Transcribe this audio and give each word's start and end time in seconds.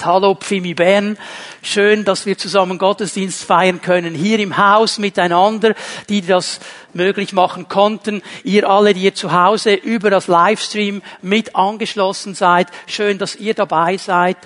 Zeit. 0.00 0.04
Hallo 0.04 0.34
Pfimi 0.34 0.74
Bern. 0.74 1.16
Schön, 1.62 2.04
dass 2.04 2.26
wir 2.26 2.36
zusammen 2.36 2.78
Gottesdienst 2.78 3.44
feiern 3.44 3.80
können. 3.80 4.14
Hier 4.14 4.38
im 4.38 4.56
Haus 4.56 4.98
miteinander, 4.98 5.74
die 6.08 6.22
das 6.22 6.60
möglich 6.92 7.32
machen 7.32 7.68
konnten. 7.68 8.22
Ihr 8.42 8.68
alle, 8.68 8.94
die 8.94 9.02
ihr 9.02 9.14
zu 9.14 9.32
Hause 9.32 9.74
über 9.74 10.10
das 10.10 10.26
Livestream 10.26 11.02
mit 11.22 11.54
angeschlossen 11.54 12.34
seid. 12.34 12.68
Schön, 12.86 13.18
dass 13.18 13.36
ihr 13.36 13.54
dabei 13.54 13.96
seid. 13.96 14.36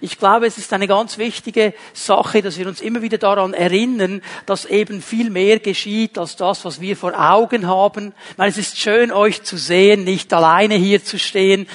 Ich 0.00 0.18
glaube, 0.18 0.46
es 0.46 0.58
ist 0.58 0.72
eine 0.72 0.88
ganz 0.88 1.18
wichtige 1.18 1.74
Sache, 1.92 2.42
dass 2.42 2.58
wir 2.58 2.66
uns 2.66 2.80
immer 2.80 3.02
wieder 3.02 3.18
daran 3.18 3.54
erinnern, 3.54 4.22
dass 4.46 4.64
eben 4.64 5.02
viel 5.02 5.30
mehr 5.30 5.58
geschieht 5.58 6.18
als 6.18 6.36
das, 6.36 6.64
was 6.64 6.80
wir 6.80 6.96
vor 6.96 7.12
Augen 7.18 7.66
haben. 7.66 8.14
Ich 8.30 8.38
meine, 8.38 8.50
es 8.50 8.58
ist 8.58 8.78
schön, 8.78 9.12
euch 9.12 9.42
zu 9.42 9.56
sehen, 9.56 10.04
nicht 10.04 10.32
alleine 10.32 10.74
hier 10.74 11.04
zu 11.04 11.18
stehen. 11.18 11.68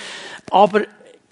Aber 0.49 0.83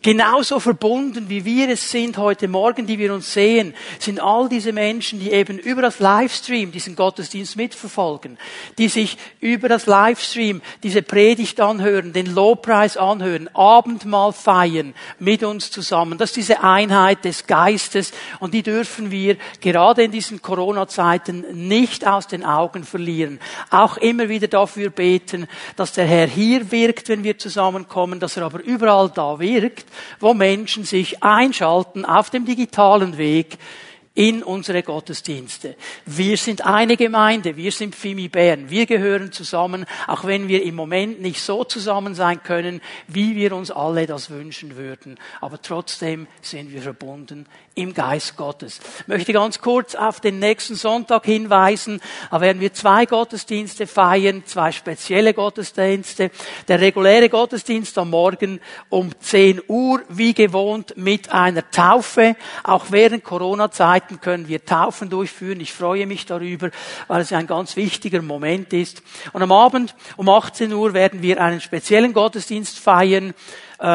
Genauso 0.06 0.60
verbunden 0.60 1.30
wie 1.30 1.46
wir 1.46 1.68
es 1.68 1.90
sind 1.90 2.20
heute 2.20 2.48
Morgen, 2.48 2.86
die 2.86 3.00
wir 3.00 3.12
uns 3.12 3.34
sehen, 3.34 3.74
sind 3.98 4.20
all 4.20 4.48
diese 4.48 4.72
Menschen, 4.72 5.20
die 5.20 5.32
eben 5.32 5.58
über 5.58 5.82
das 5.82 5.98
Livestream 5.98 6.72
diesen 6.72 6.96
Gottesdienst 6.96 7.56
mitverfolgen, 7.56 8.38
die 8.78 8.88
sich 8.88 9.18
über 9.40 9.68
das 9.68 9.88
Livestream 9.88 10.62
diese 10.84 11.02
Predigt 11.02 11.60
anhören, 11.60 12.14
den 12.14 12.28
Lobpreis 12.36 12.98
anhören, 12.98 13.50
Abendmahl 13.56 14.32
feiern 14.32 14.94
mit 15.18 15.42
uns 15.42 15.72
zusammen. 15.72 16.20
Das 16.20 16.30
ist 16.30 16.36
diese 16.36 16.62
Einheit 16.64 17.26
des 17.26 17.48
Geistes 17.48 18.12
und 18.40 18.54
die 18.54 18.62
dürfen 18.62 19.10
wir 19.10 19.38
gerade 19.60 20.04
in 20.04 20.12
diesen 20.12 20.40
Corona-Zeiten 20.40 21.68
nicht 21.68 22.06
aus 22.06 22.28
den 22.28 22.46
Augen 22.46 22.84
verlieren. 22.84 23.40
Auch 23.72 23.98
immer 23.98 24.30
wieder 24.30 24.50
dafür 24.50 24.92
beten, 24.92 25.48
dass 25.76 25.94
der 25.94 26.06
Herr 26.06 26.28
hier 26.28 26.72
wirkt, 26.72 27.10
wenn 27.10 27.24
wir 27.24 27.40
zusammenkommen, 27.40 28.20
dass 28.20 28.38
er 28.38 28.44
aber 28.44 28.64
überall 28.64 29.10
da 29.10 29.40
wirkt 29.40 29.95
wo 30.20 30.34
Menschen 30.34 30.84
sich 30.84 31.24
einschalten 31.24 32.06
auf 32.06 32.30
dem 32.30 32.46
digitalen 32.46 33.18
Weg 33.18 33.58
in 34.16 34.44
unsere 34.44 34.82
Gottesdienste. 34.82 35.76
Wir 36.06 36.38
sind 36.38 36.66
eine 36.66 36.96
Gemeinde, 36.96 37.58
wir 37.58 37.72
sind 37.74 37.94
Fimi 37.94 38.30
Bern, 38.30 38.70
wir 38.70 38.86
gehören 38.86 39.34
zusammen, 39.34 39.86
auch 40.08 40.24
wenn 40.24 40.48
wir 40.48 40.64
im 40.64 40.76
Moment 40.76 41.22
nicht 41.22 41.42
so 41.42 41.66
zusammen 41.66 42.16
sein 42.16 42.42
können, 42.42 42.80
wie 43.10 43.36
wir 43.36 43.54
uns 43.54 43.72
alle 43.72 44.08
das 44.08 44.30
wünschen 44.30 44.78
würden. 44.78 45.20
Aber 45.42 45.62
trotzdem 45.62 46.28
sind 46.42 46.72
wir 46.72 46.82
verbunden 46.82 47.46
im 47.76 47.94
Geist 47.94 48.38
Gottes. 48.38 48.80
Ich 49.02 49.08
möchte 49.08 49.34
ganz 49.34 49.60
kurz 49.60 49.96
auf 49.96 50.22
den 50.22 50.40
nächsten 50.40 50.76
Sonntag 50.76 51.26
hinweisen. 51.26 52.00
Da 52.32 52.40
werden 52.40 52.62
wir 52.62 52.74
zwei 52.74 53.06
Gottesdienste 53.06 53.86
feiern, 53.86 54.44
zwei 54.46 54.72
spezielle 54.72 55.34
Gottesdienste. 55.34 56.32
Der 56.70 56.80
reguläre 56.80 57.28
Gottesdienst 57.28 57.98
am 57.98 58.12
Morgen 58.12 58.62
um 58.88 59.12
10 59.20 59.62
Uhr, 59.68 60.02
wie 60.08 60.34
gewohnt, 60.34 60.96
mit 60.96 61.34
einer 61.34 61.70
Taufe. 61.70 62.38
Auch 62.64 62.86
während 62.92 63.26
Corona-Zeiten 63.26 64.22
können 64.22 64.48
wir 64.48 64.64
Taufen 64.64 65.10
durchführen. 65.10 65.60
Ich 65.60 65.74
freue 65.74 66.08
mich 66.08 66.26
darüber, 66.26 66.72
weil 67.08 67.22
es 67.22 67.34
ein 67.34 67.46
ganz 67.46 67.76
wichtiger 67.76 68.22
Moment 68.22 68.72
ist. 68.72 69.04
Und 69.34 69.42
am 69.42 69.52
Abend 69.52 69.96
um 70.16 70.30
18 70.30 70.72
Uhr 70.72 70.94
werden 70.94 71.22
wir 71.22 71.42
einen 71.42 71.60
speziellen 71.60 72.14
Gottesdienst 72.14 72.80
feiern 72.80 73.34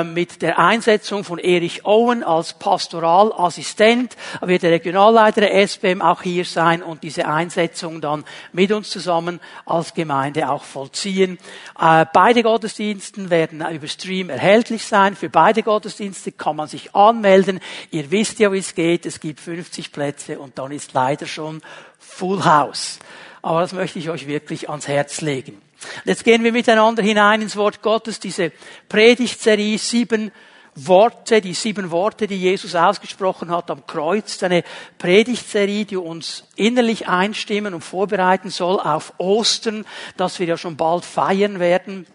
mit 0.05 0.43
der 0.43 0.59
Einsetzung 0.59 1.25
von 1.25 1.39
Erich 1.39 1.85
Owen 1.85 2.23
als 2.23 2.53
Pastoralassistent. 2.55 4.17
Wird 4.41 4.63
der 4.63 4.73
Regionalleiter 4.73 5.41
der 5.41 5.67
SBM 5.67 6.03
auch 6.03 6.23
hier 6.23 6.45
sein 6.45 6.83
und 6.83 7.03
diese 7.03 7.27
Einsetzung 7.27 8.01
dann 8.01 8.25
mit 8.53 8.73
uns 8.73 8.91
zusammen 8.91 9.41
als 9.65 9.95
Gemeinde 9.95 10.51
auch 10.51 10.65
vollziehen. 10.65 11.39
Äh, 11.79 12.07
beide 12.13 12.43
Gottesdiensten 12.43 13.31
werden 13.31 13.65
über 13.71 13.87
Stream 13.87 14.31
erhältlich 14.31 14.85
sein. 14.85 15.17
Für 15.17 15.31
beide 15.31 15.63
Gottesdienste 15.63 16.33
kann 16.33 16.57
man 16.57 16.69
sich 16.69 16.95
anmelden. 16.95 17.61
Ihr 17.91 18.11
wisst 18.11 18.39
ja, 18.39 18.53
wie 18.53 18.59
es 18.59 18.75
geht. 18.75 19.07
Es 19.07 19.21
gibt 19.21 19.41
50 19.41 19.93
Plätze 19.93 20.39
und 20.39 20.59
dann 20.59 20.73
ist 20.73 20.93
leider 20.93 21.27
schon 21.27 21.63
Full 21.99 22.45
House. 22.45 22.99
Aber 23.43 23.61
das 23.61 23.73
möchte 23.73 23.99
ich 23.99 24.11
euch 24.11 24.27
wirklich 24.27 24.69
ans 24.69 24.89
Herz 24.89 25.21
legen. 25.21 25.61
Jetzt 26.05 26.25
gehen 26.25 26.45
wir 26.45 26.53
miteinander 26.53 27.03
hinein 27.03 27.43
ins 27.43 27.57
Wort 27.57 27.83
Gottes, 27.83 28.21
diese 28.21 28.53
Predigtserie, 28.89 29.79
sieben 29.79 30.31
Worte, 30.75 31.41
die 31.41 31.55
sieben 31.55 31.91
Worte, 31.91 32.27
die 32.27 32.37
Jesus 32.37 32.75
ausgesprochen 32.75 33.51
hat 33.51 33.71
am 33.71 33.87
Kreuz, 33.87 34.43
eine 34.43 34.63
Predigtserie, 34.99 35.85
die 35.85 35.97
uns 35.97 36.45
innerlich 36.57 37.09
einstimmen 37.09 37.75
und 37.75 37.83
vorbereiten 37.83 38.51
soll 38.51 38.79
auf 38.79 39.15
Ostern, 39.19 39.85
das 40.17 40.39
wir 40.39 40.47
ja 40.47 40.57
schon 40.57 40.77
bald 40.77 41.05
feiern 41.05 41.59
werden 41.59 42.07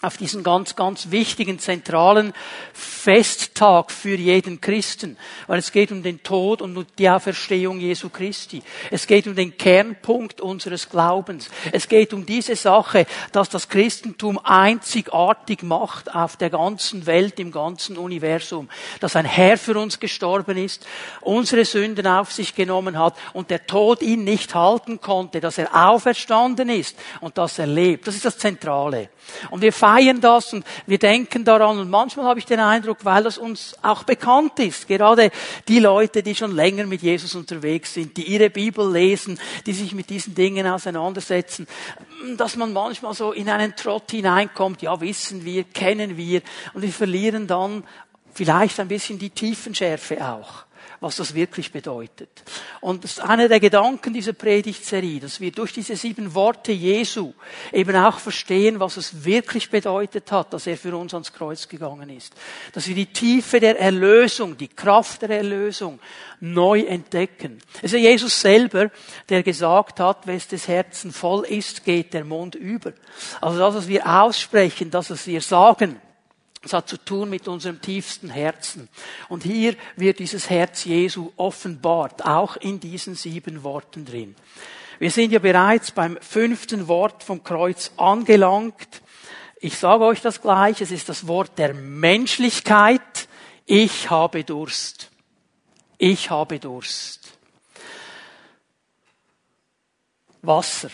auf 0.00 0.16
diesen 0.16 0.44
ganz, 0.44 0.76
ganz 0.76 1.10
wichtigen, 1.10 1.58
zentralen 1.58 2.32
Festtag 2.72 3.90
für 3.90 4.14
jeden 4.14 4.60
Christen. 4.60 5.16
Weil 5.48 5.58
es 5.58 5.72
geht 5.72 5.90
um 5.90 6.04
den 6.04 6.22
Tod 6.22 6.62
und 6.62 6.86
die 6.98 7.10
Auferstehung 7.10 7.80
Jesu 7.80 8.08
Christi. 8.08 8.62
Es 8.92 9.08
geht 9.08 9.26
um 9.26 9.34
den 9.34 9.56
Kernpunkt 9.56 10.40
unseres 10.40 10.88
Glaubens. 10.88 11.50
Es 11.72 11.88
geht 11.88 12.12
um 12.12 12.24
diese 12.24 12.54
Sache, 12.54 13.06
dass 13.32 13.48
das 13.48 13.68
Christentum 13.68 14.38
einzigartig 14.38 15.64
macht 15.64 16.14
auf 16.14 16.36
der 16.36 16.50
ganzen 16.50 17.06
Welt, 17.06 17.40
im 17.40 17.50
ganzen 17.50 17.96
Universum. 17.96 18.68
Dass 19.00 19.16
ein 19.16 19.24
Herr 19.24 19.58
für 19.58 19.76
uns 19.76 19.98
gestorben 19.98 20.58
ist, 20.58 20.86
unsere 21.22 21.64
Sünden 21.64 22.06
auf 22.06 22.32
sich 22.32 22.54
genommen 22.54 22.98
hat 22.98 23.16
und 23.32 23.50
der 23.50 23.66
Tod 23.66 24.02
ihn 24.02 24.22
nicht 24.22 24.54
halten 24.54 25.00
konnte, 25.00 25.40
dass 25.40 25.58
er 25.58 25.88
auferstanden 25.88 26.68
ist 26.68 26.96
und 27.20 27.36
dass 27.36 27.58
er 27.58 27.66
lebt. 27.66 28.06
Das 28.06 28.14
ist 28.14 28.24
das 28.24 28.38
Zentrale. 28.38 29.08
Und 29.50 29.60
wir 29.60 29.72
feiern 29.88 30.20
das 30.20 30.52
und 30.52 30.64
wir 30.86 30.98
denken 30.98 31.44
daran. 31.44 31.78
Und 31.78 31.88
manchmal 31.88 32.26
habe 32.26 32.38
ich 32.38 32.46
den 32.46 32.60
Eindruck, 32.60 32.98
weil 33.04 33.22
das 33.22 33.38
uns 33.38 33.74
auch 33.82 34.04
bekannt 34.04 34.58
ist, 34.58 34.86
gerade 34.86 35.30
die 35.66 35.78
Leute, 35.78 36.22
die 36.22 36.34
schon 36.34 36.54
länger 36.54 36.84
mit 36.84 37.00
Jesus 37.00 37.34
unterwegs 37.34 37.94
sind, 37.94 38.16
die 38.16 38.24
ihre 38.24 38.50
Bibel 38.50 38.90
lesen, 38.90 39.38
die 39.64 39.72
sich 39.72 39.94
mit 39.94 40.10
diesen 40.10 40.34
Dingen 40.34 40.66
auseinandersetzen, 40.66 41.66
dass 42.36 42.56
man 42.56 42.72
manchmal 42.72 43.14
so 43.14 43.32
in 43.32 43.48
einen 43.48 43.74
Trott 43.76 44.10
hineinkommt, 44.10 44.82
ja 44.82 45.00
wissen 45.00 45.44
wir, 45.44 45.64
kennen 45.64 46.16
wir. 46.16 46.42
Und 46.74 46.82
wir 46.82 46.92
verlieren 46.92 47.46
dann 47.46 47.84
vielleicht 48.34 48.80
ein 48.80 48.88
bisschen 48.88 49.18
die 49.18 49.30
Tiefenschärfe 49.30 50.22
auch 50.24 50.67
was 51.00 51.16
das 51.16 51.34
wirklich 51.34 51.72
bedeutet. 51.72 52.28
Und 52.80 53.04
das 53.04 53.12
ist 53.12 53.20
einer 53.20 53.48
der 53.48 53.60
Gedanken 53.60 54.12
dieser 54.12 54.32
Predigtserie, 54.32 55.20
dass 55.20 55.40
wir 55.40 55.52
durch 55.52 55.72
diese 55.72 55.96
sieben 55.96 56.34
Worte 56.34 56.72
Jesu 56.72 57.32
eben 57.72 57.96
auch 57.96 58.18
verstehen, 58.18 58.80
was 58.80 58.96
es 58.96 59.24
wirklich 59.24 59.70
bedeutet 59.70 60.30
hat, 60.32 60.52
dass 60.52 60.66
er 60.66 60.76
für 60.76 60.96
uns 60.96 61.14
ans 61.14 61.32
Kreuz 61.32 61.68
gegangen 61.68 62.10
ist. 62.10 62.34
Dass 62.72 62.88
wir 62.88 62.94
die 62.94 63.06
Tiefe 63.06 63.60
der 63.60 63.78
Erlösung, 63.78 64.56
die 64.56 64.68
Kraft 64.68 65.22
der 65.22 65.30
Erlösung 65.30 66.00
neu 66.40 66.80
entdecken. 66.82 67.58
Es 67.82 67.92
ist 67.92 68.00
Jesus 68.00 68.40
selber, 68.40 68.90
der 69.28 69.42
gesagt 69.42 70.00
hat, 70.00 70.26
wenn 70.26 70.36
es 70.36 70.48
des 70.48 70.68
Herzen 70.68 71.12
voll 71.12 71.44
ist, 71.46 71.84
geht 71.84 72.14
der 72.14 72.24
Mund 72.24 72.54
über. 72.54 72.92
Also 73.40 73.58
das, 73.58 73.74
was 73.74 73.88
wir 73.88 74.06
aussprechen, 74.06 74.90
das, 74.90 75.10
was 75.10 75.26
wir 75.26 75.40
sagen, 75.40 76.00
es 76.62 76.72
hat 76.72 76.88
zu 76.88 76.96
tun 76.96 77.30
mit 77.30 77.46
unserem 77.46 77.80
tiefsten 77.80 78.30
Herzen. 78.30 78.88
Und 79.28 79.44
hier 79.44 79.76
wird 79.96 80.18
dieses 80.18 80.50
Herz 80.50 80.84
Jesu 80.84 81.32
offenbart, 81.36 82.24
auch 82.24 82.56
in 82.56 82.80
diesen 82.80 83.14
sieben 83.14 83.62
Worten 83.62 84.04
drin. 84.04 84.34
Wir 84.98 85.10
sind 85.12 85.30
ja 85.30 85.38
bereits 85.38 85.92
beim 85.92 86.18
fünften 86.20 86.88
Wort 86.88 87.22
vom 87.22 87.44
Kreuz 87.44 87.92
angelangt. 87.96 89.02
Ich 89.60 89.78
sage 89.78 90.04
euch 90.04 90.20
das 90.20 90.42
gleich, 90.42 90.80
es 90.80 90.90
ist 90.90 91.08
das 91.08 91.28
Wort 91.28 91.56
der 91.58 91.74
Menschlichkeit. 91.74 93.28
Ich 93.64 94.10
habe 94.10 94.42
Durst. 94.42 95.10
Ich 95.96 96.30
habe 96.30 96.58
Durst. 96.58 97.38
Wasser, 100.42 100.90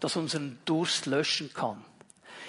das 0.00 0.16
unseren 0.16 0.58
Durst 0.64 1.06
löschen 1.06 1.52
kann 1.52 1.84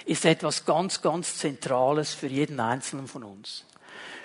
ist 0.06 0.24
etwas 0.24 0.64
ganz, 0.64 1.02
ganz 1.02 1.36
Zentrales 1.38 2.14
für 2.14 2.26
jeden 2.26 2.60
Einzelnen 2.60 3.08
von 3.08 3.24
uns. 3.24 3.64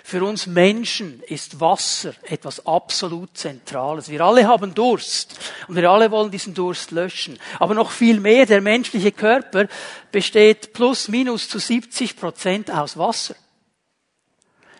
Für 0.08 0.22
uns 0.22 0.46
Menschen 0.46 1.20
ist 1.26 1.58
Wasser 1.58 2.14
etwas 2.22 2.64
absolut 2.64 3.36
Zentrales. 3.36 4.08
Wir 4.08 4.20
alle 4.20 4.46
haben 4.46 4.72
Durst 4.72 5.36
und 5.66 5.74
wir 5.74 5.90
alle 5.90 6.12
wollen 6.12 6.30
diesen 6.30 6.54
Durst 6.54 6.92
löschen. 6.92 7.40
Aber 7.58 7.74
noch 7.74 7.90
viel 7.90 8.20
mehr, 8.20 8.46
der 8.46 8.60
menschliche 8.60 9.10
Körper 9.10 9.66
besteht 10.12 10.72
plus 10.72 11.08
minus 11.08 11.48
zu 11.48 11.58
70 11.58 12.16
Prozent 12.16 12.70
aus 12.70 12.96
Wasser. 12.96 13.34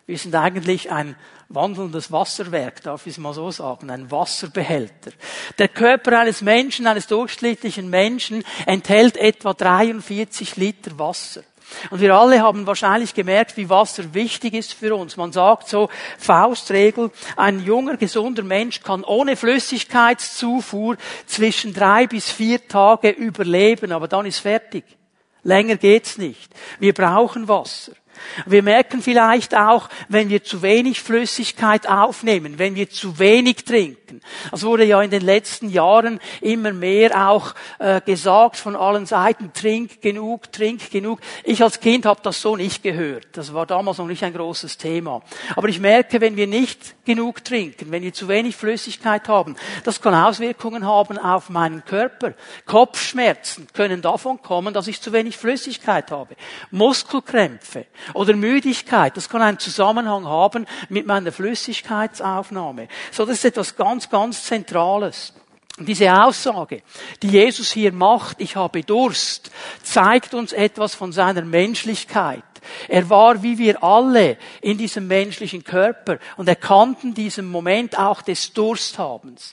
Wir 0.06 0.16
sind 0.16 0.37
eigentlich 0.37 0.92
ein 0.92 1.16
wandelndes 1.48 2.10
Wasserwerk, 2.10 2.82
darf 2.82 3.06
ich 3.06 3.12
es 3.12 3.19
mal 3.19 3.32
so 3.32 3.50
sagen, 3.50 3.90
ein 3.90 4.10
Wasserbehälter. 4.10 5.12
Der 5.58 5.69
Körper 5.69 6.19
eines 6.19 6.43
Menschen, 6.43 6.87
eines 6.87 7.06
durchschnittlichen 7.06 7.88
Menschen, 7.88 8.44
enthält 8.66 9.16
etwa 9.16 9.54
43 9.54 10.56
Liter 10.56 10.98
Wasser. 10.98 11.43
Und 11.90 12.00
wir 12.00 12.14
alle 12.14 12.43
haben 12.43 12.66
wahrscheinlich 12.66 13.12
gemerkt, 13.12 13.56
wie 13.56 13.69
Wasser 13.69 14.14
wichtig 14.14 14.54
ist 14.54 14.72
für 14.72 14.94
uns. 14.94 15.16
Man 15.16 15.32
sagt 15.32 15.69
so, 15.69 15.88
Faustregel, 16.19 17.10
ein 17.37 17.64
junger, 17.64 17.96
gesunder 17.96 18.44
Mensch 18.44 18.82
kann 18.82 19.02
ohne 19.02 19.37
Flüssigkeitszufuhr 19.37 20.96
zwischen 21.26 21.75
drei 21.75 22.06
bis 22.06 22.31
vier 22.31 22.66
Tage 22.69 23.10
überleben, 23.10 23.92
aber 23.92 24.06
dann 24.08 24.26
ist 24.26 24.38
fertig. 24.38 24.84
Länger 25.42 25.76
geht's 25.76 26.19
nicht. 26.19 26.52
Wir 26.78 26.92
brauchen 26.92 27.49
Wasser. 27.49 27.92
Wir 28.46 28.62
merken 28.62 29.02
vielleicht 29.02 29.56
auch, 29.56 29.88
wenn 30.08 30.28
wir 30.28 30.42
zu 30.44 30.62
wenig 30.62 31.00
Flüssigkeit 31.00 31.88
aufnehmen, 31.88 32.58
wenn 32.58 32.74
wir 32.74 32.90
zu 32.90 33.18
wenig 33.18 33.64
trinken. 33.64 34.20
Es 34.52 34.64
wurde 34.64 34.84
ja 34.84 35.02
in 35.02 35.10
den 35.10 35.22
letzten 35.22 35.68
Jahren 35.68 36.20
immer 36.40 36.72
mehr 36.72 37.28
auch 37.28 37.54
äh, 37.78 38.00
gesagt 38.00 38.56
von 38.56 38.76
allen 38.76 39.06
Seiten, 39.06 39.52
trink 39.52 40.00
genug, 40.00 40.52
trink 40.52 40.90
genug. 40.90 41.20
Ich 41.44 41.62
als 41.62 41.80
Kind 41.80 42.06
habe 42.06 42.20
das 42.22 42.40
so 42.40 42.56
nicht 42.56 42.82
gehört. 42.82 43.26
Das 43.32 43.54
war 43.54 43.66
damals 43.66 43.98
noch 43.98 44.06
nicht 44.06 44.22
ein 44.22 44.32
großes 44.32 44.78
Thema. 44.78 45.22
Aber 45.54 45.68
ich 45.68 45.80
merke, 45.80 46.20
wenn 46.20 46.36
wir 46.36 46.46
nicht 46.46 47.04
genug 47.04 47.44
trinken, 47.44 47.90
wenn 47.90 48.02
wir 48.02 48.12
zu 48.12 48.28
wenig 48.28 48.56
Flüssigkeit 48.56 49.28
haben, 49.28 49.56
das 49.84 50.00
kann 50.00 50.14
Auswirkungen 50.14 50.86
haben 50.86 51.18
auf 51.18 51.48
meinen 51.50 51.84
Körper. 51.84 52.34
Kopfschmerzen 52.64 53.68
können 53.72 54.02
davon 54.02 54.40
kommen, 54.42 54.74
dass 54.74 54.88
ich 54.88 55.00
zu 55.00 55.12
wenig 55.12 55.36
Flüssigkeit 55.36 56.10
habe. 56.10 56.36
Muskelkrämpfe 56.70 57.86
oder 58.14 58.35
Müdigkeit, 58.35 59.17
das 59.17 59.29
kann 59.29 59.43
einen 59.43 59.58
Zusammenhang 59.58 60.26
haben 60.26 60.67
mit 60.88 61.06
meiner 61.06 61.32
Flüssigkeitsaufnahme. 61.32 62.88
So, 63.11 63.25
das 63.25 63.38
ist 63.38 63.44
etwas 63.44 63.76
ganz, 63.76 64.08
ganz 64.08 64.44
Zentrales. 64.44 65.32
Diese 65.79 66.11
Aussage, 66.25 66.82
die 67.23 67.29
Jesus 67.29 67.70
hier 67.70 67.93
macht, 67.93 68.41
ich 68.41 68.56
habe 68.56 68.82
Durst, 68.82 69.50
zeigt 69.82 70.32
uns 70.32 70.55
etwas 70.55 70.94
von 70.94 71.12
seiner 71.12 71.43
Menschlichkeit. 71.43 72.43
Er 72.88 73.08
war 73.11 73.43
wie 73.43 73.58
wir 73.58 73.82
alle 73.85 74.38
in 74.62 74.79
diesem 74.79 75.06
menschlichen 75.06 75.64
Körper 75.64 76.19
und 76.38 76.49
er 76.49 76.56
kannte 76.56 77.12
diesen 77.12 77.50
Moment 77.50 77.99
auch 77.99 78.23
des 78.23 78.55
Dursthabens. 78.55 79.52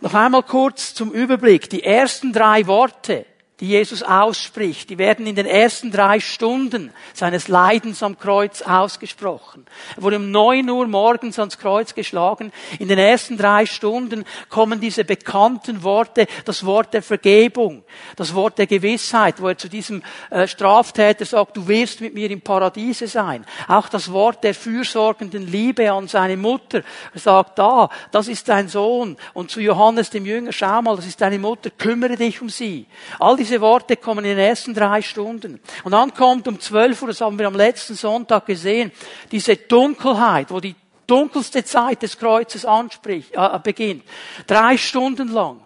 Noch 0.00 0.14
einmal 0.14 0.44
kurz 0.44 0.94
zum 0.94 1.10
Überblick. 1.10 1.68
Die 1.70 1.82
ersten 1.82 2.32
drei 2.32 2.66
Worte, 2.68 3.26
die 3.60 3.66
Jesus 3.66 4.04
ausspricht, 4.04 4.88
die 4.88 4.98
werden 4.98 5.26
in 5.26 5.34
den 5.34 5.46
ersten 5.46 5.90
drei 5.90 6.20
Stunden 6.20 6.92
seines 7.12 7.48
Leidens 7.48 8.04
am 8.04 8.16
Kreuz 8.16 8.62
ausgesprochen. 8.62 9.66
Er 9.96 10.02
wurde 10.02 10.16
um 10.16 10.30
neun 10.30 10.70
Uhr 10.70 10.86
morgens 10.86 11.40
ans 11.40 11.58
Kreuz 11.58 11.94
geschlagen. 11.94 12.52
In 12.78 12.86
den 12.86 12.98
ersten 12.98 13.36
drei 13.36 13.66
Stunden 13.66 14.24
kommen 14.48 14.80
diese 14.80 15.04
bekannten 15.04 15.82
Worte, 15.82 16.28
das 16.44 16.64
Wort 16.64 16.94
der 16.94 17.02
Vergebung, 17.02 17.82
das 18.14 18.32
Wort 18.34 18.58
der 18.58 18.68
Gewissheit, 18.68 19.42
wo 19.42 19.48
er 19.48 19.58
zu 19.58 19.68
diesem 19.68 20.04
äh, 20.30 20.46
Straftäter 20.46 21.24
sagt, 21.24 21.56
du 21.56 21.66
wirst 21.66 22.00
mit 22.00 22.14
mir 22.14 22.30
im 22.30 22.42
Paradiese 22.42 23.08
sein. 23.08 23.44
Auch 23.66 23.88
das 23.88 24.12
Wort 24.12 24.44
der 24.44 24.54
fürsorgenden 24.54 25.46
Liebe 25.48 25.90
an 25.90 26.06
seine 26.06 26.36
Mutter. 26.36 26.82
Er 27.12 27.20
sagt, 27.20 27.58
da, 27.58 27.88
das 28.12 28.28
ist 28.28 28.48
dein 28.48 28.68
Sohn. 28.68 29.16
Und 29.34 29.50
zu 29.50 29.60
Johannes 29.60 30.10
dem 30.10 30.26
Jünger, 30.26 30.52
schau 30.52 30.80
mal, 30.80 30.94
das 30.94 31.06
ist 31.06 31.20
deine 31.20 31.40
Mutter, 31.40 31.70
kümmere 31.70 32.16
dich 32.16 32.40
um 32.40 32.48
sie. 32.48 32.86
All 33.18 33.36
diese 33.36 33.47
Worte 33.60 33.96
kommen 33.96 34.24
in 34.24 34.36
den 34.36 34.46
ersten 34.46 34.74
drei 34.74 35.02
Stunden. 35.02 35.60
Und 35.84 35.92
dann 35.92 36.12
kommt 36.14 36.46
um 36.48 36.60
zwölf 36.60 37.00
Uhr, 37.02 37.08
das 37.08 37.20
haben 37.20 37.38
wir 37.38 37.46
am 37.46 37.56
letzten 37.56 37.94
Sonntag 37.94 38.46
gesehen, 38.46 38.92
diese 39.30 39.56
Dunkelheit, 39.56 40.50
wo 40.50 40.60
die 40.60 40.74
dunkelste 41.06 41.64
Zeit 41.64 42.02
des 42.02 42.18
Kreuzes 42.18 42.64
anspricht, 42.64 43.32
äh, 43.34 43.58
beginnt. 43.62 44.04
Drei 44.46 44.76
Stunden 44.76 45.28
lang. 45.28 45.60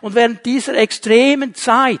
Und 0.00 0.14
während 0.14 0.44
dieser 0.44 0.74
extremen 0.74 1.54
Zeit 1.54 2.00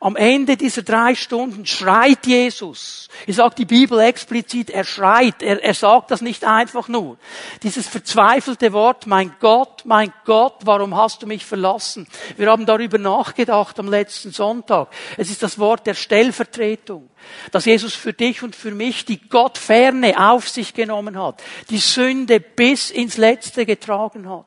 am 0.00 0.14
Ende 0.14 0.56
dieser 0.56 0.82
drei 0.82 1.16
Stunden 1.16 1.66
schreit 1.66 2.24
Jesus. 2.24 3.08
Ich 3.26 3.36
sagt 3.36 3.58
die 3.58 3.64
Bibel 3.64 3.98
explizit, 3.98 4.70
er 4.70 4.84
schreit. 4.84 5.42
Er, 5.42 5.62
er 5.64 5.74
sagt 5.74 6.12
das 6.12 6.20
nicht 6.20 6.44
einfach 6.44 6.86
nur. 6.86 7.18
Dieses 7.64 7.88
verzweifelte 7.88 8.72
Wort, 8.72 9.08
mein 9.08 9.34
Gott, 9.40 9.82
mein 9.84 10.12
Gott, 10.24 10.54
warum 10.64 10.94
hast 10.96 11.22
du 11.22 11.26
mich 11.26 11.44
verlassen? 11.44 12.06
Wir 12.36 12.48
haben 12.48 12.64
darüber 12.64 12.98
nachgedacht 12.98 13.78
am 13.80 13.88
letzten 13.88 14.30
Sonntag. 14.30 14.88
Es 15.16 15.30
ist 15.30 15.42
das 15.42 15.58
Wort 15.58 15.84
der 15.86 15.94
Stellvertretung, 15.94 17.10
dass 17.50 17.64
Jesus 17.64 17.94
für 17.94 18.12
dich 18.12 18.44
und 18.44 18.54
für 18.54 18.70
mich 18.70 19.04
die 19.04 19.28
Gottferne 19.28 20.30
auf 20.30 20.48
sich 20.48 20.74
genommen 20.74 21.20
hat, 21.20 21.42
die 21.70 21.78
Sünde 21.78 22.38
bis 22.38 22.90
ins 22.90 23.16
Letzte 23.16 23.66
getragen 23.66 24.28
hat. 24.30 24.46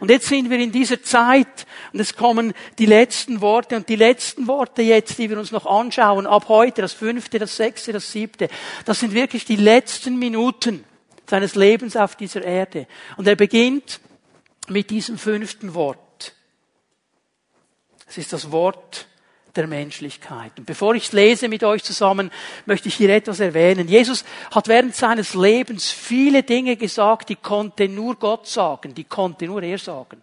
Und 0.00 0.10
jetzt 0.10 0.26
sind 0.26 0.50
wir 0.50 0.58
in 0.58 0.72
dieser 0.72 1.02
Zeit 1.02 1.66
und 1.92 2.00
es 2.00 2.16
kommen 2.16 2.52
die 2.78 2.86
letzten 2.86 3.40
Worte 3.40 3.76
und 3.76 3.88
die 3.88 3.96
letzten 3.96 4.46
Worte 4.46 4.82
jetzt, 4.82 5.18
die 5.18 5.30
wir 5.30 5.38
uns 5.38 5.52
noch 5.52 5.66
anschauen, 5.66 6.26
ab 6.26 6.48
heute, 6.48 6.82
das 6.82 6.92
fünfte, 6.92 7.38
das 7.38 7.56
sechste, 7.56 7.92
das 7.92 8.10
siebte, 8.10 8.48
das 8.84 9.00
sind 9.00 9.12
wirklich 9.12 9.44
die 9.44 9.56
letzten 9.56 10.18
Minuten 10.18 10.84
seines 11.28 11.54
Lebens 11.54 11.96
auf 11.96 12.16
dieser 12.16 12.42
Erde. 12.42 12.86
Und 13.16 13.26
er 13.26 13.36
beginnt 13.36 14.00
mit 14.68 14.90
diesem 14.90 15.18
fünften 15.18 15.74
Wort. 15.74 16.34
Es 18.08 18.18
ist 18.18 18.32
das 18.32 18.52
Wort 18.52 19.06
der 19.56 19.66
Menschlichkeit. 19.66 20.52
Und 20.58 20.66
bevor 20.66 20.94
ich 20.94 21.04
es 21.04 21.12
lese 21.12 21.48
mit 21.48 21.64
euch 21.64 21.82
zusammen, 21.82 22.30
möchte 22.66 22.88
ich 22.88 22.94
hier 22.94 23.10
etwas 23.10 23.40
erwähnen. 23.40 23.88
Jesus 23.88 24.24
hat 24.54 24.68
während 24.68 24.94
seines 24.94 25.34
Lebens 25.34 25.90
viele 25.90 26.42
Dinge 26.42 26.76
gesagt, 26.76 27.28
die 27.28 27.36
konnte 27.36 27.88
nur 27.88 28.16
Gott 28.16 28.46
sagen, 28.46 28.94
die 28.94 29.04
konnte 29.04 29.46
nur 29.46 29.62
er 29.62 29.78
sagen. 29.78 30.22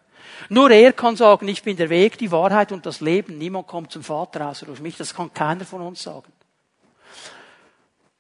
Nur 0.50 0.72
er 0.72 0.94
kann 0.94 1.16
sagen, 1.16 1.48
ich 1.48 1.64
bin 1.64 1.78
der 1.78 1.90
Weg, 1.90 2.18
die 2.18 2.32
Wahrheit 2.32 2.72
und 2.72 2.86
das 2.86 3.02
Leben. 3.02 3.38
Niemand 3.38 3.68
kommt 3.68 3.92
zum 3.92 4.04
Vater 4.04 4.48
außer 4.50 4.66
durch 4.66 4.82
mich. 4.82 4.98
Das 4.98 5.14
kann 5.14 5.34
keiner 5.34 5.66
von 5.66 5.82
uns 5.82 6.04
sagen. 6.04 6.32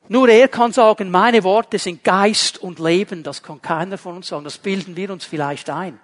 Nur 0.09 0.27
er 0.29 0.47
kann 0.47 0.73
sagen, 0.73 1.09
meine 1.09 1.43
Worte 1.43 1.79
sind 1.79 2.03
Geist 2.03 2.61
und 2.61 2.79
Leben. 2.79 3.23
Das 3.23 3.41
kann 3.41 3.61
keiner 3.61 3.97
von 3.97 4.17
uns 4.17 4.27
sagen. 4.27 4.43
Das 4.43 4.57
bilden 4.57 4.95
wir 4.95 5.11
uns 5.11 5.25
vielleicht 5.25 5.69
ein. 5.69 5.99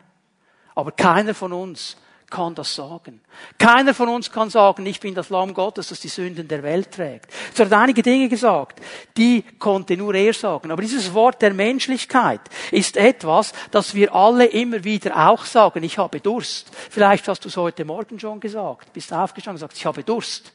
Aber 0.73 0.91
keiner 0.91 1.33
von 1.33 1.51
uns 1.51 1.97
kann 2.29 2.55
das 2.55 2.75
sagen. 2.75 3.21
Keiner 3.57 3.93
von 3.93 4.09
uns 4.09 4.31
kann 4.31 4.49
sagen, 4.49 4.85
ich 4.85 4.99
bin 4.99 5.15
das 5.15 5.29
Lamm 5.29 5.53
Gottes, 5.53 5.89
das 5.89 5.99
die 5.99 6.07
Sünden 6.07 6.47
der 6.47 6.63
Welt 6.63 6.91
trägt. 6.91 7.31
Es 7.53 7.59
hat 7.59 7.71
einige 7.73 8.01
Dinge 8.01 8.29
gesagt, 8.29 8.79
die 9.17 9.43
konnte 9.57 9.97
nur 9.97 10.13
er 10.15 10.33
sagen. 10.33 10.71
Aber 10.71 10.81
dieses 10.81 11.13
Wort 11.13 11.41
der 11.41 11.53
Menschlichkeit 11.53 12.41
ist 12.71 12.97
etwas, 12.97 13.53
das 13.71 13.95
wir 13.95 14.13
alle 14.13 14.45
immer 14.45 14.83
wieder 14.83 15.29
auch 15.29 15.45
sagen. 15.45 15.83
Ich 15.83 15.97
habe 15.97 16.19
Durst. 16.19 16.69
Vielleicht 16.89 17.27
hast 17.27 17.43
du 17.45 17.49
es 17.49 17.57
heute 17.57 17.85
Morgen 17.85 18.19
schon 18.19 18.39
gesagt. 18.39 18.93
Bist 18.93 19.13
aufgestanden 19.13 19.61
und 19.61 19.67
sagst, 19.67 19.77
ich 19.77 19.85
habe 19.85 20.03
Durst. 20.03 20.53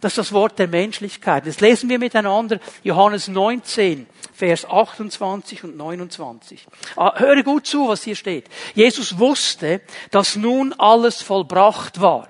Das 0.00 0.12
ist 0.12 0.18
das 0.18 0.32
Wort 0.32 0.58
der 0.58 0.68
Menschlichkeit. 0.68 1.46
Jetzt 1.46 1.60
lesen 1.60 1.88
wir 1.88 1.98
miteinander 1.98 2.58
Johannes 2.82 3.28
19, 3.28 4.06
Vers 4.34 4.68
28 4.68 5.64
und 5.64 5.76
29. 5.76 6.66
Ah, 6.96 7.18
höre 7.18 7.42
gut 7.42 7.66
zu, 7.66 7.88
was 7.88 8.02
hier 8.02 8.16
steht. 8.16 8.46
Jesus 8.74 9.18
wusste, 9.18 9.80
dass 10.10 10.36
nun 10.36 10.74
alles 10.74 11.22
vollbracht 11.22 12.00
war. 12.00 12.28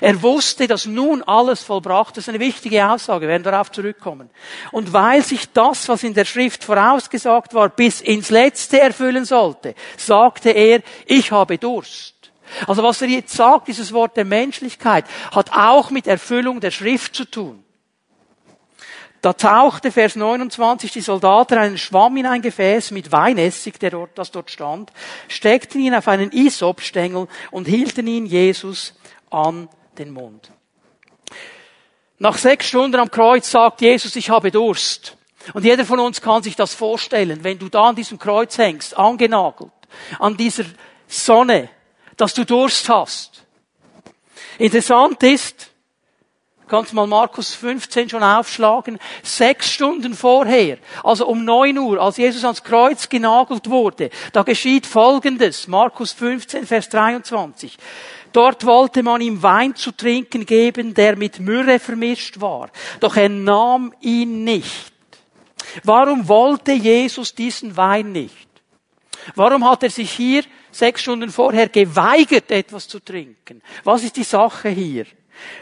Er 0.00 0.22
wusste, 0.22 0.66
dass 0.66 0.86
nun 0.86 1.22
alles 1.22 1.62
vollbracht 1.62 2.16
ist. 2.16 2.28
Eine 2.28 2.40
wichtige 2.40 2.88
Aussage, 2.88 3.22
wir 3.22 3.28
werden 3.28 3.42
darauf 3.42 3.70
zurückkommen. 3.70 4.30
Und 4.72 4.92
weil 4.92 5.22
sich 5.22 5.52
das, 5.52 5.88
was 5.88 6.02
in 6.02 6.14
der 6.14 6.24
Schrift 6.24 6.64
vorausgesagt 6.64 7.54
war, 7.54 7.68
bis 7.68 8.00
ins 8.00 8.30
Letzte 8.30 8.80
erfüllen 8.80 9.24
sollte, 9.24 9.74
sagte 9.96 10.50
er, 10.50 10.82
ich 11.06 11.30
habe 11.30 11.58
Durst. 11.58 12.13
Also 12.66 12.82
was 12.82 13.02
er 13.02 13.08
jetzt 13.08 13.34
sagt, 13.34 13.68
dieses 13.68 13.92
Wort 13.92 14.16
der 14.16 14.24
Menschlichkeit, 14.24 15.04
hat 15.32 15.52
auch 15.52 15.90
mit 15.90 16.06
Erfüllung 16.06 16.60
der 16.60 16.70
Schrift 16.70 17.14
zu 17.14 17.24
tun. 17.24 17.64
Da 19.24 19.32
tauchte, 19.32 19.90
Vers 19.90 20.16
29, 20.16 20.92
die 20.92 21.00
Soldaten 21.00 21.56
einen 21.56 21.78
Schwamm 21.78 22.18
in 22.18 22.26
ein 22.26 22.42
Gefäß 22.42 22.90
mit 22.90 23.10
Weinessig, 23.10 23.78
der 23.78 23.90
dort, 23.90 24.18
das 24.18 24.30
dort 24.30 24.50
stand, 24.50 24.92
steckten 25.28 25.80
ihn 25.80 25.94
auf 25.94 26.08
einen 26.08 26.30
Isopstängel 26.30 27.26
und 27.50 27.66
hielten 27.66 28.06
ihn 28.06 28.26
Jesus 28.26 28.92
an 29.30 29.70
den 29.96 30.10
Mund. 30.10 30.50
Nach 32.18 32.36
sechs 32.36 32.66
Stunden 32.66 33.00
am 33.00 33.10
Kreuz 33.10 33.50
sagt 33.50 33.80
Jesus, 33.80 34.14
ich 34.16 34.28
habe 34.28 34.50
Durst. 34.50 35.16
Und 35.52 35.64
jeder 35.64 35.86
von 35.86 36.00
uns 36.00 36.20
kann 36.20 36.42
sich 36.42 36.54
das 36.56 36.74
vorstellen, 36.74 37.44
wenn 37.44 37.58
du 37.58 37.70
da 37.70 37.84
an 37.88 37.96
diesem 37.96 38.18
Kreuz 38.18 38.58
hängst, 38.58 38.96
angenagelt, 38.96 39.72
an 40.18 40.36
dieser 40.36 40.64
Sonne, 41.06 41.70
dass 42.16 42.34
du 42.34 42.44
Durst 42.44 42.88
hast. 42.88 43.44
Interessant 44.58 45.22
ist, 45.22 45.70
kannst 46.68 46.92
mal 46.92 47.06
Markus 47.06 47.54
15 47.54 48.10
schon 48.10 48.22
aufschlagen, 48.22 48.98
sechs 49.22 49.70
Stunden 49.72 50.14
vorher, 50.14 50.78
also 51.02 51.26
um 51.26 51.44
neun 51.44 51.78
Uhr, 51.78 52.00
als 52.00 52.16
Jesus 52.16 52.44
ans 52.44 52.62
Kreuz 52.62 53.08
genagelt 53.08 53.68
wurde, 53.68 54.10
da 54.32 54.42
geschieht 54.42 54.86
Folgendes, 54.86 55.68
Markus 55.68 56.12
15, 56.12 56.66
Vers 56.66 56.88
23. 56.88 57.76
Dort 58.32 58.66
wollte 58.66 59.02
man 59.02 59.20
ihm 59.20 59.42
Wein 59.42 59.76
zu 59.76 59.92
trinken 59.92 60.44
geben, 60.44 60.94
der 60.94 61.16
mit 61.16 61.38
Myrrhe 61.38 61.78
vermischt 61.78 62.40
war, 62.40 62.70
doch 63.00 63.16
er 63.16 63.28
nahm 63.28 63.92
ihn 64.00 64.42
nicht. 64.42 64.92
Warum 65.82 66.28
wollte 66.28 66.72
Jesus 66.72 67.34
diesen 67.34 67.76
Wein 67.76 68.12
nicht? 68.12 68.48
Warum 69.34 69.68
hat 69.68 69.82
er 69.82 69.90
sich 69.90 70.10
hier 70.10 70.42
sechs 70.74 71.02
Stunden 71.02 71.30
vorher 71.30 71.68
geweigert, 71.68 72.50
etwas 72.50 72.88
zu 72.88 73.00
trinken. 73.00 73.62
Was 73.84 74.02
ist 74.04 74.16
die 74.16 74.24
Sache 74.24 74.68
hier? 74.68 75.06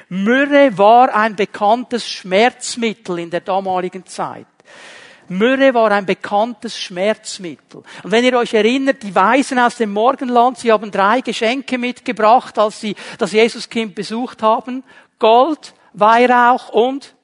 Myrrhe 0.09 0.77
war 0.77 1.15
ein 1.15 1.37
bekanntes 1.37 2.09
Schmerzmittel 2.09 3.19
in 3.19 3.31
der 3.31 3.41
damaligen 3.41 4.05
Zeit. 4.07 4.47
Myrrhe 5.29 5.73
war 5.73 5.91
ein 5.91 6.05
bekanntes 6.05 6.79
Schmerzmittel. 6.79 7.83
Und 8.03 8.11
wenn 8.11 8.25
ihr 8.25 8.37
euch 8.37 8.53
erinnert, 8.55 9.03
die 9.03 9.15
Weisen 9.15 9.59
aus 9.59 9.77
dem 9.77 9.93
Morgenland, 9.93 10.59
sie 10.59 10.71
haben 10.73 10.91
drei 10.91 11.21
Geschenke 11.21 11.79
mitgebracht, 11.79 12.59
als 12.59 12.81
sie 12.81 12.95
das 13.19 13.33
Jesuskind 13.33 13.95
besucht 13.95 14.43
haben. 14.43 14.85
Gold, 15.19 15.75
Weihrauch 15.95 16.69
und 16.71 17.15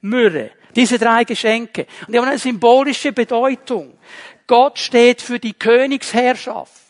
Myrrhe. 0.00 0.50
Diese 0.74 0.98
drei 0.98 1.24
Geschenke. 1.24 1.86
Und 2.06 2.12
die 2.12 2.18
haben 2.18 2.28
eine 2.28 2.38
symbolische 2.38 3.12
Bedeutung. 3.12 3.96
Gott 4.46 4.78
steht 4.78 5.22
für 5.22 5.38
die 5.38 5.54
Königsherrschaft. 5.54 6.81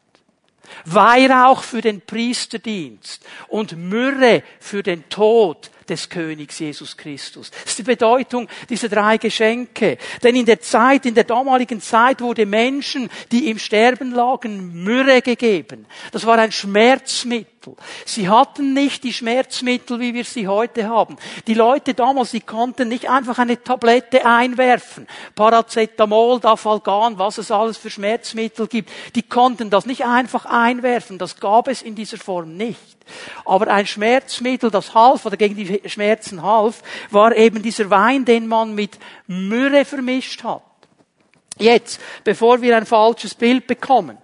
Weihrauch 0.84 1.62
für 1.62 1.80
den 1.80 2.00
Priesterdienst 2.00 3.24
und 3.48 3.76
Myrrhe 3.76 4.42
für 4.60 4.82
den 4.82 5.08
Tod 5.08 5.70
des 5.88 6.08
Königs 6.08 6.58
Jesus 6.58 6.96
Christus. 6.96 7.50
Das 7.50 7.72
ist 7.72 7.78
die 7.78 7.82
Bedeutung 7.82 8.48
dieser 8.68 8.88
drei 8.88 9.18
Geschenke. 9.18 9.98
Denn 10.22 10.36
in 10.36 10.46
der 10.46 10.60
Zeit, 10.60 11.06
in 11.06 11.14
der 11.14 11.24
damaligen 11.24 11.80
Zeit 11.80 12.20
wurde 12.20 12.46
Menschen, 12.46 13.08
die 13.30 13.50
im 13.50 13.58
Sterben 13.58 14.12
lagen, 14.12 14.82
Myrrhe 14.84 15.22
gegeben. 15.22 15.86
Das 16.10 16.26
war 16.26 16.38
ein 16.38 16.52
Schmerzmittel. 16.52 17.46
Sie 18.04 18.28
hatten 18.28 18.74
nicht 18.74 19.04
die 19.04 19.12
Schmerzmittel, 19.12 20.00
wie 20.00 20.14
wir 20.14 20.24
sie 20.24 20.48
heute 20.48 20.88
haben. 20.88 21.16
Die 21.46 21.54
Leute 21.54 21.94
damals, 21.94 22.30
sie 22.30 22.40
konnten 22.40 22.88
nicht 22.88 23.08
einfach 23.08 23.38
eine 23.38 23.62
Tablette 23.62 24.26
einwerfen. 24.26 25.06
Paracetamol, 25.34 26.40
Dafalgan, 26.40 27.18
was 27.18 27.38
es 27.38 27.50
alles 27.50 27.76
für 27.76 27.90
Schmerzmittel 27.90 28.66
gibt. 28.66 28.90
Die 29.14 29.22
konnten 29.22 29.70
das 29.70 29.86
nicht 29.86 30.04
einfach 30.04 30.46
einwerfen. 30.46 31.18
Das 31.18 31.38
gab 31.40 31.68
es 31.68 31.82
in 31.82 31.94
dieser 31.94 32.18
Form 32.18 32.56
nicht. 32.56 32.96
Aber 33.44 33.68
ein 33.68 33.86
Schmerzmittel, 33.86 34.70
das 34.70 34.94
half 34.94 35.26
oder 35.26 35.36
gegen 35.36 35.56
die 35.56 35.82
Schmerzen 35.88 36.42
half, 36.42 36.82
war 37.10 37.36
eben 37.36 37.62
dieser 37.62 37.90
Wein, 37.90 38.24
den 38.24 38.46
man 38.46 38.74
mit 38.74 38.98
Myrrhe 39.26 39.84
vermischt 39.84 40.44
hat. 40.44 40.62
Jetzt, 41.58 42.00
bevor 42.24 42.62
wir 42.62 42.76
ein 42.76 42.86
falsches 42.86 43.34
Bild 43.34 43.66
bekommen. 43.66 44.18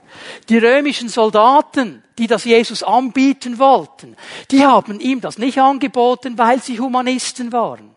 Die 0.49 0.59
römischen 0.59 1.09
Soldaten, 1.09 2.03
die 2.19 2.27
das 2.27 2.45
Jesus 2.45 2.83
anbieten 2.83 3.59
wollten, 3.59 4.17
die 4.51 4.67
haben 4.67 5.01
ihm 5.01 5.21
das 5.21 5.39
nicht 5.39 5.59
angeboten, 5.59 6.37
weil 6.37 6.61
sie 6.61 6.81
Humanisten 6.81 7.53
waren, 7.53 7.95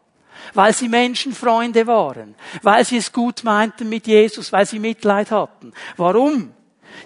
weil 0.54 0.74
sie 0.74 0.88
Menschenfreunde 0.88 1.88
waren, 1.88 2.36
weil 2.62 2.86
sie 2.86 2.98
es 2.98 3.12
gut 3.12 3.44
meinten 3.44 3.90
mit 3.90 4.08
Jesus, 4.08 4.52
weil 4.52 4.66
sie 4.66 4.80
Mitleid 4.80 5.32
hatten. 5.32 5.74
Warum? 5.98 6.54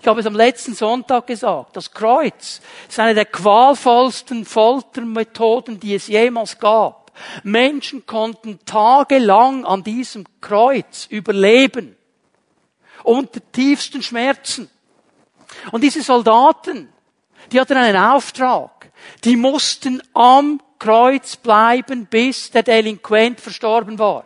Ich 0.02 0.08
habe 0.08 0.20
es 0.20 0.26
am 0.26 0.36
letzten 0.36 0.74
Sonntag 0.74 1.28
gesagt. 1.28 1.76
Das 1.78 1.92
Kreuz 1.92 2.62
ist 2.90 3.00
eine 3.00 3.14
der 3.14 3.26
qualvollsten 3.26 4.46
Foltermethoden, 4.46 5.80
die 5.80 5.96
es 5.96 6.08
jemals 6.08 6.60
gab. 6.60 7.12
Menschen 7.44 8.06
konnten 8.06 8.60
tagelang 8.66 9.66
an 9.66 9.84
diesem 9.84 10.26
Kreuz 10.42 11.08
überleben. 11.10 11.96
Unter 13.04 13.40
tiefsten 13.52 14.02
Schmerzen. 14.02 14.70
Und 15.72 15.82
diese 15.82 16.02
Soldaten, 16.02 16.90
die 17.52 17.60
hatten 17.60 17.78
einen 17.78 17.98
Auftrag. 17.98 18.92
Die 19.24 19.36
mussten 19.36 20.02
am 20.14 20.62
Kreuz 20.80 21.36
bleiben, 21.36 22.06
bis 22.06 22.52
der 22.52 22.64
Delinquent 22.64 23.40
verstorben 23.40 24.00
war 24.00 24.26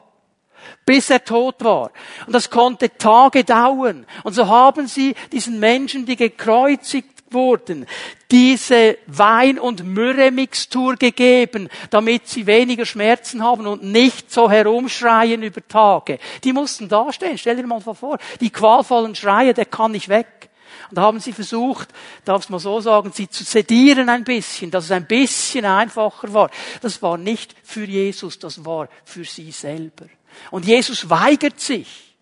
bis 0.86 1.10
er 1.10 1.24
tot 1.24 1.64
war. 1.64 1.92
Und 2.26 2.34
das 2.34 2.50
konnte 2.50 2.96
Tage 2.98 3.44
dauern. 3.44 4.06
Und 4.24 4.34
so 4.34 4.48
haben 4.48 4.88
sie 4.88 5.16
diesen 5.32 5.60
Menschen, 5.60 6.06
die 6.06 6.16
gekreuzigt 6.16 7.20
wurden, 7.32 7.86
diese 8.32 8.98
Wein- 9.06 9.60
und 9.60 9.84
Myrrhe-Mixtur 9.86 10.96
gegeben, 10.96 11.70
damit 11.90 12.28
sie 12.28 12.48
weniger 12.48 12.86
Schmerzen 12.86 13.44
haben 13.44 13.68
und 13.68 13.84
nicht 13.84 14.32
so 14.32 14.50
herumschreien 14.50 15.44
über 15.44 15.66
Tage. 15.68 16.20
Die 16.44 16.54
mussten 16.54 16.90
dastehen. 16.90 17.38
Stell 17.38 17.58
dir 17.58 17.68
mal 17.68 17.82
vor, 17.82 18.18
die 18.40 18.50
qualvollen 18.50 19.16
Schreie, 19.16 19.54
der 19.54 19.66
kann 19.66 19.92
nicht 19.92 20.10
weg. 20.10 20.49
Und 20.90 20.98
da 20.98 21.04
haben 21.04 21.20
sie 21.20 21.34
versucht, 21.34 21.90
darf 22.26 22.44
es 22.44 22.50
mal 22.50 22.60
so 22.60 22.82
sagen, 22.82 23.12
sie 23.14 23.30
zu 23.30 23.44
sedieren 23.44 24.10
ein 24.10 24.24
bisschen, 24.24 24.72
dass 24.72 24.86
es 24.86 24.92
ein 24.92 25.06
bisschen 25.06 25.66
einfacher 25.66 26.34
war. 26.34 26.50
Das 26.82 27.02
war 27.02 27.18
nicht 27.18 27.56
für 27.64 27.86
Jesus, 27.86 28.40
das 28.40 28.66
war 28.66 28.90
für 29.06 29.24
sie 29.24 29.52
selber. 29.52 30.06
Und 30.52 30.66
Jesus 30.66 31.10
weigert 31.10 31.60
sich, 31.60 32.16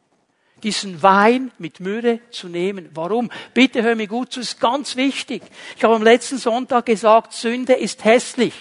diesen 0.63 1.01
Wein 1.03 1.51
mit 1.59 1.79
Myrrhe 1.79 2.19
zu 2.31 2.49
nehmen. 2.49 2.89
Warum? 2.93 3.31
Bitte 3.53 3.83
hör 3.83 3.95
mir 3.95 4.07
gut 4.07 4.33
zu, 4.33 4.39
ist 4.39 4.59
ganz 4.59 4.95
wichtig. 4.95 5.43
Ich 5.77 5.83
habe 5.83 5.95
am 5.95 6.03
letzten 6.03 6.37
Sonntag 6.37 6.87
gesagt, 6.87 7.33
Sünde 7.33 7.73
ist 7.73 8.03
hässlich. 8.03 8.53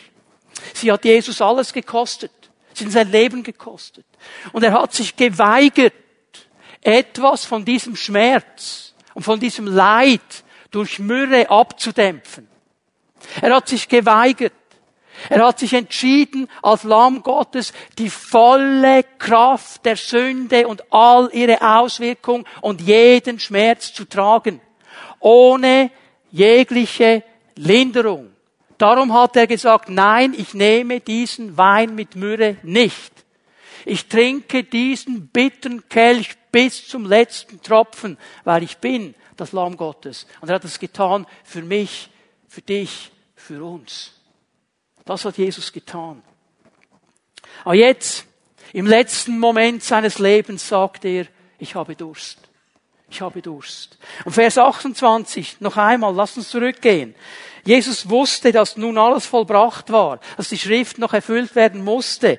Sie 0.75 0.93
hat 0.93 1.05
Jesus 1.05 1.41
alles 1.41 1.73
gekostet. 1.73 2.33
Sie 2.75 2.85
hat 2.85 2.93
sein 2.93 3.11
Leben 3.11 3.43
gekostet. 3.43 4.05
Und 4.53 4.63
er 4.63 4.73
hat 4.73 4.95
sich 4.95 5.17
geweigert, 5.17 5.95
etwas 6.83 7.45
von 7.45 7.65
diesem 7.65 7.97
Schmerz 7.97 8.86
und 9.17 9.23
von 9.23 9.41
diesem 9.41 9.67
Leid 9.67 10.45
durch 10.71 10.99
Myrrhe 10.99 11.49
abzudämpfen. 11.49 12.47
Er 13.41 13.55
hat 13.55 13.67
sich 13.67 13.89
geweigert. 13.89 14.53
Er 15.31 15.47
hat 15.47 15.59
sich 15.59 15.73
entschieden, 15.73 16.49
als 16.61 16.83
Lamm 16.83 17.23
Gottes 17.23 17.73
die 17.97 18.11
volle 18.11 19.05
Kraft 19.19 19.87
der 19.87 19.97
Sünde 19.97 20.69
und 20.69 20.93
all 20.93 21.31
ihre 21.33 21.63
Auswirkungen 21.63 22.45
und 22.61 22.83
jeden 22.83 23.41
Schmerz 23.41 23.95
zu 23.95 24.05
tragen. 24.05 24.61
Ohne 25.19 25.91
jegliche 26.31 27.23
Linderung. 27.55 28.33
Darum 28.77 29.15
hat 29.15 29.35
er 29.37 29.47
gesagt, 29.47 29.89
nein, 29.89 30.35
ich 30.37 30.53
nehme 30.53 31.01
diesen 31.01 31.57
Wein 31.57 31.95
mit 31.95 32.17
Myrrhe 32.17 32.59
nicht. 32.63 33.13
Ich 33.87 34.09
trinke 34.09 34.63
diesen 34.63 35.29
bitteren 35.29 35.89
Kelch 35.89 36.37
bis 36.57 36.89
zum 36.89 37.05
letzten 37.05 37.61
Tropfen, 37.61 38.17
weil 38.45 38.63
ich 38.63 38.79
bin 38.79 39.15
das 39.37 39.53
Lamm 39.53 39.77
Gottes. 39.77 40.27
Und 40.41 40.49
er 40.49 40.55
hat 40.55 40.65
es 40.65 40.79
getan 40.79 41.27
für 41.45 41.61
mich, 41.61 42.09
für 42.49 42.63
dich, 42.63 43.13
für 43.35 43.63
uns. 43.63 44.15
Das 45.05 45.27
hat 45.27 45.37
Jesus 45.37 45.71
getan. 45.71 46.23
Aber 47.63 47.75
jetzt, 47.75 48.25
im 48.73 48.87
letzten 48.87 49.39
Moment 49.39 49.83
seines 49.83 50.19
Lebens, 50.19 50.67
sagt 50.67 51.05
er, 51.05 51.27
ich 51.59 51.75
habe 51.75 51.95
Durst. 51.95 52.39
Ich 53.11 53.21
habe 53.21 53.43
Durst. 53.43 53.99
Und 54.25 54.33
Vers 54.33 54.57
28, 54.57 55.61
noch 55.61 55.77
einmal, 55.77 56.15
lass 56.15 56.39
uns 56.39 56.49
zurückgehen. 56.49 57.15
Jesus 57.67 58.09
wusste, 58.09 58.51
dass 58.51 58.79
nun 58.79 58.97
alles 58.97 59.27
vollbracht 59.27 59.93
war, 59.93 60.21
dass 60.39 60.49
die 60.49 60.59
Schrift 60.59 60.97
noch 60.97 61.13
erfüllt 61.13 61.55
werden 61.55 61.85
musste. 61.85 62.39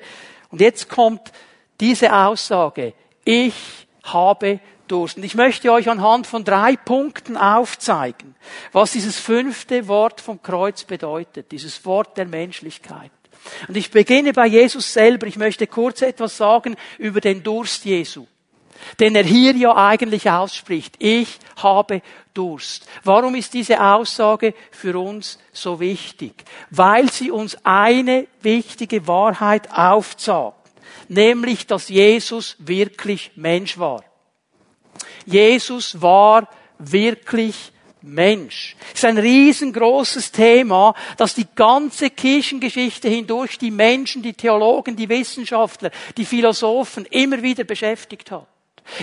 Und 0.50 0.60
jetzt 0.60 0.88
kommt 0.88 1.30
diese 1.78 2.12
Aussage, 2.12 2.94
ich 3.24 3.86
habe 4.12 4.60
Durst. 4.88 5.18
Und 5.18 5.24
ich 5.24 5.34
möchte 5.34 5.70
euch 5.70 5.88
anhand 5.88 6.26
von 6.26 6.44
drei 6.44 6.76
Punkten 6.76 7.36
aufzeigen, 7.36 8.34
was 8.72 8.92
dieses 8.92 9.18
fünfte 9.18 9.86
Wort 9.88 10.20
vom 10.20 10.42
Kreuz 10.42 10.84
bedeutet, 10.84 11.52
dieses 11.52 11.84
Wort 11.84 12.16
der 12.16 12.26
Menschlichkeit. 12.26 13.10
Und 13.66 13.76
ich 13.76 13.90
beginne 13.90 14.32
bei 14.32 14.46
Jesus 14.46 14.92
selber. 14.92 15.26
Ich 15.26 15.36
möchte 15.36 15.66
kurz 15.66 16.02
etwas 16.02 16.36
sagen 16.36 16.76
über 16.98 17.20
den 17.20 17.42
Durst 17.42 17.84
Jesu. 17.84 18.26
Den 19.00 19.16
er 19.16 19.24
hier 19.24 19.56
ja 19.56 19.76
eigentlich 19.76 20.30
ausspricht. 20.30 20.94
Ich 20.98 21.38
habe 21.56 22.00
Durst. 22.32 22.86
Warum 23.02 23.34
ist 23.34 23.54
diese 23.54 23.82
Aussage 23.82 24.54
für 24.70 24.98
uns 24.98 25.38
so 25.52 25.80
wichtig? 25.80 26.44
Weil 26.70 27.10
sie 27.10 27.32
uns 27.32 27.56
eine 27.64 28.28
wichtige 28.40 29.06
Wahrheit 29.08 29.68
aufzeigt. 29.72 30.57
Nämlich, 31.08 31.66
dass 31.66 31.88
Jesus 31.88 32.56
wirklich 32.58 33.32
Mensch 33.34 33.78
war. 33.78 34.04
Jesus 35.24 36.00
war 36.00 36.48
wirklich 36.78 37.72
Mensch. 38.02 38.76
Das 38.90 39.00
ist 39.00 39.04
ein 39.04 39.18
riesengroßes 39.18 40.32
Thema, 40.32 40.94
das 41.16 41.34
die 41.34 41.46
ganze 41.54 42.10
Kirchengeschichte 42.10 43.08
hindurch 43.08 43.58
die 43.58 43.70
Menschen, 43.70 44.22
die 44.22 44.34
Theologen, 44.34 44.96
die 44.96 45.08
Wissenschaftler, 45.08 45.90
die 46.16 46.24
Philosophen 46.24 47.04
immer 47.06 47.42
wieder 47.42 47.64
beschäftigt 47.64 48.30
hat. 48.30 48.46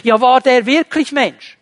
Ja, 0.04 0.20
war 0.22 0.42
der 0.42 0.66
wirklich 0.66 1.12
Mensch? 1.12 1.58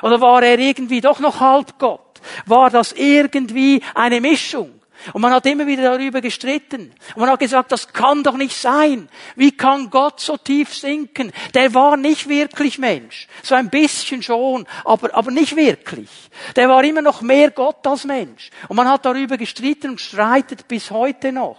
Oder 0.00 0.20
war 0.20 0.42
er 0.42 0.58
irgendwie 0.58 1.00
doch 1.00 1.18
noch 1.18 1.40
halb 1.40 1.78
Gott? 1.78 2.20
War 2.46 2.70
das 2.70 2.92
irgendwie 2.92 3.82
eine 3.94 4.20
Mischung? 4.20 4.81
Und 5.12 5.22
man 5.22 5.32
hat 5.32 5.46
immer 5.46 5.66
wieder 5.66 5.82
darüber 5.82 6.20
gestritten. 6.20 6.92
Und 7.14 7.20
man 7.20 7.30
hat 7.30 7.40
gesagt, 7.40 7.72
das 7.72 7.92
kann 7.92 8.22
doch 8.22 8.36
nicht 8.36 8.56
sein. 8.56 9.08
Wie 9.36 9.52
kann 9.52 9.90
Gott 9.90 10.20
so 10.20 10.36
tief 10.36 10.74
sinken? 10.74 11.32
Der 11.54 11.74
war 11.74 11.96
nicht 11.96 12.28
wirklich 12.28 12.78
Mensch. 12.78 13.28
So 13.42 13.54
ein 13.54 13.70
bisschen 13.70 14.22
schon, 14.22 14.66
aber, 14.84 15.14
aber 15.14 15.30
nicht 15.30 15.56
wirklich. 15.56 16.08
Der 16.56 16.68
war 16.68 16.84
immer 16.84 17.02
noch 17.02 17.22
mehr 17.22 17.50
Gott 17.50 17.86
als 17.86 18.04
Mensch. 18.04 18.50
Und 18.68 18.76
man 18.76 18.88
hat 18.88 19.04
darüber 19.04 19.36
gestritten 19.36 19.90
und 19.90 20.00
streitet 20.00 20.68
bis 20.68 20.90
heute 20.90 21.32
noch. 21.32 21.58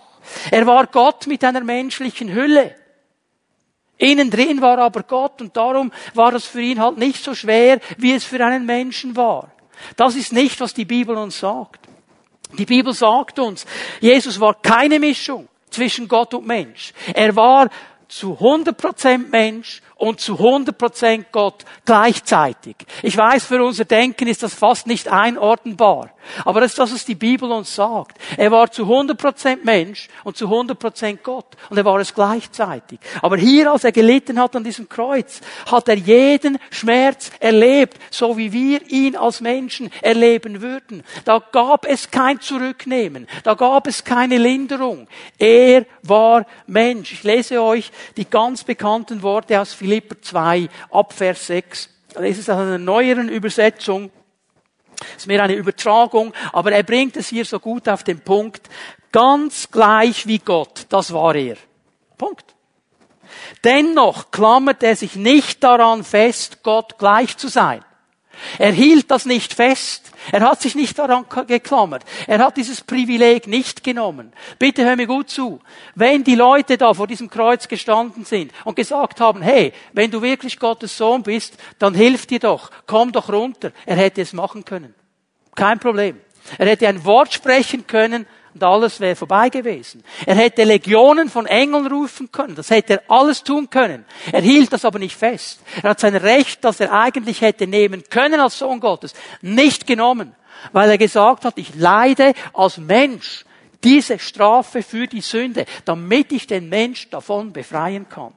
Er 0.52 0.66
war 0.66 0.88
Gott 0.88 1.28
mit 1.28 1.44
einer 1.44 1.62
menschlichen 1.62 2.34
Hülle. 2.34 2.76
Innen 3.98 4.30
drin 4.30 4.62
war 4.62 4.80
aber 4.80 5.04
Gott 5.04 5.42
und 5.42 5.56
darum 5.56 5.92
war 6.14 6.32
das 6.32 6.46
für 6.46 6.62
ihn 6.62 6.80
halt 6.80 6.98
nicht 6.98 7.24
so 7.24 7.36
schwer, 7.36 7.80
wie 7.98 8.14
es 8.14 8.24
für 8.24 8.44
einen 8.44 8.66
Menschen 8.66 9.16
war. 9.16 9.52
Das 9.96 10.16
ist 10.16 10.34
nicht, 10.34 10.60
was 10.60 10.74
die 10.74 10.86
Bibel 10.86 11.16
uns 11.16 11.40
sagt. 11.40 11.88
Die 12.58 12.66
Bibel 12.66 12.94
sagt 12.94 13.40
uns, 13.40 13.66
Jesus 14.00 14.40
war 14.40 14.56
keine 14.56 15.00
Mischung 15.00 15.48
zwischen 15.70 16.08
Gott 16.08 16.34
und 16.34 16.46
Mensch. 16.46 16.94
Er 17.14 17.36
war 17.36 17.70
zu 18.08 18.34
100% 18.34 19.30
Mensch 19.30 19.82
und 20.04 20.20
zu 20.20 20.36
100% 20.36 21.26
Gott 21.32 21.64
gleichzeitig. 21.86 22.76
Ich 23.02 23.16
weiß, 23.16 23.46
für 23.46 23.64
unser 23.64 23.86
Denken 23.86 24.28
ist 24.28 24.44
das 24.44 24.54
fast 24.54 24.86
nicht 24.86 25.08
einordnbar. 25.08 26.10
Aber 26.46 26.62
das 26.62 26.72
ist 26.72 26.80
das, 26.80 26.94
was 26.94 27.06
die 27.06 27.16
Bibel 27.16 27.52
uns 27.52 27.76
sagt. 27.76 28.18
Er 28.38 28.52
war 28.52 28.72
zu 28.72 28.84
100% 28.84 29.60
Mensch 29.64 30.08
und 30.24 30.38
zu 30.38 30.48
100% 30.48 31.18
Gott. 31.24 31.46
Und 31.70 31.78
er 31.78 31.86
war 31.86 32.00
es 32.00 32.14
gleichzeitig. 32.14 33.00
Aber 33.22 33.38
hier, 33.38 33.72
als 33.72 33.84
er 33.84 33.92
gelitten 33.92 34.40
hat 34.40 34.56
an 34.56 34.64
diesem 34.64 34.88
Kreuz, 34.88 35.42
hat 35.70 35.90
er 35.90 35.96
jeden 35.96 36.58
Schmerz 36.70 37.32
erlebt, 37.40 37.98
so 38.10 38.38
wie 38.38 38.52
wir 38.52 38.90
ihn 38.90 39.16
als 39.16 39.42
Menschen 39.42 39.92
erleben 40.02 40.62
würden. 40.62 41.04
Da 41.26 41.42
gab 41.52 41.86
es 41.86 42.10
kein 42.10 42.40
Zurücknehmen. 42.40 43.28
Da 43.44 43.54
gab 43.54 43.88
es 43.88 44.04
keine 44.04 44.38
Linderung. 44.38 45.08
Er 45.38 45.86
war 46.04 46.46
Mensch. 46.68 47.12
Ich 47.14 47.24
lese 47.24 47.62
euch 47.62 47.92
die 48.18 48.26
ganz 48.26 48.64
bekannten 48.64 49.22
Worte 49.22 49.60
aus 49.60 49.74
Philipper 49.94 50.20
2 50.20 50.70
ab 50.92 51.14
Vers 51.14 51.48
6. 51.48 51.90
Ich 52.10 52.20
lese 52.20 52.42
es 52.42 52.50
aus 52.50 52.58
einer 52.58 52.80
neueren 52.80 53.30
Übersetzung. 53.30 54.10
Das 54.98 55.18
ist 55.18 55.28
mehr 55.28 55.44
eine 55.44 55.54
Übertragung, 55.54 56.34
aber 56.52 56.72
er 56.72 56.82
bringt 56.82 57.16
es 57.16 57.28
hier 57.28 57.46
so 57.46 57.60
gut 57.60 57.88
auf 57.88 58.04
den 58.04 58.20
Punkt. 58.20 58.70
Ganz 59.12 59.70
gleich 59.70 60.26
wie 60.26 60.40
Gott, 60.40 60.88
das 60.90 61.14
war 61.14 61.36
er. 61.36 61.58
Punkt. 62.18 62.56
Dennoch 63.64 64.32
klammert 64.32 64.82
er 64.82 64.96
sich 64.96 65.16
nicht 65.16 65.64
daran 65.64 66.04
fest, 66.04 66.64
Gott 66.64 66.98
gleich 66.98 67.38
zu 67.38 67.48
sein. 67.48 67.86
Er 68.60 68.72
hielt 68.72 69.12
das 69.12 69.26
nicht 69.26 69.54
fest. 69.54 70.12
Er 70.32 70.42
hat 70.42 70.62
sich 70.62 70.76
nicht 70.76 70.98
daran 70.98 71.26
geklammert. 71.48 72.04
Er 72.28 72.40
hat 72.40 72.58
dieses 72.58 72.82
Privileg 72.82 73.48
nicht 73.48 73.84
genommen. 73.84 74.32
Bitte 74.60 74.86
hör 74.86 74.96
mir 74.96 75.08
gut 75.08 75.30
zu. 75.30 75.60
Wenn 75.96 76.24
die 76.24 76.36
Leute 76.36 76.78
da 76.78 76.94
vor 76.94 77.08
diesem 77.08 77.30
Kreuz 77.30 77.68
gestanden 77.68 78.26
sind 78.26 78.52
und 78.64 78.76
gesagt 78.76 79.20
haben, 79.20 79.42
hey, 79.42 79.74
wenn 79.94 80.12
du 80.12 80.22
wirklich 80.22 80.60
Gottes 80.60 80.98
Sohn 80.98 81.24
bist, 81.24 81.58
dann 81.80 81.94
hilf 81.94 82.26
dir 82.26 82.40
doch, 82.40 82.72
komm 82.88 83.12
doch 83.12 83.30
runter. 83.30 83.72
Er 83.86 83.96
hätte 83.96 84.22
es 84.22 84.34
machen 84.34 84.66
können. 84.66 84.94
Kein 85.56 85.80
Problem. 85.80 86.20
Er 86.58 86.68
hätte 86.68 86.88
ein 86.88 87.06
Wort 87.06 87.34
sprechen 87.34 87.88
können, 87.88 88.26
und 88.54 88.64
alles 88.64 89.00
wäre 89.00 89.16
vorbei 89.16 89.50
gewesen. 89.50 90.04
Er 90.26 90.36
hätte 90.36 90.64
Legionen 90.64 91.30
von 91.30 91.46
Engeln 91.46 91.88
rufen 91.88 92.32
können, 92.32 92.56
das 92.56 92.70
hätte 92.70 92.94
er 92.94 93.04
alles 93.08 93.44
tun 93.44 93.70
können. 93.70 94.06
Er 94.32 94.42
hielt 94.42 94.72
das 94.74 94.86
aber 94.86 95.00
nicht 95.00 95.16
fest. 95.16 95.62
Er 95.82 95.92
hat 95.92 96.00
sein 96.00 96.16
Recht, 96.16 96.64
das 96.64 96.80
er 96.80 96.92
eigentlich 96.94 97.42
hätte 97.42 97.68
nehmen 97.68 98.04
können 98.10 98.40
als 98.40 98.60
Sohn 98.60 98.80
Gottes, 98.80 99.14
nicht 99.42 99.88
genommen, 99.88 100.36
weil 100.72 100.90
er 100.90 100.98
gesagt 100.98 101.46
hat, 101.46 101.58
ich 101.58 101.76
leide 101.76 102.34
als 102.54 102.78
Mensch 102.78 103.46
diese 103.84 104.20
Strafe 104.20 104.82
für 104.82 105.08
die 105.08 105.22
Sünde, 105.22 105.66
damit 105.86 106.32
ich 106.32 106.48
den 106.48 106.70
Mensch 106.70 107.10
davon 107.10 107.52
befreien 107.52 108.08
kann. 108.08 108.34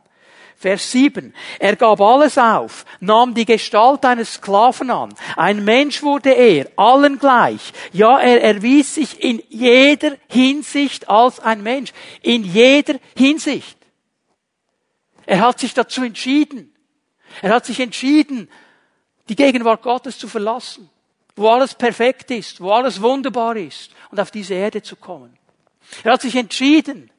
Vers 0.58 0.90
7. 0.90 1.34
Er 1.58 1.76
gab 1.76 2.00
alles 2.00 2.38
auf, 2.38 2.86
nahm 3.00 3.34
die 3.34 3.44
Gestalt 3.44 4.04
eines 4.06 4.34
Sklaven 4.34 4.90
an. 4.90 5.14
Ein 5.36 5.64
Mensch 5.64 6.02
wurde 6.02 6.30
er, 6.30 6.66
allen 6.76 7.18
gleich. 7.18 7.72
Ja, 7.92 8.18
er 8.18 8.42
erwies 8.42 8.94
sich 8.94 9.22
in 9.22 9.42
jeder 9.50 10.16
Hinsicht 10.28 11.10
als 11.10 11.40
ein 11.40 11.62
Mensch. 11.62 11.92
In 12.22 12.42
jeder 12.42 12.94
Hinsicht. 13.16 13.76
Er 15.26 15.40
hat 15.40 15.60
sich 15.60 15.75
dazu 15.75 16.02
entschieden. 16.02 16.75
Er 17.42 17.50
hat 17.50 17.66
sich 17.66 17.80
entschieden, 17.80 18.48
die 19.28 19.36
Gegenwart 19.36 19.82
Gottes 19.82 20.18
zu 20.18 20.26
verlassen, 20.26 20.88
wo 21.34 21.48
alles 21.50 21.75
perfekt 21.75 22.30
ist, 22.30 22.62
wo 22.62 22.70
alles 22.70 23.02
wunderbar 23.02 23.56
ist 23.56 23.90
und 24.10 24.18
auf 24.20 24.30
diese 24.30 24.54
Erde 24.54 24.82
zu 24.82 24.96
kommen. 24.96 25.36
Er 26.02 26.12
hat 26.12 26.22
sich 26.22 26.34
entschieden, 26.34 27.10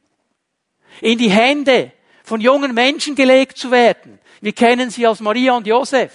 in 1.02 1.20
die 1.20 1.30
Hände 1.30 1.92
von 2.28 2.42
jungen 2.42 2.74
Menschen 2.74 3.16
gelegt 3.16 3.58
zu 3.58 3.72
werden. 3.72 4.20
Wir 4.42 4.52
kennen 4.52 4.90
sie 4.90 5.08
als 5.08 5.22
Maria 5.22 5.54
und 5.54 5.66
Josef. 5.66 6.12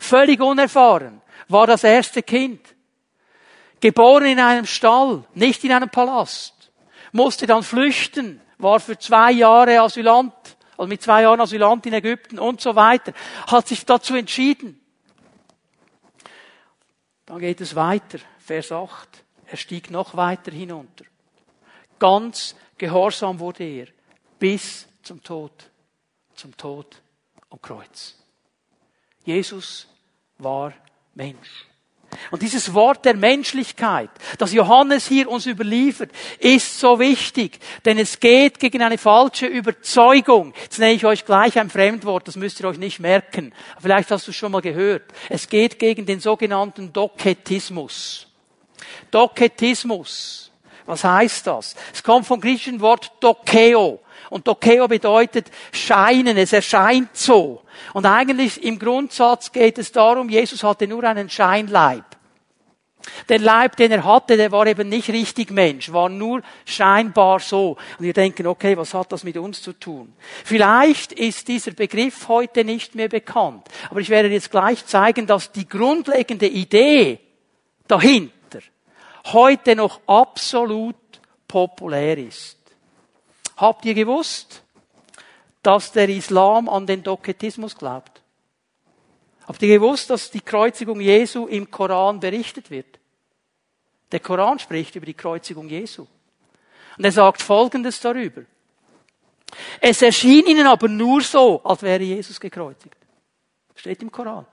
Völlig 0.00 0.40
unerfahren. 0.40 1.22
War 1.46 1.68
das 1.68 1.84
erste 1.84 2.24
Kind. 2.24 2.60
Geboren 3.78 4.26
in 4.26 4.40
einem 4.40 4.66
Stall, 4.66 5.22
nicht 5.32 5.62
in 5.62 5.70
einem 5.70 5.90
Palast. 5.90 6.72
Musste 7.12 7.46
dann 7.46 7.62
flüchten. 7.62 8.40
War 8.58 8.80
für 8.80 8.98
zwei 8.98 9.30
Jahre 9.30 9.80
Asylant, 9.80 10.34
also 10.76 10.88
mit 10.88 11.02
zwei 11.02 11.22
Jahren 11.22 11.40
Asylant 11.40 11.86
in 11.86 11.92
Ägypten 11.92 12.40
und 12.40 12.60
so 12.60 12.74
weiter. 12.74 13.12
Hat 13.46 13.68
sich 13.68 13.86
dazu 13.86 14.16
entschieden. 14.16 14.80
Dann 17.26 17.38
geht 17.38 17.60
es 17.60 17.76
weiter. 17.76 18.18
Vers 18.40 18.72
8. 18.72 19.08
Er 19.46 19.56
stieg 19.56 19.92
noch 19.92 20.16
weiter 20.16 20.50
hinunter. 20.50 21.04
Ganz 22.00 22.56
gehorsam 22.76 23.38
wurde 23.38 23.62
er 23.62 23.86
bis 24.40 24.88
zum 25.04 25.22
Tod, 25.22 25.52
zum 26.34 26.56
Tod 26.56 27.00
am 27.50 27.60
Kreuz. 27.60 28.14
Jesus 29.24 29.86
war 30.38 30.72
Mensch. 31.14 31.66
Und 32.30 32.42
dieses 32.42 32.74
Wort 32.74 33.04
der 33.04 33.14
Menschlichkeit, 33.14 34.10
das 34.38 34.52
Johannes 34.52 35.06
hier 35.06 35.28
uns 35.28 35.46
überliefert, 35.46 36.10
ist 36.38 36.78
so 36.78 36.98
wichtig, 37.00 37.58
denn 37.84 37.98
es 37.98 38.20
geht 38.20 38.60
gegen 38.60 38.82
eine 38.82 38.98
falsche 38.98 39.46
Überzeugung. 39.46 40.54
Jetzt 40.62 40.78
nenne 40.78 40.92
ich 40.92 41.04
euch 41.04 41.24
gleich 41.24 41.58
ein 41.58 41.70
Fremdwort, 41.70 42.28
das 42.28 42.36
müsst 42.36 42.60
ihr 42.60 42.68
euch 42.68 42.78
nicht 42.78 43.00
merken. 43.00 43.52
Vielleicht 43.80 44.10
hast 44.10 44.26
du 44.26 44.30
es 44.30 44.36
schon 44.36 44.52
mal 44.52 44.62
gehört. 44.62 45.02
Es 45.28 45.48
geht 45.48 45.78
gegen 45.78 46.06
den 46.06 46.20
sogenannten 46.20 46.92
Doketismus. 46.92 48.28
Doketismus. 49.10 50.52
Was 50.86 51.02
heißt 51.02 51.46
das? 51.46 51.74
Es 51.92 52.02
kommt 52.02 52.26
vom 52.26 52.40
griechischen 52.40 52.80
Wort 52.80 53.10
dokeo. 53.20 54.00
Und 54.30 54.46
Dokeo 54.46 54.88
bedeutet 54.88 55.50
scheinen, 55.72 56.36
es 56.36 56.52
erscheint 56.52 57.16
so. 57.16 57.62
Und 57.92 58.06
eigentlich 58.06 58.62
im 58.62 58.78
Grundsatz 58.78 59.52
geht 59.52 59.78
es 59.78 59.92
darum, 59.92 60.28
Jesus 60.28 60.62
hatte 60.62 60.86
nur 60.86 61.04
einen 61.04 61.28
Scheinleib. 61.28 62.04
Der 63.28 63.38
Leib, 63.38 63.76
den 63.76 63.92
er 63.92 64.04
hatte, 64.04 64.36
der 64.36 64.52
war 64.52 64.66
eben 64.66 64.88
nicht 64.88 65.08
richtig 65.08 65.50
Mensch, 65.50 65.92
war 65.92 66.08
nur 66.08 66.42
scheinbar 66.64 67.40
so. 67.40 67.76
Und 67.98 68.04
wir 68.04 68.12
denken, 68.12 68.46
okay, 68.46 68.76
was 68.76 68.94
hat 68.94 69.12
das 69.12 69.24
mit 69.24 69.36
uns 69.36 69.62
zu 69.62 69.72
tun? 69.72 70.14
Vielleicht 70.44 71.12
ist 71.12 71.48
dieser 71.48 71.72
Begriff 71.72 72.28
heute 72.28 72.64
nicht 72.64 72.94
mehr 72.94 73.08
bekannt. 73.08 73.66
Aber 73.90 74.00
ich 74.00 74.08
werde 74.08 74.28
jetzt 74.28 74.50
gleich 74.50 74.84
zeigen, 74.86 75.26
dass 75.26 75.52
die 75.52 75.68
grundlegende 75.68 76.46
Idee 76.46 77.20
dahinter 77.86 78.60
heute 79.32 79.76
noch 79.76 80.00
absolut 80.06 80.96
populär 81.46 82.18
ist. 82.18 82.58
Habt 83.56 83.84
ihr 83.84 83.94
gewusst, 83.94 84.62
dass 85.62 85.92
der 85.92 86.08
Islam 86.08 86.68
an 86.68 86.86
den 86.86 87.02
Doketismus 87.02 87.76
glaubt? 87.76 88.22
Habt 89.46 89.62
ihr 89.62 89.78
gewusst, 89.78 90.10
dass 90.10 90.30
die 90.30 90.40
Kreuzigung 90.40 91.00
Jesu 91.00 91.46
im 91.46 91.70
Koran 91.70 92.20
berichtet 92.20 92.70
wird? 92.70 92.98
Der 94.10 94.20
Koran 94.20 94.58
spricht 94.58 94.94
über 94.96 95.06
die 95.06 95.14
Kreuzigung 95.14 95.68
Jesu. 95.68 96.06
Und 96.96 97.04
er 97.04 97.12
sagt 97.12 97.42
Folgendes 97.42 98.00
darüber. 98.00 98.42
Es 99.80 100.02
erschien 100.02 100.46
ihnen 100.46 100.66
aber 100.66 100.88
nur 100.88 101.20
so, 101.20 101.60
als 101.62 101.82
wäre 101.82 102.02
Jesus 102.02 102.40
gekreuzigt. 102.40 102.96
Steht 103.74 104.02
im 104.02 104.10
Koran. 104.10 104.46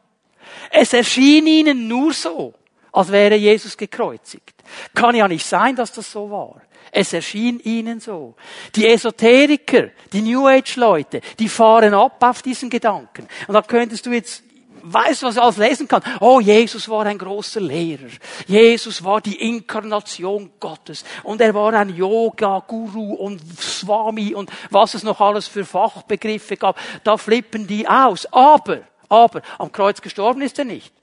Es 0.70 0.94
erschien 0.94 1.48
ihnen 1.48 1.88
nur 1.88 2.14
so, 2.14 2.54
als 2.92 3.12
wäre 3.12 3.36
Jesus 3.36 3.78
gekreuzigt. 3.78 4.64
Kann 4.94 5.16
ja 5.16 5.28
nicht 5.28 5.46
sein, 5.46 5.76
dass 5.76 5.92
das 5.92 6.12
so 6.12 6.30
war. 6.30 6.62
Es 6.92 7.14
erschien 7.14 7.60
ihnen 7.62 8.00
so. 8.00 8.36
Die 8.76 8.88
Esoteriker, 8.88 9.90
die 10.12 10.22
New 10.22 10.48
Age 10.48 10.76
Leute, 10.76 11.22
die 11.40 11.48
fahren 11.48 11.94
ab 11.94 12.18
auf 12.22 12.42
diesen 12.42 12.70
Gedanken. 12.70 13.28
Und 13.48 13.54
da 13.54 13.62
könntest 13.62 14.06
du 14.06 14.12
jetzt 14.12 14.44
weißt 14.84 15.22
du, 15.22 15.28
was 15.28 15.36
ich 15.36 15.42
alles 15.42 15.58
lesen 15.58 15.88
kann? 15.88 16.02
Oh, 16.20 16.40
Jesus 16.40 16.90
war 16.90 17.06
ein 17.06 17.18
großer 17.18 17.62
Lehrer. 17.62 18.10
Jesus 18.48 19.04
war 19.04 19.22
die 19.22 19.36
Inkarnation 19.36 20.52
Gottes. 20.60 21.04
Und 21.24 21.42
er 21.42 21.54
war 21.54 21.74
ein 21.74 21.96
Yoga-Guru 21.96 23.14
und 23.14 23.42
Swami 23.60 24.34
und 24.34 24.50
was 24.70 24.94
es 24.94 25.04
noch 25.04 25.22
alles 25.22 25.48
für 25.48 25.66
Fachbegriffe 25.66 26.58
gab. 26.58 26.80
Da 27.04 27.18
flippen 27.18 27.68
die 27.68 27.88
aus. 27.88 28.26
Aber, 28.32 28.80
aber, 29.10 29.42
am 29.58 29.72
Kreuz 29.72 30.02
gestorben 30.02 30.42
ist 30.42 30.58
er 30.60 30.66
nicht. 30.66 30.94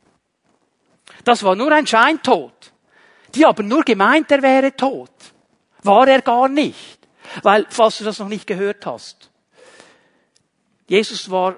Das 1.24 1.42
war 1.42 1.54
nur 1.54 1.72
ein 1.72 1.87
Scheintod. 1.87 2.72
Die 3.35 3.44
haben 3.44 3.68
nur 3.68 3.83
gemeint, 3.83 4.31
er 4.31 4.42
wäre 4.42 4.74
tot. 4.74 5.11
War 5.83 6.09
er 6.09 6.22
gar 6.22 6.48
nicht. 6.48 6.98
Weil, 7.42 7.66
falls 7.68 7.98
du 7.98 8.04
das 8.04 8.18
noch 8.18 8.28
nicht 8.28 8.46
gehört 8.46 8.87
hast, 8.87 9.31
Jesus 10.88 11.31
war 11.31 11.57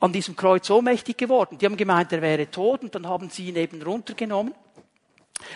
an 0.00 0.12
diesem 0.12 0.36
Kreuz 0.36 0.68
ohnmächtig 0.70 1.16
geworden. 1.16 1.58
Die 1.58 1.66
haben 1.66 1.76
gemeint, 1.76 2.12
er 2.12 2.22
wäre 2.22 2.50
tot 2.50 2.82
und 2.82 2.94
dann 2.94 3.06
haben 3.06 3.30
sie 3.30 3.48
ihn 3.48 3.56
eben 3.56 3.82
runtergenommen. 3.82 4.54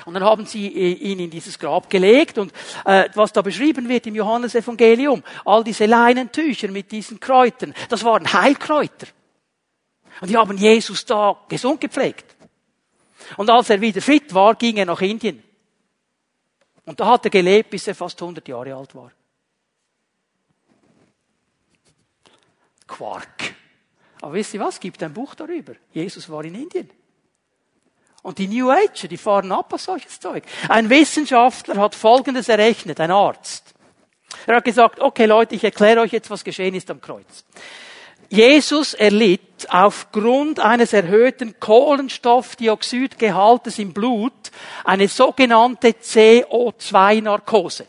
Und 0.06 0.14
dann 0.14 0.24
haben 0.24 0.46
sie 0.46 0.68
ihn 0.68 1.18
in 1.18 1.30
dieses 1.30 1.58
Grab 1.58 1.90
gelegt 1.90 2.38
und 2.38 2.52
äh, 2.84 3.08
was 3.14 3.32
da 3.32 3.42
beschrieben 3.42 3.88
wird 3.88 4.06
im 4.06 4.14
Johannesevangelium, 4.14 5.22
all 5.44 5.64
diese 5.64 5.86
Leinentücher 5.86 6.68
mit 6.68 6.92
diesen 6.92 7.18
Kräutern, 7.18 7.74
das 7.88 8.04
waren 8.04 8.32
Heilkräuter. 8.32 9.08
Und 10.20 10.30
die 10.30 10.36
haben 10.36 10.56
Jesus 10.56 11.04
da 11.04 11.36
gesund 11.48 11.80
gepflegt. 11.80 12.31
Und 13.36 13.50
als 13.50 13.70
er 13.70 13.80
wieder 13.80 14.00
fit 14.00 14.32
war, 14.34 14.54
ging 14.54 14.76
er 14.76 14.86
nach 14.86 15.00
Indien. 15.00 15.42
Und 16.84 16.98
da 16.98 17.06
hat 17.06 17.24
er 17.24 17.30
gelebt, 17.30 17.70
bis 17.70 17.86
er 17.86 17.94
fast 17.94 18.20
100 18.20 18.46
Jahre 18.48 18.74
alt 18.74 18.94
war. 18.94 19.12
Quark. 22.86 23.54
Aber 24.20 24.34
wisst 24.34 24.54
ihr 24.54 24.60
was? 24.60 24.78
Gibt 24.78 25.02
ein 25.02 25.12
Buch 25.12 25.34
darüber. 25.34 25.74
Jesus 25.92 26.28
war 26.28 26.44
in 26.44 26.54
Indien. 26.54 26.90
Und 28.22 28.38
die 28.38 28.46
New 28.46 28.70
Ager, 28.70 29.08
die 29.08 29.16
fahren 29.16 29.50
ab 29.50 29.72
auf 29.72 29.80
solches 29.80 30.20
Zeug. 30.20 30.44
Ein 30.68 30.88
Wissenschaftler 30.88 31.76
hat 31.76 31.94
Folgendes 31.94 32.48
errechnet, 32.48 33.00
ein 33.00 33.10
Arzt. 33.10 33.74
Er 34.46 34.56
hat 34.56 34.64
gesagt, 34.64 35.00
okay 35.00 35.26
Leute, 35.26 35.56
ich 35.56 35.64
erkläre 35.64 36.00
euch 36.00 36.12
jetzt, 36.12 36.30
was 36.30 36.44
geschehen 36.44 36.74
ist 36.74 36.90
am 36.90 37.00
Kreuz. 37.00 37.44
Jesus 38.32 38.94
erlitt 38.94 39.68
aufgrund 39.68 40.58
eines 40.58 40.94
erhöhten 40.94 41.60
Kohlenstoffdioxidgehaltes 41.60 43.78
im 43.78 43.92
Blut 43.92 44.32
eine 44.84 45.06
sogenannte 45.06 45.88
CO2-Narkose. 45.88 47.84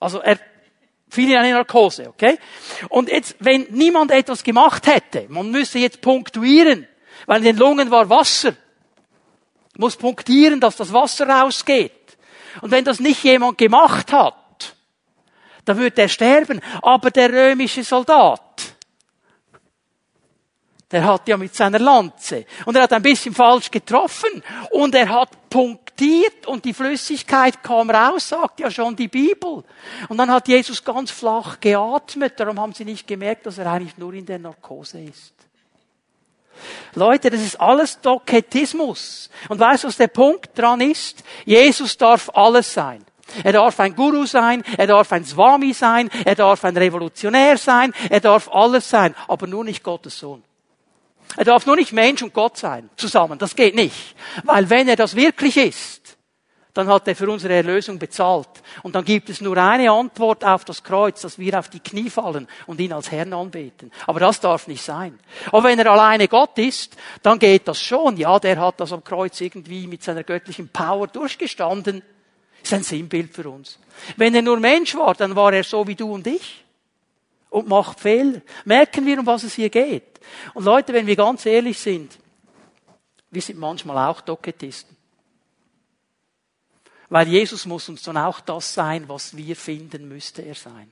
Also 0.00 0.20
er 0.20 0.38
fiel 1.10 1.30
in 1.30 1.36
eine 1.36 1.52
Narkose, 1.52 2.08
okay? 2.08 2.38
Und 2.88 3.10
jetzt, 3.10 3.36
wenn 3.40 3.66
niemand 3.68 4.12
etwas 4.12 4.42
gemacht 4.42 4.86
hätte, 4.86 5.26
man 5.28 5.50
müsste 5.50 5.78
jetzt 5.78 6.00
punktuieren, 6.00 6.86
weil 7.26 7.40
in 7.40 7.44
den 7.44 7.58
Lungen 7.58 7.90
war 7.90 8.08
Wasser, 8.08 8.54
muss 9.76 9.96
punktieren, 9.96 10.58
dass 10.58 10.76
das 10.76 10.90
Wasser 10.90 11.28
rausgeht. 11.28 12.16
Und 12.62 12.70
wenn 12.70 12.86
das 12.86 12.98
nicht 12.98 13.22
jemand 13.24 13.58
gemacht 13.58 14.10
hat, 14.10 14.36
dann 15.66 15.76
würde 15.76 16.00
er 16.00 16.08
sterben. 16.08 16.62
Aber 16.80 17.10
der 17.10 17.30
römische 17.30 17.84
Soldat, 17.84 18.40
der 20.90 21.04
hat 21.04 21.28
ja 21.28 21.36
mit 21.36 21.54
seiner 21.54 21.78
Lanze. 21.78 22.46
Und 22.64 22.76
er 22.76 22.82
hat 22.82 22.92
ein 22.92 23.02
bisschen 23.02 23.34
falsch 23.34 23.70
getroffen. 23.70 24.42
Und 24.70 24.94
er 24.94 25.08
hat 25.08 25.48
punktiert 25.48 26.46
und 26.46 26.64
die 26.64 26.74
Flüssigkeit 26.74 27.62
kam 27.62 27.90
raus, 27.90 28.28
sagt 28.28 28.60
ja 28.60 28.70
schon 28.70 28.96
die 28.96 29.08
Bibel. 29.08 29.62
Und 30.08 30.16
dann 30.16 30.30
hat 30.30 30.48
Jesus 30.48 30.84
ganz 30.84 31.10
flach 31.10 31.60
geatmet. 31.60 32.38
Darum 32.38 32.58
haben 32.58 32.72
sie 32.72 32.84
nicht 32.84 33.06
gemerkt, 33.06 33.46
dass 33.46 33.58
er 33.58 33.70
eigentlich 33.70 33.98
nur 33.98 34.14
in 34.14 34.26
der 34.26 34.38
Narkose 34.38 35.00
ist. 35.00 35.34
Leute, 36.94 37.30
das 37.30 37.40
ist 37.40 37.60
alles 37.60 38.00
Doketismus. 38.00 39.30
Und 39.48 39.60
weißt 39.60 39.84
du, 39.84 39.88
was 39.88 39.96
der 39.96 40.08
Punkt 40.08 40.58
dran 40.58 40.80
ist? 40.80 41.22
Jesus 41.44 41.96
darf 41.96 42.28
alles 42.34 42.72
sein. 42.72 43.04
Er 43.44 43.52
darf 43.52 43.78
ein 43.78 43.94
Guru 43.94 44.26
sein, 44.26 44.64
er 44.76 44.88
darf 44.88 45.12
ein 45.12 45.24
Swami 45.24 45.72
sein, 45.72 46.10
er 46.24 46.34
darf 46.34 46.64
ein 46.64 46.76
Revolutionär 46.76 47.56
sein, 47.56 47.94
er 48.08 48.18
darf 48.18 48.48
alles 48.52 48.90
sein, 48.90 49.14
aber 49.28 49.46
nur 49.46 49.62
nicht 49.62 49.84
Gottes 49.84 50.18
Sohn. 50.18 50.42
Er 51.36 51.44
darf 51.44 51.66
nur 51.66 51.76
nicht 51.76 51.92
Mensch 51.92 52.22
und 52.22 52.34
Gott 52.34 52.56
sein, 52.56 52.90
zusammen. 52.96 53.38
Das 53.38 53.54
geht 53.54 53.74
nicht. 53.74 54.14
Weil 54.44 54.68
wenn 54.68 54.88
er 54.88 54.96
das 54.96 55.14
wirklich 55.14 55.56
ist, 55.56 56.18
dann 56.74 56.88
hat 56.88 57.08
er 57.08 57.16
für 57.16 57.28
unsere 57.28 57.54
Erlösung 57.54 57.98
bezahlt. 57.98 58.48
Und 58.82 58.94
dann 58.94 59.04
gibt 59.04 59.28
es 59.28 59.40
nur 59.40 59.56
eine 59.56 59.90
Antwort 59.90 60.44
auf 60.44 60.64
das 60.64 60.82
Kreuz, 60.82 61.20
dass 61.20 61.38
wir 61.38 61.58
auf 61.58 61.68
die 61.68 61.80
Knie 61.80 62.10
fallen 62.10 62.46
und 62.66 62.80
ihn 62.80 62.92
als 62.92 63.10
Herrn 63.10 63.32
anbeten. 63.32 63.90
Aber 64.06 64.20
das 64.20 64.40
darf 64.40 64.68
nicht 64.68 64.82
sein. 64.82 65.18
Aber 65.46 65.64
wenn 65.64 65.78
er 65.78 65.90
alleine 65.90 66.28
Gott 66.28 66.58
ist, 66.58 66.96
dann 67.22 67.38
geht 67.38 67.66
das 67.66 67.80
schon. 67.80 68.16
Ja, 68.16 68.38
der 68.38 68.60
hat 68.60 68.80
das 68.80 68.92
am 68.92 69.02
Kreuz 69.02 69.40
irgendwie 69.40 69.86
mit 69.86 70.02
seiner 70.02 70.22
göttlichen 70.22 70.68
Power 70.68 71.08
durchgestanden. 71.08 72.02
Ist 72.62 72.72
ein 72.72 72.82
Sinnbild 72.82 73.34
für 73.34 73.48
uns. 73.48 73.78
Wenn 74.16 74.34
er 74.34 74.42
nur 74.42 74.60
Mensch 74.60 74.94
war, 74.94 75.14
dann 75.14 75.34
war 75.34 75.52
er 75.52 75.64
so 75.64 75.86
wie 75.86 75.94
du 75.94 76.12
und 76.12 76.26
ich. 76.26 76.64
Und 77.50 77.68
macht 77.68 78.00
Fehler. 78.00 78.40
Merken 78.64 79.04
wir, 79.04 79.18
um 79.18 79.26
was 79.26 79.42
es 79.42 79.54
hier 79.54 79.70
geht. 79.70 80.20
Und 80.54 80.64
Leute, 80.64 80.92
wenn 80.92 81.06
wir 81.06 81.16
ganz 81.16 81.44
ehrlich 81.46 81.78
sind, 81.78 82.18
wir 83.30 83.42
sind 83.42 83.58
manchmal 83.58 84.08
auch 84.08 84.20
Doketisten. 84.20 84.96
Weil 87.08 87.28
Jesus 87.28 87.66
muss 87.66 87.88
uns 87.88 88.02
dann 88.02 88.16
auch 88.16 88.40
das 88.40 88.72
sein, 88.72 89.08
was 89.08 89.36
wir 89.36 89.56
finden, 89.56 90.08
müsste 90.08 90.42
er 90.42 90.54
sein. 90.54 90.90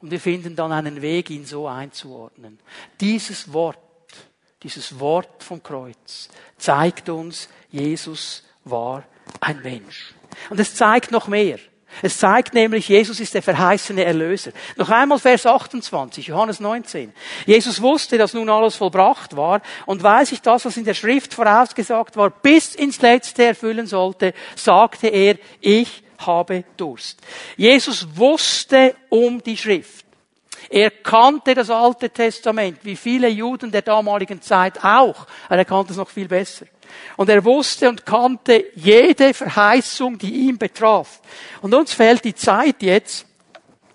Und 0.00 0.10
wir 0.10 0.20
finden 0.20 0.56
dann 0.56 0.72
einen 0.72 1.02
Weg, 1.02 1.28
ihn 1.28 1.44
so 1.44 1.68
einzuordnen. 1.68 2.58
Dieses 3.00 3.52
Wort, 3.52 3.78
dieses 4.62 4.98
Wort 4.98 5.42
vom 5.42 5.62
Kreuz 5.62 6.30
zeigt 6.56 7.10
uns, 7.10 7.50
Jesus 7.70 8.42
war 8.64 9.04
ein 9.40 9.60
Mensch. 9.60 10.14
Und 10.48 10.58
es 10.58 10.74
zeigt 10.74 11.10
noch 11.10 11.28
mehr. 11.28 11.58
Es 12.02 12.18
zeigt 12.18 12.54
nämlich, 12.54 12.88
Jesus 12.88 13.20
ist 13.20 13.34
der 13.34 13.42
verheißene 13.42 14.04
Erlöser. 14.04 14.52
Noch 14.76 14.88
einmal 14.88 15.18
Vers 15.18 15.46
28, 15.46 16.28
Johannes 16.28 16.60
19. 16.60 17.12
Jesus 17.46 17.82
wusste, 17.82 18.16
dass 18.18 18.34
nun 18.34 18.48
alles 18.48 18.76
vollbracht 18.76 19.36
war 19.36 19.60
und 19.86 20.02
weil 20.02 20.24
sich 20.26 20.40
das, 20.40 20.64
was 20.64 20.76
in 20.76 20.84
der 20.84 20.94
Schrift 20.94 21.34
vorausgesagt 21.34 22.16
war, 22.16 22.30
bis 22.30 22.74
ins 22.74 23.00
Letzte 23.02 23.44
erfüllen 23.44 23.86
sollte, 23.86 24.34
sagte 24.56 25.08
er, 25.08 25.36
ich 25.60 26.02
habe 26.18 26.64
Durst. 26.76 27.20
Jesus 27.56 28.06
wusste 28.14 28.94
um 29.08 29.42
die 29.42 29.56
Schrift. 29.56 30.06
Er 30.68 30.90
kannte 30.90 31.54
das 31.54 31.70
Alte 31.70 32.10
Testament, 32.10 32.78
wie 32.82 32.96
viele 32.96 33.28
Juden 33.28 33.72
der 33.72 33.82
damaligen 33.82 34.40
Zeit 34.40 34.84
auch. 34.84 35.26
Er 35.48 35.64
kannte 35.64 35.92
es 35.92 35.98
noch 35.98 36.08
viel 36.08 36.28
besser. 36.28 36.66
Und 37.16 37.28
er 37.28 37.44
wusste 37.44 37.88
und 37.88 38.04
kannte 38.04 38.64
jede 38.74 39.34
Verheißung, 39.34 40.18
die 40.18 40.48
ihn 40.48 40.58
betraf. 40.58 41.20
Und 41.62 41.74
uns 41.74 41.92
fehlt 41.92 42.24
die 42.24 42.34
Zeit 42.34 42.82
jetzt, 42.82 43.26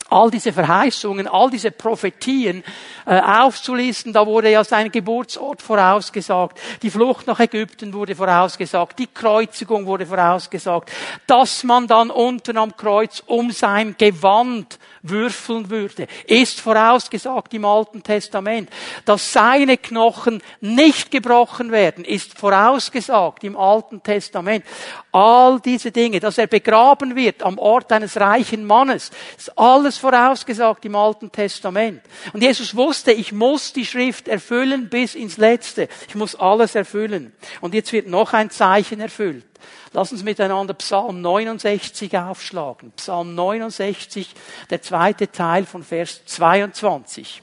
all 0.10 0.30
diese 0.30 0.54
Verheißungen, 0.54 1.28
all 1.28 1.50
diese 1.50 1.72
Prophetien 1.72 2.64
äh, 3.06 3.20
aufzulisten. 3.20 4.14
Da 4.14 4.26
wurde 4.26 4.52
ja 4.52 4.64
sein 4.64 4.92
Geburtsort 4.92 5.62
vorausgesagt, 5.62 6.60
die 6.82 6.92
Flucht 6.92 7.28
nach 7.28 7.40
Ägypten 7.40 7.94
wurde 7.94 8.16
vorausgesagt, 8.16 9.00
die 9.00 9.08
Kreuzigung 9.08 9.86
wurde 9.86 10.06
vorausgesagt, 10.06 10.92
dass 11.26 11.64
man 11.64 11.88
dann 11.88 12.12
unten 12.12 12.58
am 12.58 12.76
Kreuz 12.76 13.24
um 13.26 13.52
sein 13.52 13.96
Gewand 13.98 14.80
würfeln 15.10 15.70
würde, 15.70 16.08
ist 16.28 16.60
vorausgesagt 16.60 17.54
im 17.54 17.66
Alten 17.66 18.04
Testament. 18.04 18.70
Dass 19.06 19.34
seine 19.34 19.78
Knochen 19.78 20.42
nicht 20.62 21.12
gebrochen 21.12 21.72
werden, 21.72 22.06
ist 22.06 22.38
vorausgesagt 22.38 23.44
im 23.44 23.58
Alten 23.58 24.02
Testament. 24.04 24.66
All 25.12 25.60
diese 25.60 25.92
Dinge, 25.92 26.20
dass 26.20 26.38
er 26.38 26.48
begraben 26.48 27.16
wird 27.16 27.44
am 27.44 27.58
Ort 27.58 27.92
eines 27.92 28.20
reichen 28.20 28.66
Mannes, 28.66 29.12
ist 29.38 29.58
alles 29.58 29.98
vorausgesagt 29.98 30.86
im 30.86 30.96
Alten 30.96 31.32
Testament. 31.32 32.02
Und 32.34 32.42
Jesus 32.42 32.76
wusste, 32.76 33.12
ich 33.12 33.32
muss 33.32 33.74
die 33.74 33.86
Schrift 33.86 34.28
erfüllen 34.28 34.90
bis 34.90 35.16
ins 35.16 35.38
Letzte. 35.38 35.88
Ich 36.08 36.16
muss 36.16 36.36
alles 36.36 36.76
erfüllen. 36.76 37.34
Und 37.62 37.74
jetzt 37.74 37.94
wird 37.94 38.08
noch 38.08 38.34
ein 38.34 38.50
Zeichen 38.50 39.00
erfüllt. 39.00 39.46
Lass 39.94 40.12
uns 40.12 40.24
miteinander 40.24 40.74
Psalm 40.76 41.22
69 41.22 42.18
aufschlagen. 42.18 42.92
Psalm 42.98 43.36
69, 43.36 44.34
der 44.70 44.82
zweite 44.82 45.32
Teil 45.32 45.66
von 45.66 45.84
Vers 45.84 46.26
22. 46.26 47.42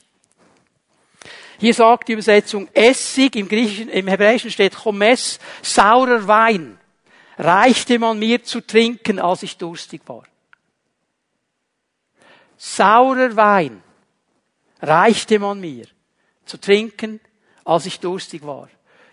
Hier 1.59 1.75
sagt 1.75 2.09
die 2.09 2.15
Übersetzung 2.15 2.69
Essig, 2.75 3.37
im, 3.37 3.49
Griechischen, 3.49 3.89
im 3.89 4.09
Hebräischen 4.09 4.51
steht 4.51 4.75
Chomes, 4.75 5.39
saurer 5.63 6.27
Wein, 6.27 6.79
reichte 7.39 7.99
man 7.99 8.19
mir 8.19 8.43
zu 8.43 8.61
trinken, 8.61 9.21
als 9.21 9.45
ich 9.45 9.57
durstig 9.57 10.03
war. 10.07 10.25
Saurer 12.57 13.35
Wein 13.37 13.83
reichte 14.81 15.39
man 15.39 15.61
mir 15.61 15.87
zu 16.45 16.59
trinken, 16.59 17.21
als 17.65 17.87
ich 17.87 18.01
durstig 18.01 18.45
war. 18.45 18.69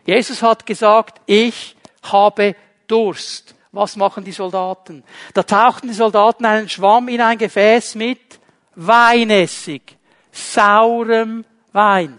Jesus 0.05 0.41
hat 0.41 0.65
gesagt, 0.65 1.21
ich 1.25 1.75
habe 2.03 2.55
Durst. 2.89 3.56
Was 3.71 3.95
machen 3.95 4.23
die 4.23 4.32
Soldaten? 4.32 5.04
Da 5.34 5.43
tauchten 5.43 5.88
die 5.88 5.93
Soldaten 5.93 6.45
einen 6.45 6.69
Schwamm 6.69 7.08
in 7.08 7.21
ein 7.21 7.38
Gefäß 7.38 7.95
mit 7.95 8.39
Weinessig, 8.75 9.97
saurem 10.32 11.45
Wein, 11.73 12.17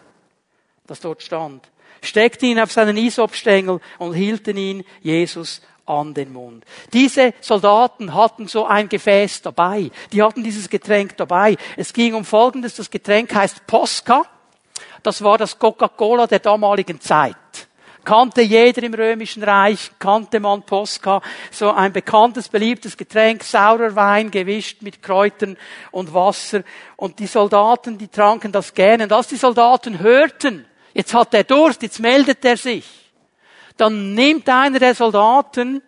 das 0.87 1.01
dort 1.01 1.23
stand, 1.23 1.69
steckten 2.03 2.51
ihn 2.51 2.61
auf 2.61 2.71
seinen 2.71 2.97
Isopstängel 2.97 3.81
und 3.99 4.15
hielten 4.15 4.57
ihn 4.57 4.85
Jesus 5.01 5.63
an 5.87 6.15
den 6.15 6.33
Mund. 6.33 6.65
Diese 6.93 7.35
Soldaten 7.41 8.15
hatten 8.15 8.47
so 8.47 8.67
ein 8.67 8.89
Gefäß 8.89 9.43
dabei. 9.43 9.91
Die 10.13 10.23
hatten 10.23 10.45
dieses 10.45 10.69
Getränk 10.69 11.17
dabei. 11.17 11.57
Es 11.77 11.93
ging 11.93 12.15
um 12.15 12.25
Folgendes. 12.25 12.77
Das 12.77 12.91
Getränk 12.91 13.35
heißt 13.35 13.67
Posca. 13.67 14.25
Das 15.03 15.23
war 15.23 15.39
das 15.39 15.59
Coca-Cola 15.59 16.27
der 16.27 16.39
damaligen 16.39 17.01
Zeit. 17.01 17.37
Kannte 18.05 18.43
jeder 18.43 18.83
im 18.83 18.95
Römischen 18.95 19.43
Reich, 19.43 19.91
kannte 19.99 20.41
man 20.41 20.63
Posca, 20.63 21.21
so 21.51 21.71
ein 21.71 21.93
bekanntes, 21.93 22.49
beliebtes 22.49 22.97
Getränk, 22.97 23.45
saurer 23.45 23.95
Wein 23.95 24.31
gewischt 24.31 24.83
mit 24.83 25.03
Kräutern 25.03 25.57
und 25.91 26.13
Wasser. 26.15 26.63
Und 26.97 27.19
die 27.19 27.27
Soldaten, 27.27 27.99
die 27.99 28.09
tranken 28.09 28.53
das 28.53 28.75
gerne. 28.75 29.05
Und 29.05 29.13
als 29.13 29.29
die 29.29 29.37
Soldaten 29.37 29.99
hörten, 29.99 30.67
jetzt 30.95 31.15
hat 31.15 31.35
er 31.35 31.45
Durst, 31.45 31.83
jetzt 31.83 32.01
meldet 32.01 32.45
er 32.45 32.57
sich, 32.57 32.87
dann 33.77 34.15
nimmt 34.15 34.49
einer 34.49 34.79
der 34.79 34.95
Soldaten 34.95 35.83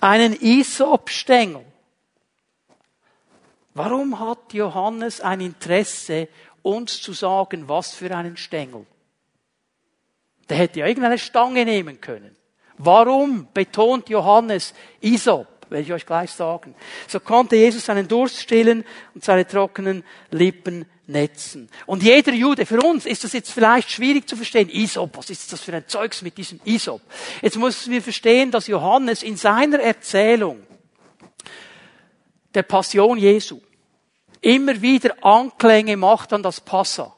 einen 0.00 0.34
Isopstängel. 0.40 1.64
Warum 3.74 4.18
hat 4.18 4.52
Johannes 4.54 5.20
ein 5.20 5.40
Interesse, 5.40 6.28
uns 6.62 7.00
zu 7.00 7.12
sagen, 7.12 7.68
was 7.68 7.94
für 7.94 8.14
einen 8.14 8.36
Stängel? 8.36 8.86
Der 10.48 10.56
hätte 10.56 10.80
ja 10.80 10.86
irgendeine 10.86 11.18
Stange 11.18 11.64
nehmen 11.64 12.00
können. 12.00 12.36
Warum 12.78 13.48
betont 13.52 14.08
Johannes 14.08 14.74
Isop? 15.00 15.46
werde 15.70 15.82
ich 15.82 15.92
euch 15.92 16.06
gleich 16.06 16.30
sagen. 16.30 16.74
So 17.06 17.20
konnte 17.20 17.56
Jesus 17.56 17.84
seinen 17.84 18.08
Durst 18.08 18.40
stillen 18.40 18.84
und 19.14 19.24
seine 19.24 19.46
trockenen 19.46 20.04
Lippen 20.30 20.86
netzen. 21.06 21.68
Und 21.86 22.02
jeder 22.02 22.32
Jude, 22.32 22.66
für 22.66 22.80
uns 22.80 23.06
ist 23.06 23.24
das 23.24 23.32
jetzt 23.32 23.50
vielleicht 23.50 23.90
schwierig 23.90 24.28
zu 24.28 24.36
verstehen. 24.36 24.68
Isop, 24.68 25.16
was 25.16 25.30
ist 25.30 25.52
das 25.52 25.60
für 25.60 25.74
ein 25.74 25.86
Zeugs 25.86 26.22
mit 26.22 26.36
diesem 26.36 26.60
Isop? 26.64 27.00
Jetzt 27.42 27.56
müssen 27.56 27.92
wir 27.92 28.02
verstehen, 28.02 28.50
dass 28.50 28.66
Johannes 28.66 29.22
in 29.22 29.36
seiner 29.36 29.80
Erzählung 29.80 30.62
der 32.54 32.62
Passion 32.62 33.18
Jesu 33.18 33.60
immer 34.40 34.80
wieder 34.80 35.14
Anklänge 35.22 35.96
macht 35.96 36.32
an 36.32 36.42
das 36.42 36.60
Passa. 36.60 37.14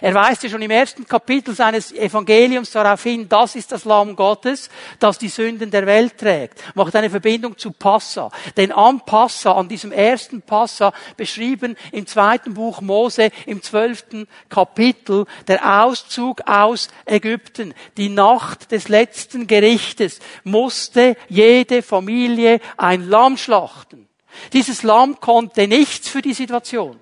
Er 0.00 0.14
weist 0.14 0.42
ja 0.42 0.48
schon 0.48 0.62
im 0.62 0.70
ersten 0.70 1.06
Kapitel 1.06 1.54
seines 1.54 1.92
Evangeliums 1.92 2.70
darauf 2.70 3.02
hin, 3.02 3.28
das 3.28 3.54
ist 3.54 3.72
das 3.72 3.84
Lamm 3.84 4.16
Gottes, 4.16 4.68
das 4.98 5.18
die 5.18 5.28
Sünden 5.28 5.70
der 5.70 5.86
Welt 5.86 6.18
trägt. 6.18 6.62
Macht 6.74 6.94
eine 6.96 7.10
Verbindung 7.10 7.56
zu 7.56 7.70
Passa. 7.72 8.30
Denn 8.56 8.72
am 8.72 9.00
Passa, 9.04 9.52
an 9.52 9.68
diesem 9.68 9.92
ersten 9.92 10.42
Passa, 10.42 10.92
beschrieben 11.16 11.76
im 11.92 12.06
zweiten 12.06 12.54
Buch 12.54 12.80
Mose, 12.80 13.30
im 13.46 13.62
zwölften 13.62 14.26
Kapitel, 14.48 15.26
der 15.46 15.84
Auszug 15.84 16.42
aus 16.46 16.88
Ägypten. 17.06 17.74
Die 17.96 18.08
Nacht 18.08 18.72
des 18.72 18.88
letzten 18.88 19.46
Gerichtes 19.46 20.20
musste 20.42 21.16
jede 21.28 21.82
Familie 21.82 22.60
ein 22.76 23.08
Lamm 23.08 23.36
schlachten. 23.36 24.08
Dieses 24.52 24.82
Lamm 24.82 25.20
konnte 25.20 25.68
nichts 25.68 26.08
für 26.08 26.22
die 26.22 26.34
Situation. 26.34 26.98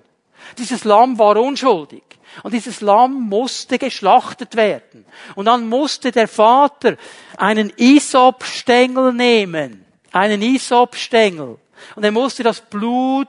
Dieses 0.57 0.83
Lamm 0.83 1.17
war 1.17 1.37
unschuldig. 1.37 2.03
Und 2.41 2.53
dieses 2.53 2.81
Lamm 2.81 3.29
musste 3.29 3.77
geschlachtet 3.77 4.55
werden. 4.55 5.05
Und 5.35 5.45
dann 5.45 5.67
musste 5.69 6.11
der 6.11 6.27
Vater 6.27 6.97
einen 7.37 7.71
Isopstängel 7.77 9.13
nehmen. 9.13 9.85
Einen 10.11 10.41
Isopstängel. 10.41 11.57
Und 11.95 12.03
er 12.03 12.11
musste 12.11 12.43
das 12.43 12.61
Blut 12.61 13.27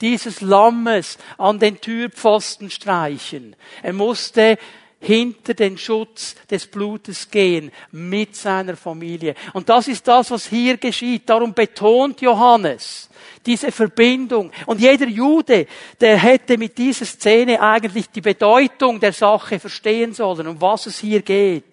dieses 0.00 0.40
Lammes 0.40 1.18
an 1.38 1.58
den 1.58 1.80
Türpfosten 1.80 2.70
streichen. 2.70 3.56
Er 3.82 3.92
musste 3.92 4.58
hinter 5.00 5.54
den 5.54 5.78
Schutz 5.78 6.34
des 6.50 6.66
Blutes 6.66 7.30
gehen 7.30 7.70
mit 7.92 8.34
seiner 8.34 8.76
Familie. 8.76 9.34
Und 9.52 9.68
das 9.68 9.88
ist 9.88 10.08
das, 10.08 10.30
was 10.30 10.46
hier 10.46 10.78
geschieht. 10.78 11.28
Darum 11.28 11.54
betont 11.54 12.20
Johannes 12.20 13.08
diese 13.46 13.72
Verbindung. 13.72 14.50
Und 14.66 14.80
jeder 14.80 15.06
Jude, 15.06 15.66
der 16.00 16.18
hätte 16.18 16.58
mit 16.58 16.76
dieser 16.76 17.06
Szene 17.06 17.60
eigentlich 17.60 18.10
die 18.10 18.20
Bedeutung 18.20 19.00
der 19.00 19.12
Sache 19.12 19.58
verstehen 19.58 20.12
sollen, 20.12 20.46
um 20.48 20.60
was 20.60 20.86
es 20.86 20.98
hier 20.98 21.22
geht. 21.22 21.64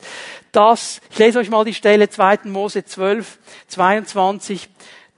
Das, 0.52 1.02
ich 1.12 1.18
lese 1.18 1.40
euch 1.40 1.50
mal 1.50 1.66
die 1.66 1.74
Stelle 1.74 2.10
2. 2.10 2.42
Mose 2.46 2.86
12, 2.86 3.40
22 3.68 4.70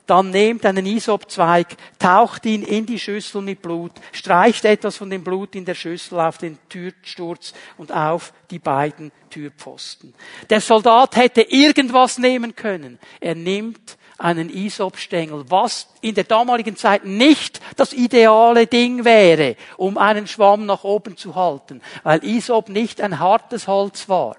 dann 0.06 0.30
nehmt 0.30 0.65
einen 0.65 0.86
Isopzweig, 0.86 1.76
taucht 1.98 2.46
ihn 2.46 2.62
in 2.62 2.86
die 2.86 3.00
Schüssel 3.00 3.41
mit 3.41 3.62
Blut, 3.62 3.91
streicht 4.12 4.65
etwas 4.65 4.98
von 4.98 5.10
dem 5.10 5.24
Blut 5.24 5.56
in 5.56 5.65
der 5.65 5.74
Schüssel 5.74 6.20
auf 6.20 6.38
den 6.38 6.60
Türsturz 6.70 7.54
und 7.78 7.91
auf 7.91 8.34
die 8.52 8.60
beiden 8.60 9.12
Türpfosten. 9.30 10.13
Der 10.50 10.62
Soldat 10.62 11.15
hätte 11.15 11.41
irgendwas 11.41 12.18
nehmen 12.18 12.56
können. 12.56 13.00
Er 13.20 13.36
nimmt 13.36 13.98
einen 14.17 14.49
Isopstängel, 14.49 15.45
was 15.49 15.88
in 16.01 16.15
der 16.15 16.23
damaligen 16.23 16.75
Zeit 16.75 17.06
nicht 17.06 17.60
das 17.75 17.93
ideale 17.93 18.67
Ding 18.67 19.04
wäre, 19.04 19.56
um 19.78 19.97
einen 19.97 20.28
Schwamm 20.28 20.65
nach 20.65 20.84
oben 20.84 21.17
zu 21.17 21.36
halten, 21.36 21.82
weil 22.04 22.23
Isop 22.23 22.69
nicht 22.69 23.01
ein 23.01 23.19
hartes 23.19 23.67
Holz 23.67 24.08
war. 24.08 24.38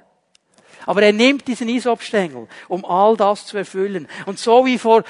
Aber 0.87 1.03
er 1.03 1.13
nimmt 1.13 1.49
diesen 1.49 1.69
Isopstängel, 1.69 2.49
um 2.69 2.85
all 2.85 3.17
das 3.17 3.45
zu 3.45 3.57
erfüllen. 3.57 4.09
Und 4.25 4.39
so 4.39 4.65
wie 4.65 4.79
vor 4.79 5.03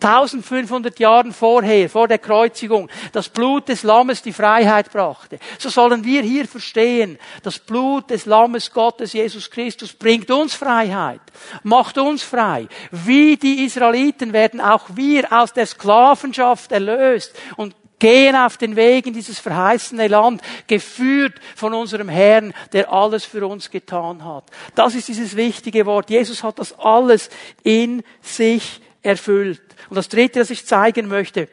1500 0.00 0.98
Jahren 0.98 1.32
vorher, 1.32 1.88
vor 1.90 2.08
der 2.08 2.18
Kreuzigung, 2.18 2.88
das 3.12 3.28
Blut 3.28 3.68
des 3.68 3.82
Lammes 3.82 4.22
die 4.22 4.32
Freiheit 4.32 4.90
brachte. 4.90 5.38
So 5.58 5.68
sollen 5.68 6.04
wir 6.04 6.22
hier 6.22 6.46
verstehen, 6.46 7.18
das 7.42 7.58
Blut 7.58 8.10
des 8.10 8.26
Lammes 8.26 8.72
Gottes, 8.72 9.12
Jesus 9.12 9.50
Christus, 9.50 9.92
bringt 9.92 10.30
uns 10.30 10.54
Freiheit, 10.54 11.20
macht 11.62 11.98
uns 11.98 12.22
frei. 12.22 12.66
Wie 12.90 13.36
die 13.36 13.64
Israeliten 13.64 14.32
werden 14.32 14.60
auch 14.60 14.86
wir 14.94 15.32
aus 15.32 15.52
der 15.52 15.66
Sklavenschaft 15.66 16.72
erlöst 16.72 17.34
und 17.56 17.74
gehen 18.00 18.34
auf 18.34 18.56
den 18.56 18.74
Weg 18.74 19.06
in 19.06 19.12
dieses 19.12 19.38
verheißene 19.38 20.08
Land, 20.08 20.42
geführt 20.66 21.34
von 21.54 21.72
unserem 21.74 22.08
Herrn, 22.08 22.52
der 22.72 22.92
alles 22.92 23.24
für 23.24 23.46
uns 23.46 23.70
getan 23.70 24.24
hat. 24.24 24.44
Das 24.74 24.96
ist 24.96 25.06
dieses 25.06 25.36
wichtige 25.36 25.86
Wort. 25.86 26.10
Jesus 26.10 26.42
hat 26.42 26.58
das 26.58 26.76
alles 26.78 27.30
in 27.62 28.02
sich 28.22 28.80
erfüllt. 29.02 29.62
Und 29.88 29.96
das 29.96 30.08
Dritte, 30.08 30.40
das 30.40 30.50
ich 30.50 30.66
zeigen 30.66 31.08
möchte, 31.08 31.48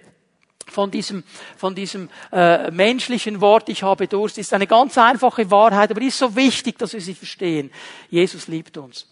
von 0.69 0.91
diesem, 0.91 1.23
von 1.55 1.75
diesem 1.75 2.09
äh, 2.31 2.69
menschlichen 2.71 3.41
Wort, 3.41 3.69
ich 3.69 3.83
habe 3.83 4.07
Durst, 4.07 4.37
ist 4.37 4.53
eine 4.53 4.67
ganz 4.67 4.97
einfache 4.97 5.49
Wahrheit, 5.49 5.91
aber 5.91 6.01
ist 6.01 6.17
so 6.17 6.35
wichtig, 6.35 6.77
dass 6.77 6.93
wir 6.93 7.01
sie 7.01 7.15
verstehen. 7.15 7.71
Jesus 8.09 8.47
liebt 8.47 8.77
uns. 8.77 9.07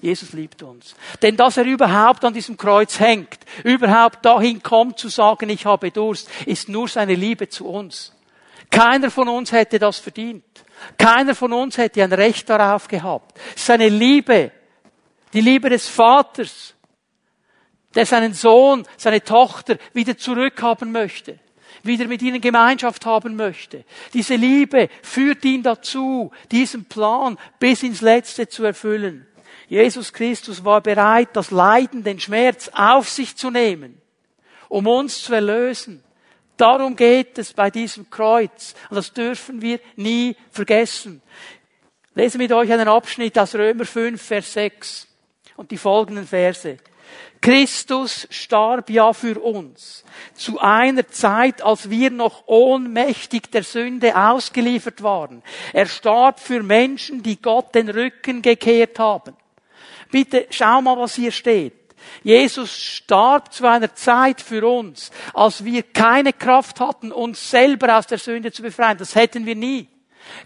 Jesus 0.00 0.32
liebt 0.32 0.62
uns. 0.62 0.94
Denn 1.22 1.36
dass 1.36 1.56
er 1.56 1.64
überhaupt 1.64 2.24
an 2.24 2.34
diesem 2.34 2.56
Kreuz 2.56 3.00
hängt, 3.00 3.38
überhaupt 3.64 4.24
dahin 4.24 4.62
kommt 4.62 4.98
zu 4.98 5.08
sagen, 5.08 5.48
ich 5.48 5.64
habe 5.64 5.90
Durst, 5.90 6.28
ist 6.44 6.68
nur 6.68 6.88
seine 6.88 7.14
Liebe 7.14 7.48
zu 7.48 7.66
uns. 7.66 8.12
Keiner 8.70 9.10
von 9.10 9.28
uns 9.28 9.52
hätte 9.52 9.78
das 9.78 9.98
verdient. 9.98 10.44
Keiner 10.98 11.34
von 11.34 11.52
uns 11.52 11.78
hätte 11.78 12.02
ein 12.02 12.12
Recht 12.12 12.48
darauf 12.50 12.88
gehabt. 12.88 13.38
Seine 13.54 13.88
Liebe, 13.88 14.52
die 15.32 15.40
Liebe 15.40 15.70
des 15.70 15.88
Vaters, 15.88 16.75
der 17.96 18.06
seinen 18.06 18.34
Sohn, 18.34 18.86
seine 18.96 19.24
Tochter 19.24 19.78
wieder 19.94 20.16
zurückhaben 20.16 20.92
möchte, 20.92 21.38
wieder 21.82 22.06
mit 22.06 22.22
ihnen 22.22 22.40
Gemeinschaft 22.40 23.06
haben 23.06 23.36
möchte. 23.36 23.84
Diese 24.12 24.36
Liebe 24.36 24.88
führt 25.02 25.44
ihn 25.44 25.62
dazu, 25.62 26.30
diesen 26.52 26.84
Plan 26.84 27.38
bis 27.58 27.82
ins 27.82 28.02
Letzte 28.02 28.48
zu 28.48 28.64
erfüllen. 28.64 29.26
Jesus 29.68 30.12
Christus 30.12 30.64
war 30.64 30.80
bereit, 30.80 31.30
das 31.32 31.50
Leiden, 31.50 32.04
den 32.04 32.20
Schmerz 32.20 32.70
auf 32.72 33.08
sich 33.08 33.34
zu 33.34 33.50
nehmen, 33.50 34.00
um 34.68 34.86
uns 34.86 35.22
zu 35.22 35.32
erlösen. 35.34 36.04
Darum 36.56 36.96
geht 36.96 37.38
es 37.38 37.52
bei 37.52 37.70
diesem 37.70 38.08
Kreuz. 38.08 38.74
Und 38.88 38.96
das 38.96 39.12
dürfen 39.12 39.60
wir 39.60 39.80
nie 39.96 40.36
vergessen. 40.50 41.20
Lese 42.14 42.38
mit 42.38 42.52
euch 42.52 42.72
einen 42.72 42.88
Abschnitt 42.88 43.38
aus 43.38 43.54
Römer 43.54 43.84
5, 43.84 44.20
Vers 44.22 44.52
6 44.52 45.08
und 45.56 45.70
die 45.70 45.76
folgenden 45.76 46.26
Verse. 46.26 46.78
Christus 47.40 48.26
starb 48.30 48.90
ja 48.90 49.12
für 49.12 49.38
uns 49.40 50.04
zu 50.34 50.58
einer 50.58 51.06
Zeit, 51.08 51.62
als 51.62 51.90
wir 51.90 52.10
noch 52.10 52.44
ohnmächtig 52.46 53.50
der 53.52 53.62
Sünde 53.62 54.16
ausgeliefert 54.16 55.02
waren. 55.02 55.42
Er 55.72 55.86
starb 55.86 56.40
für 56.40 56.62
Menschen, 56.62 57.22
die 57.22 57.40
Gott 57.40 57.74
den 57.74 57.88
Rücken 57.88 58.42
gekehrt 58.42 58.98
haben. 58.98 59.36
Bitte 60.10 60.46
schau 60.50 60.80
mal, 60.82 60.98
was 60.98 61.14
hier 61.14 61.32
steht. 61.32 61.74
Jesus 62.22 62.76
starb 62.76 63.52
zu 63.52 63.66
einer 63.66 63.94
Zeit 63.94 64.40
für 64.40 64.66
uns, 64.66 65.10
als 65.34 65.64
wir 65.64 65.82
keine 65.82 66.32
Kraft 66.32 66.80
hatten, 66.80 67.12
uns 67.12 67.50
selber 67.50 67.96
aus 67.96 68.06
der 68.06 68.18
Sünde 68.18 68.52
zu 68.52 68.62
befreien. 68.62 68.98
Das 68.98 69.14
hätten 69.14 69.46
wir 69.46 69.56
nie. 69.56 69.88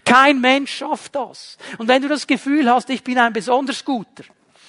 Kein 0.05 0.41
Mensch 0.41 0.71
schafft 0.77 1.15
das. 1.15 1.57
Und 1.77 1.87
wenn 1.87 2.01
du 2.01 2.07
das 2.07 2.27
Gefühl 2.27 2.69
hast, 2.69 2.89
ich 2.89 3.03
bin 3.03 3.17
ein 3.17 3.33
besonders 3.33 3.83
guter, 3.83 4.23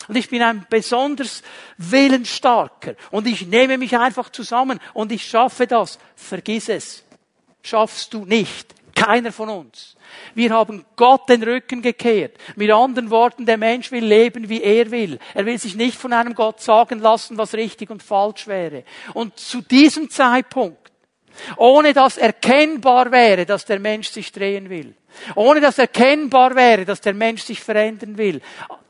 und 0.08 0.16
ich 0.16 0.28
bin 0.28 0.42
ein 0.42 0.66
besonders 0.68 1.42
willensstarker. 1.78 2.94
Und 3.10 3.26
ich 3.26 3.46
nehme 3.46 3.78
mich 3.78 3.96
einfach 3.96 4.30
zusammen 4.30 4.80
und 4.94 5.12
ich 5.12 5.26
schaffe 5.26 5.66
das. 5.66 5.98
Vergiss 6.16 6.68
es. 6.68 7.04
Schaffst 7.62 8.12
du 8.14 8.24
nicht. 8.24 8.74
Keiner 8.94 9.32
von 9.32 9.48
uns. 9.48 9.96
Wir 10.34 10.50
haben 10.50 10.84
Gott 10.96 11.28
den 11.28 11.42
Rücken 11.42 11.82
gekehrt. 11.82 12.36
Mit 12.56 12.70
anderen 12.70 13.10
Worten, 13.10 13.46
der 13.46 13.56
Mensch 13.56 13.90
will 13.90 14.04
leben, 14.04 14.48
wie 14.48 14.62
er 14.62 14.90
will. 14.90 15.18
Er 15.34 15.46
will 15.46 15.58
sich 15.58 15.74
nicht 15.74 15.96
von 15.96 16.12
einem 16.12 16.34
Gott 16.34 16.60
sagen 16.60 17.00
lassen, 17.00 17.38
was 17.38 17.54
richtig 17.54 17.90
und 17.90 18.02
falsch 18.02 18.46
wäre. 18.46 18.84
Und 19.14 19.38
zu 19.38 19.62
diesem 19.62 20.10
Zeitpunkt, 20.10 20.92
ohne 21.56 21.94
dass 21.94 22.18
erkennbar 22.18 23.10
wäre, 23.10 23.46
dass 23.46 23.64
der 23.64 23.80
Mensch 23.80 24.10
sich 24.10 24.32
drehen 24.32 24.68
will, 24.68 24.94
ohne 25.34 25.60
dass 25.60 25.78
erkennbar 25.78 26.54
wäre, 26.54 26.84
dass 26.84 27.00
der 27.00 27.14
Mensch 27.14 27.42
sich 27.42 27.60
verändern 27.60 28.18
will. 28.18 28.40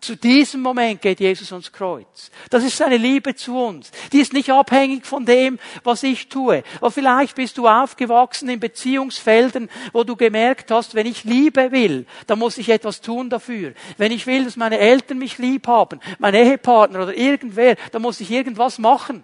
Zu 0.00 0.16
diesem 0.16 0.62
Moment 0.62 1.00
geht 1.00 1.20
Jesus 1.20 1.52
ans 1.52 1.70
Kreuz. 1.70 2.30
Das 2.50 2.64
ist 2.64 2.76
seine 2.76 2.96
Liebe 2.96 3.36
zu 3.36 3.56
uns. 3.56 3.92
Die 4.12 4.20
ist 4.20 4.32
nicht 4.32 4.50
abhängig 4.50 5.06
von 5.06 5.24
dem, 5.24 5.60
was 5.84 6.02
ich 6.02 6.28
tue. 6.28 6.64
Aber 6.78 6.90
vielleicht 6.90 7.36
bist 7.36 7.56
du 7.56 7.68
aufgewachsen 7.68 8.48
in 8.48 8.58
Beziehungsfeldern, 8.58 9.68
wo 9.92 10.02
du 10.02 10.16
gemerkt 10.16 10.72
hast, 10.72 10.96
wenn 10.96 11.06
ich 11.06 11.22
Liebe 11.22 11.70
will, 11.70 12.06
dann 12.26 12.40
muss 12.40 12.58
ich 12.58 12.68
etwas 12.68 13.00
tun 13.00 13.30
dafür. 13.30 13.74
Wenn 13.96 14.10
ich 14.10 14.26
will, 14.26 14.44
dass 14.44 14.56
meine 14.56 14.78
Eltern 14.78 15.18
mich 15.18 15.38
lieb 15.38 15.68
haben, 15.68 16.00
mein 16.18 16.34
Ehepartner 16.34 17.04
oder 17.04 17.16
irgendwer, 17.16 17.76
dann 17.92 18.02
muss 18.02 18.20
ich 18.20 18.30
irgendwas 18.30 18.78
machen. 18.78 19.22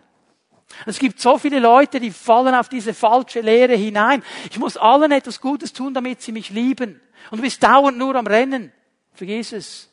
Es 0.86 0.98
gibt 0.98 1.20
so 1.20 1.38
viele 1.38 1.58
Leute, 1.58 1.98
die 1.98 2.10
fallen 2.10 2.54
auf 2.54 2.68
diese 2.68 2.94
falsche 2.94 3.40
Lehre 3.40 3.74
hinein. 3.74 4.22
Ich 4.50 4.58
muss 4.58 4.76
allen 4.76 5.12
etwas 5.12 5.40
Gutes 5.40 5.72
tun, 5.72 5.94
damit 5.94 6.22
sie 6.22 6.32
mich 6.32 6.50
lieben. 6.50 7.00
Und 7.30 7.38
du 7.38 7.42
bist 7.42 7.62
dauernd 7.62 7.98
nur 7.98 8.14
am 8.14 8.26
Rennen. 8.26 8.72
Vergiss 9.14 9.52
es. 9.52 9.90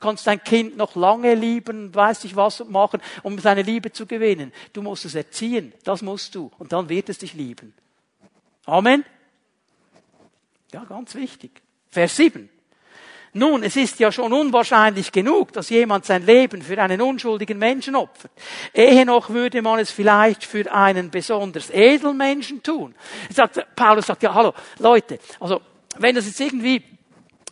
kannst 0.00 0.26
dein 0.26 0.42
Kind 0.42 0.76
noch 0.76 0.96
lange 0.96 1.34
lieben, 1.34 1.94
weiß 1.94 2.24
nicht 2.24 2.36
was 2.36 2.64
machen, 2.66 3.00
um 3.22 3.38
seine 3.38 3.62
Liebe 3.62 3.92
zu 3.92 4.06
gewinnen. 4.06 4.52
Du 4.72 4.82
musst 4.82 5.04
es 5.04 5.14
erziehen. 5.14 5.72
Das 5.84 6.02
musst 6.02 6.34
du. 6.34 6.50
Und 6.58 6.72
dann 6.72 6.88
wird 6.88 7.08
es 7.08 7.18
dich 7.18 7.34
lieben. 7.34 7.72
Amen. 8.66 9.04
Ja, 10.72 10.84
ganz 10.84 11.14
wichtig. 11.14 11.62
Vers 11.88 12.16
7. 12.16 12.50
Nun, 13.36 13.62
es 13.62 13.76
ist 13.76 14.00
ja 14.00 14.10
schon 14.10 14.32
unwahrscheinlich 14.32 15.12
genug, 15.12 15.52
dass 15.52 15.68
jemand 15.68 16.06
sein 16.06 16.24
Leben 16.24 16.62
für 16.62 16.80
einen 16.80 17.02
unschuldigen 17.02 17.58
Menschen 17.58 17.94
opfert. 17.94 18.32
Ehe 18.72 19.04
noch 19.04 19.28
würde 19.28 19.60
man 19.60 19.78
es 19.78 19.90
vielleicht 19.90 20.42
für 20.42 20.72
einen 20.72 21.10
besonders 21.10 21.68
edlen 21.68 22.16
Menschen 22.16 22.62
tun. 22.62 22.94
Sagt, 23.30 23.62
Paulus 23.76 24.06
sagt, 24.06 24.22
ja, 24.22 24.32
hallo, 24.32 24.54
Leute, 24.78 25.18
also, 25.38 25.60
wenn 25.98 26.14
das 26.14 26.26
jetzt 26.26 26.40
irgendwie 26.40 26.82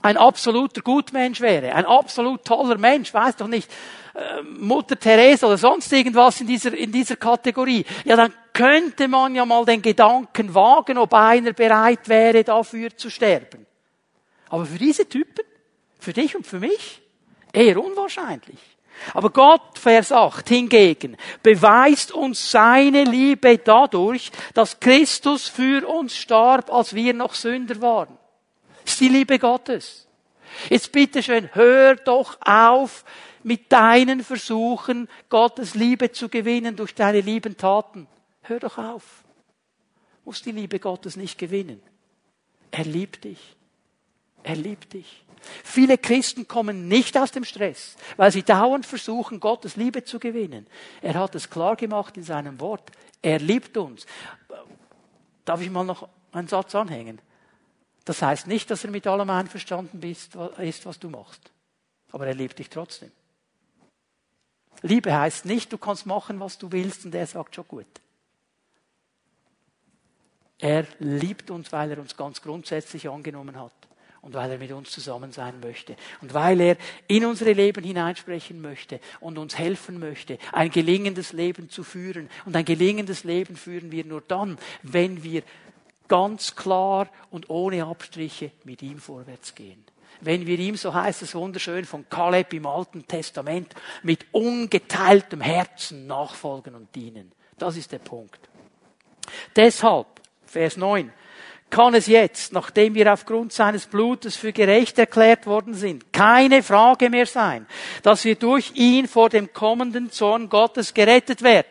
ein 0.01 0.17
absoluter 0.17 0.81
Gutmensch 0.81 1.43
wäre, 1.43 1.75
ein 1.75 1.85
absolut 1.85 2.47
toller 2.47 2.79
Mensch, 2.79 3.13
weiß 3.13 3.37
doch 3.37 3.47
nicht, 3.47 3.71
äh, 4.15 4.41
Mutter 4.43 4.99
Teresa 4.99 5.47
oder 5.47 5.59
sonst 5.59 5.93
irgendwas 5.93 6.41
in 6.41 6.47
dieser, 6.47 6.73
in 6.73 6.93
dieser 6.93 7.17
Kategorie, 7.17 7.85
ja, 8.07 8.17
dann 8.17 8.33
könnte 8.55 9.07
man 9.07 9.35
ja 9.35 9.45
mal 9.45 9.67
den 9.67 9.83
Gedanken 9.83 10.55
wagen, 10.55 10.97
ob 10.97 11.13
einer 11.13 11.53
bereit 11.53 12.09
wäre, 12.09 12.43
dafür 12.43 12.97
zu 12.97 13.11
sterben. 13.11 13.67
Aber 14.49 14.65
für 14.65 14.79
diese 14.79 15.07
Typen, 15.07 15.45
für 16.05 16.13
dich 16.13 16.37
und 16.37 16.47
für 16.47 16.61
mich? 16.61 17.03
Eher 17.53 17.83
unwahrscheinlich. 17.83 18.59
Aber 19.13 19.31
Gott, 19.31 19.79
Vers 19.79 20.13
8, 20.13 20.49
hingegen, 20.49 21.17
beweist 21.43 22.13
uns 22.13 22.51
seine 22.51 23.05
Liebe 23.05 23.59
dadurch, 23.59 24.31
dass 24.55 24.79
Christus 24.79 25.49
für 25.49 25.87
uns 25.89 26.17
starb, 26.17 26.73
als 26.73 26.95
wir 26.95 27.13
noch 27.13 27.35
Sünder 27.35 27.81
waren. 27.81 28.17
Das 28.85 28.95
ist 28.95 29.01
die 29.01 29.09
Liebe 29.09 29.39
Gottes. 29.39 30.07
Jetzt 30.71 30.93
bitteschön, 30.93 31.51
hör 31.55 31.97
doch 31.97 32.39
auf 32.41 33.05
mit 33.43 33.71
deinen 33.73 34.23
Versuchen, 34.23 35.09
Gottes 35.29 35.75
Liebe 35.75 36.13
zu 36.13 36.29
gewinnen 36.29 36.77
durch 36.77 36.95
deine 36.95 37.21
lieben 37.21 37.57
Taten. 37.57 38.07
Hör 38.43 38.61
doch 38.61 38.79
auf. 38.79 39.25
Du 40.23 40.31
musst 40.31 40.47
die 40.47 40.53
Liebe 40.53 40.79
Gottes 40.79 41.17
nicht 41.17 41.39
gewinnen. 41.39 41.83
Er 42.71 42.85
liebt 42.85 43.25
dich. 43.25 43.57
Er 44.43 44.57
liebt 44.57 44.93
dich. 44.93 45.24
Viele 45.63 45.99
Christen 45.99 46.49
kommen 46.49 46.89
nicht 46.89 47.17
aus 47.17 47.31
dem 47.31 47.45
Stress, 47.45 47.97
weil 48.17 48.31
sie 48.33 48.43
dauernd 48.43 48.87
versuchen, 48.87 49.41
Gottes 49.41 49.77
Liebe 49.77 50.05
zu 50.05 50.19
gewinnen. 50.19 50.67
Er 51.03 51.15
hat 51.15 51.35
es 51.35 51.51
klar 51.51 51.77
gemacht 51.77 52.17
in 52.17 52.23
seinem 52.23 52.61
Wort. 52.61 52.91
Er 53.23 53.39
liebt 53.39 53.77
uns. 53.77 54.07
Darf 55.45 55.61
ich 55.61 55.71
mal 55.71 55.85
noch 55.85 56.09
einen 56.33 56.49
Satz 56.49 56.75
anhängen? 56.75 57.21
Das 58.05 58.21
heißt 58.23 58.47
nicht, 58.47 58.71
dass 58.71 58.85
er 58.85 58.91
mit 58.91 59.07
allem 59.07 59.31
einverstanden 59.31 60.03
ist, 60.03 60.37
was 60.87 60.99
du 60.99 61.09
machst. 61.09 61.51
Aber 62.13 62.27
er 62.27 62.35
liebt 62.35 62.59
dich 62.59 62.69
trotzdem. 62.69 63.11
Liebe 64.83 65.17
heißt 65.17 65.47
nicht, 65.47 65.73
du 65.73 65.79
kannst 65.79 66.05
machen, 66.05 66.41
was 66.41 66.59
du 66.59 66.71
willst 66.71 67.05
und 67.07 67.15
er 67.15 67.27
sagt 67.27 67.55
schon 67.55 67.67
gut. 67.67 67.87
Er 70.59 70.87
liebt 70.99 71.51
uns, 71.51 71.73
weil 71.73 71.91
er 71.91 71.99
uns 71.99 72.17
ganz 72.17 72.43
grundsätzlich 72.43 73.09
angenommen 73.09 73.59
hat 73.59 73.73
und 74.25 74.33
weil 74.33 74.51
er 74.51 74.59
mit 74.59 74.73
uns 74.73 74.91
zusammen 74.91 75.33
sein 75.33 75.61
möchte 75.61 75.97
und 76.23 76.33
weil 76.33 76.61
er 76.61 76.77
in 77.09 77.27
unsere 77.27 77.53
Leben 77.53 77.85
hineinsprechen 77.85 78.61
möchte 78.61 78.99
und 79.21 79.37
uns 79.37 79.59
helfen 79.59 79.99
möchte, 79.99 80.39
ein 80.53 80.71
gelingendes 80.71 81.33
Leben 81.33 81.69
zu 81.69 81.85
führen. 81.85 82.31
Und 82.47 82.57
ein 82.57 82.65
gelingendes 82.65 83.25
Leben 83.25 83.55
führen 83.55 83.93
wir 83.93 84.05
nur 84.05 84.23
dann, 84.23 84.59
wenn 84.83 85.23
wir 85.23 85.43
ganz 86.09 86.57
klar 86.57 87.09
und 87.31 87.51
ohne 87.51 87.85
Abstriche 87.85 88.51
mit 88.65 88.83
ihm 88.83 88.99
vorwärts 88.99 89.55
gehen. 89.55 89.85
Wenn 90.23 90.47
wir 90.47 90.59
ihm, 90.59 90.77
so 90.77 90.95
heißt 90.95 91.21
es 91.21 91.35
wunderschön 91.35 91.85
von 91.85 92.09
Kaleb 92.09 92.55
im 92.55 92.67
Alten 92.67 93.07
Testament, 93.07 93.75
mit 94.03 94.25
ungeteiltem 94.33 95.43
Herzen 95.43 96.07
nachfolgen 96.07 96.75
und 96.75 96.95
dienen. 96.95 97.33
Das 97.59 97.77
ist 97.77 97.93
der 97.93 97.99
Punkt. 97.99 98.41
Deshalb, 99.55 100.07
Vers 100.47 100.79
9, 100.79 101.13
kann 101.75 101.95
es 101.95 102.07
jetzt, 102.07 102.53
nachdem 102.53 102.95
wir 102.95 103.13
aufgrund 103.13 103.53
seines 103.53 103.87
Blutes 103.87 104.37
für 104.37 104.53
gerecht 104.53 104.97
erklärt 104.97 105.45
worden 105.45 105.75
sind, 105.75 106.13
keine 106.13 106.63
Frage 106.63 107.11
mehr 107.11 107.27
sein, 107.27 107.67
dass 108.05 108.25
wir 108.25 108.37
durch 108.37 108.71
ihn 108.77 109.09
vor 109.09 109.29
dem 109.29 109.53
kommenden 109.53 110.13
Zorn 110.13 110.49
Gottes 110.49 110.95
gerettet 110.95 111.43
werden. 111.43 111.67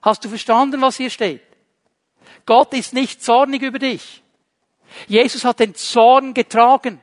Hast 0.00 0.24
du 0.24 0.30
verstanden, 0.30 0.80
was 0.80 0.96
hier 0.96 1.10
steht? 1.10 1.42
Gott 2.46 2.72
ist 2.72 2.94
nicht 2.94 3.22
zornig 3.22 3.60
über 3.60 3.78
dich. 3.78 4.22
Jesus 5.08 5.44
hat 5.44 5.60
den 5.60 5.74
Zorn 5.74 6.32
getragen. 6.32 6.98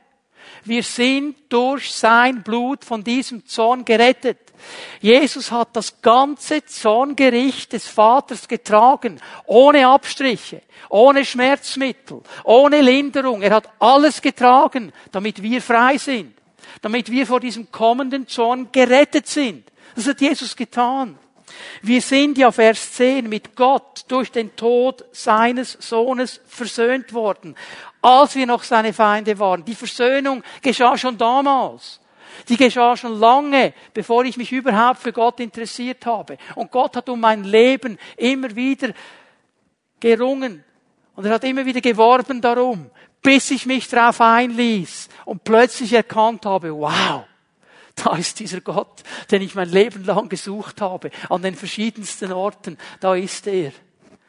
Wir 0.64 0.82
sind 0.82 1.36
durch 1.48 1.92
sein 1.92 2.42
Blut 2.42 2.84
von 2.84 3.04
diesem 3.04 3.46
Zorn 3.46 3.84
gerettet. 3.84 4.45
Jesus 5.00 5.50
hat 5.50 5.74
das 5.74 6.00
ganze 6.00 6.64
Zorngericht 6.64 7.72
des 7.72 7.86
Vaters 7.86 8.48
getragen, 8.48 9.20
ohne 9.46 9.86
Abstriche, 9.88 10.62
ohne 10.88 11.24
Schmerzmittel, 11.24 12.22
ohne 12.44 12.80
Linderung. 12.80 13.42
Er 13.42 13.54
hat 13.54 13.68
alles 13.78 14.22
getragen, 14.22 14.92
damit 15.12 15.42
wir 15.42 15.62
frei 15.62 15.98
sind, 15.98 16.34
damit 16.82 17.10
wir 17.10 17.26
vor 17.26 17.40
diesem 17.40 17.70
kommenden 17.70 18.26
Zorn 18.28 18.68
gerettet 18.72 19.26
sind. 19.26 19.64
Das 19.94 20.06
hat 20.06 20.20
Jesus 20.20 20.56
getan. 20.56 21.18
Wir 21.82 22.00
sind 22.00 22.38
ja, 22.38 22.50
Vers 22.50 22.92
10, 22.92 23.28
mit 23.28 23.56
Gott 23.56 24.04
durch 24.08 24.30
den 24.32 24.54
Tod 24.56 25.04
seines 25.12 25.72
Sohnes 25.80 26.40
versöhnt 26.46 27.12
worden, 27.12 27.54
als 28.02 28.34
wir 28.34 28.46
noch 28.46 28.62
seine 28.62 28.92
Feinde 28.92 29.38
waren. 29.38 29.64
Die 29.64 29.74
Versöhnung 29.74 30.42
geschah 30.62 30.96
schon 30.98 31.16
damals. 31.16 32.00
Die 32.48 32.56
geschah 32.56 32.96
schon 32.96 33.18
lange, 33.18 33.72
bevor 33.94 34.24
ich 34.24 34.36
mich 34.36 34.52
überhaupt 34.52 35.00
für 35.00 35.12
Gott 35.12 35.40
interessiert 35.40 36.04
habe. 36.06 36.38
Und 36.54 36.70
Gott 36.70 36.96
hat 36.96 37.08
um 37.08 37.20
mein 37.20 37.44
Leben 37.44 37.98
immer 38.16 38.54
wieder 38.54 38.92
gerungen. 40.00 40.64
Und 41.14 41.24
er 41.24 41.34
hat 41.34 41.44
immer 41.44 41.64
wieder 41.64 41.80
geworben 41.80 42.40
darum, 42.40 42.90
bis 43.22 43.50
ich 43.50 43.66
mich 43.66 43.88
darauf 43.88 44.20
einließ 44.20 45.08
und 45.24 45.44
plötzlich 45.44 45.92
erkannt 45.92 46.44
habe, 46.46 46.72
wow, 46.72 47.24
da 47.94 48.16
ist 48.16 48.38
dieser 48.38 48.60
Gott, 48.60 49.02
den 49.30 49.42
ich 49.42 49.54
mein 49.54 49.70
Leben 49.70 50.04
lang 50.04 50.28
gesucht 50.28 50.80
habe, 50.80 51.10
an 51.30 51.42
den 51.42 51.54
verschiedensten 51.54 52.32
Orten, 52.32 52.76
da 53.00 53.14
ist 53.14 53.46
er. 53.46 53.72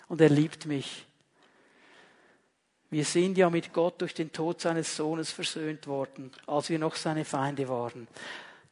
Und 0.07 0.21
er 0.21 0.29
liebt 0.29 0.65
mich. 0.65 1.06
Wir 2.89 3.03
sind 3.03 3.37
ja 3.37 3.49
mit 3.49 3.73
Gott 3.73 4.01
durch 4.01 4.13
den 4.13 4.31
Tod 4.31 4.61
seines 4.61 4.95
Sohnes 4.95 5.31
versöhnt 5.31 5.87
worden, 5.87 6.31
als 6.45 6.69
wir 6.69 6.79
noch 6.79 6.95
seine 6.95 7.25
Feinde 7.25 7.67
waren. 7.67 8.07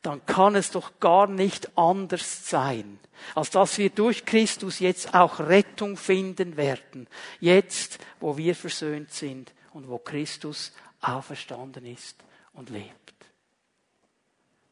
Dann 0.02 0.26
kann 0.26 0.56
es 0.56 0.72
doch 0.72 1.00
gar 1.00 1.28
nicht 1.28 1.78
anders 1.78 2.48
sein, 2.48 3.00
als 3.34 3.50
dass 3.50 3.78
wir 3.78 3.90
durch 3.90 4.24
Christus 4.24 4.80
jetzt 4.80 5.14
auch 5.16 5.40
Rettung 5.40 5.98
finden 5.98 6.58
werden. 6.58 7.08
Jetzt, 7.40 8.00
wo 8.20 8.38
wir 8.38 8.56
versöhnt 8.56 9.12
sind 9.12 9.52
und 9.74 9.90
wo 9.90 9.98
Christus 9.98 10.72
auferstanden 11.02 11.86
ist 11.86 12.18
und 12.54 12.70
lebt. 12.70 13.14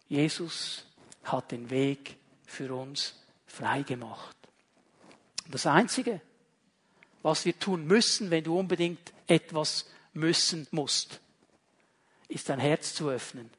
Jesus 0.08 0.86
hat 1.24 1.52
den 1.52 1.70
Weg 1.70 2.16
für 2.46 2.74
uns 2.74 3.20
frei 3.48 3.82
gemacht. 3.82 4.38
Das 5.50 5.66
Einzige, 5.66 6.22
was 7.24 7.46
wir 7.46 7.58
tun 7.58 7.88
müssen, 7.88 8.30
wenn 8.30 8.44
du 8.44 8.60
unbedingt 8.60 9.14
etwas 9.28 9.90
müssen 10.14 10.68
musst, 10.72 11.20
ist 12.28 12.50
dein 12.50 12.60
Herz 12.60 12.94
zu 12.94 13.10
öffnen 13.10 13.50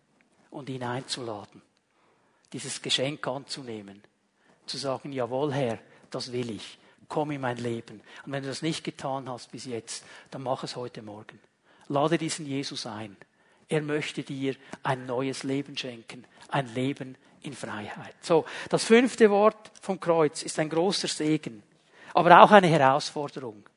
und 0.51 0.69
ihn 0.69 0.83
einzuladen, 0.83 1.63
dieses 2.53 2.81
Geschenk 2.83 3.27
anzunehmen, 3.27 4.03
zu 4.67 4.77
sagen, 4.79 5.13
jawohl 5.13 5.53
Herr, 5.53 5.79
das 6.11 6.31
will 6.31 6.51
ich, 6.51 6.79
komm 7.09 7.33
in 7.33 7.41
mein 7.41 7.57
Leben. 7.57 8.01
Und 8.25 8.33
wenn 8.33 8.43
du 8.43 8.49
das 8.49 8.63
nicht 8.63 8.85
getan 8.85 9.29
hast 9.29 9.51
bis 9.51 9.65
jetzt, 9.65 10.05
dann 10.31 10.43
mach 10.43 10.63
es 10.63 10.77
heute 10.77 11.03
Morgen. 11.03 11.41
Lade 11.89 12.19
diesen 12.19 12.47
Jesus 12.47 12.87
ein. 12.87 13.17
Er 13.69 13.83
möchte 13.83 14.23
dir 14.23 14.57
ein 14.83 15.07
neues 15.07 15.43
Leben 15.43 15.77
schenken, 15.77 16.25
ein 16.49 16.73
Leben 16.75 17.17
in 17.43 17.55
Freiheit. 17.55 18.15
So, 18.21 18.45
das 18.69 18.85
fünfte 18.85 19.31
Wort 19.31 19.73
vom 19.81 20.01
Kreuz 20.01 20.43
ist 20.43 20.59
ein 20.59 20.69
großer 20.69 21.09
Segen, 21.09 21.63
aber 22.15 22.43
auch 22.43 22.51
eine 22.53 22.69
Herausforderung. 22.69 23.69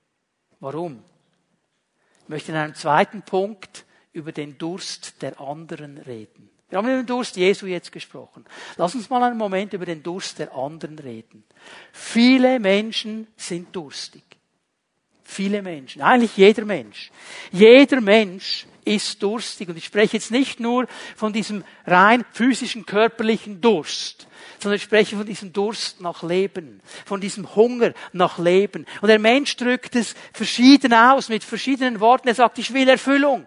Warum? 0.60 1.04
Ich 2.24 2.30
möchte 2.30 2.52
in 2.52 2.58
einem 2.58 2.76
zweiten 2.76 3.22
Punkt 3.24 3.86
über 4.14 4.32
den 4.32 4.58
Durst 4.58 5.22
der 5.22 5.40
anderen 5.42 5.98
reden. 5.98 6.50
Wir 6.70 6.78
haben 6.78 6.88
über 6.88 6.98
den 6.98 7.06
Durst 7.06 7.38
Jesu 7.38 7.66
jetzt 7.66 7.92
gesprochen. 7.92 8.46
Lass 8.76 8.94
uns 8.94 9.10
mal 9.10 9.24
einen 9.24 9.38
Moment 9.38 9.74
über 9.74 9.86
den 9.86 10.04
Durst 10.04 10.40
der 10.40 10.54
anderen 10.54 11.00
reden. 11.00 11.44
Viele 11.94 12.60
Menschen 12.60 13.28
sind 13.38 13.74
durstig. 13.76 14.24
Viele 15.24 15.62
Menschen. 15.62 16.02
Eigentlich 16.02 16.36
jeder 16.36 16.66
Mensch. 16.66 17.12
Jeder 17.52 18.02
Mensch 18.02 18.66
ist 18.88 19.22
durstig. 19.22 19.70
Und 19.70 19.78
ich 19.78 19.86
spreche 19.86 20.18
jetzt 20.18 20.32
nicht 20.32 20.60
nur 20.60 20.88
von 21.16 21.34
diesem 21.34 21.64
rein 21.86 22.26
physischen, 22.32 22.86
körperlichen 22.86 23.62
Durst, 23.62 24.28
sondern 24.60 24.78
ich 24.78 24.84
spreche 24.84 25.16
von 25.16 25.26
diesem 25.26 25.54
Durst 25.54 26.02
nach 26.02 26.24
Leben, 26.24 26.82
von 27.06 27.22
diesem 27.22 27.56
Hunger 27.56 27.94
nach 28.14 28.40
Leben. 28.40 28.86
Und 29.02 29.08
der 29.08 29.20
Mensch 29.20 29.56
drückt 29.58 29.96
es 29.96 30.16
verschieden 30.34 30.94
aus, 30.94 31.30
mit 31.30 31.44
verschiedenen 31.44 32.00
Worten. 32.00 32.28
Er 32.28 32.36
sagt, 32.36 32.58
ich 32.60 32.74
will 32.74 32.88
Erfüllung. 32.88 33.46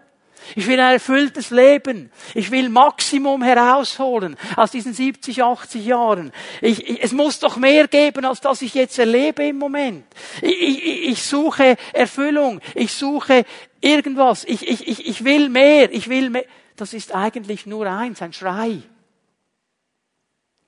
Ich 0.55 0.67
will 0.67 0.79
ein 0.79 0.93
erfülltes 0.93 1.49
Leben. 1.49 2.11
Ich 2.33 2.51
will 2.51 2.69
Maximum 2.69 3.43
herausholen 3.43 4.37
aus 4.55 4.71
diesen 4.71 4.93
70, 4.93 5.43
80 5.43 5.85
Jahren. 5.85 6.31
Ich, 6.61 6.87
ich, 6.87 7.03
es 7.03 7.11
muss 7.11 7.39
doch 7.39 7.57
mehr 7.57 7.87
geben, 7.87 8.25
als 8.25 8.41
das 8.41 8.61
ich 8.61 8.73
jetzt 8.73 8.97
erlebe 8.99 9.47
im 9.47 9.57
Moment. 9.57 10.05
Ich, 10.41 10.85
ich 11.09 11.23
suche 11.23 11.77
Erfüllung. 11.93 12.61
Ich 12.75 12.93
suche 12.93 13.45
irgendwas. 13.79 14.43
Ich, 14.45 14.67
ich, 14.67 14.87
ich, 14.87 15.07
ich 15.07 15.23
will 15.23 15.49
mehr. 15.49 15.91
Ich 15.91 16.09
will 16.09 16.29
mehr. 16.29 16.45
Das 16.75 16.93
ist 16.93 17.13
eigentlich 17.13 17.65
nur 17.65 17.87
eins, 17.87 18.21
ein 18.21 18.33
Schrei 18.33 18.81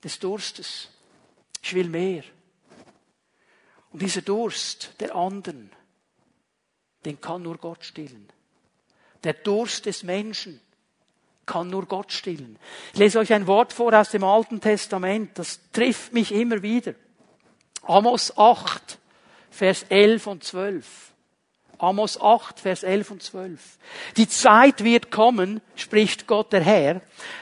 des 0.02 0.18
Durstes. 0.18 0.90
Ich 1.62 1.74
will 1.74 1.88
mehr. 1.88 2.22
Und 3.90 4.02
dieser 4.02 4.22
Durst 4.22 4.92
der 5.00 5.14
anderen, 5.14 5.70
den 7.04 7.20
kann 7.20 7.42
nur 7.42 7.58
Gott 7.58 7.84
stillen. 7.84 8.28
Der 9.24 9.32
Durst 9.32 9.86
des 9.86 10.02
Menschen 10.02 10.60
kann 11.46 11.68
nur 11.68 11.86
Gott 11.86 12.12
stillen. 12.12 12.58
Ich 12.92 12.98
lese 12.98 13.18
euch 13.18 13.32
ein 13.32 13.46
Wort 13.46 13.72
vor 13.72 13.92
aus 13.98 14.10
dem 14.10 14.24
Alten 14.24 14.60
Testament, 14.60 15.38
das 15.38 15.60
trifft 15.72 16.12
mich 16.12 16.32
immer 16.32 16.62
wieder. 16.62 16.94
Amos 17.82 18.36
8, 18.36 18.98
Vers 19.50 19.84
11 19.88 20.26
und 20.26 20.44
12. 20.44 20.86
Amos 21.78 22.20
8, 22.20 22.60
Vers 22.60 22.82
11 22.82 23.10
und 23.10 23.22
12. 23.22 23.60
Die 24.16 24.28
Zeit 24.28 24.84
wird 24.84 25.10
kommen, 25.10 25.60
spricht 25.76 26.26
Gott 26.26 26.52
der 26.52 26.62
Herr, 26.62 27.00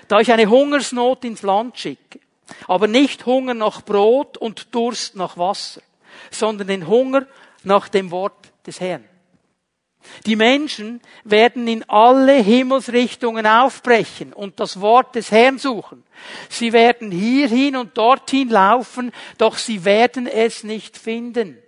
da 0.09 0.21
ich 0.21 0.33
eine 0.33 0.47
Hungersnot 0.47 1.25
ins 1.25 1.43
Land 1.43 1.79
schicke, 1.79 2.21
aber 2.67 2.89
nicht 2.89 3.27
Hunger 3.27 3.55
nach 3.55 3.83
Brot 3.83 4.37
und 4.37 4.75
Durst 4.75 5.17
nach 5.17 5.37
Wasser, 5.37 5.83
sondern 6.31 6.69
den 6.69 6.87
Hunger 6.87 7.27
nach 7.63 7.89
dem 7.89 8.11
Wort 8.11 8.53
des 8.67 8.81
Herrn. 8.81 9.05
Die 10.27 10.37
Menschen 10.37 11.01
werden 11.25 11.67
in 11.67 11.89
alle 11.89 12.35
Himmelsrichtungen 12.35 13.47
aufbrechen 13.47 14.33
und 14.33 14.61
das 14.61 14.81
Wort 14.81 15.15
des 15.15 15.31
Herrn 15.31 15.59
suchen. 15.59 16.05
Sie 16.49 16.73
werden 16.73 17.11
hierhin 17.11 17.77
und 17.77 17.97
dorthin 17.99 18.49
laufen, 18.49 19.13
doch 19.39 19.59
sie 19.59 19.85
werden 19.85 20.27
es 20.27 20.65
nicht 20.65 20.97
finden. 20.97 21.59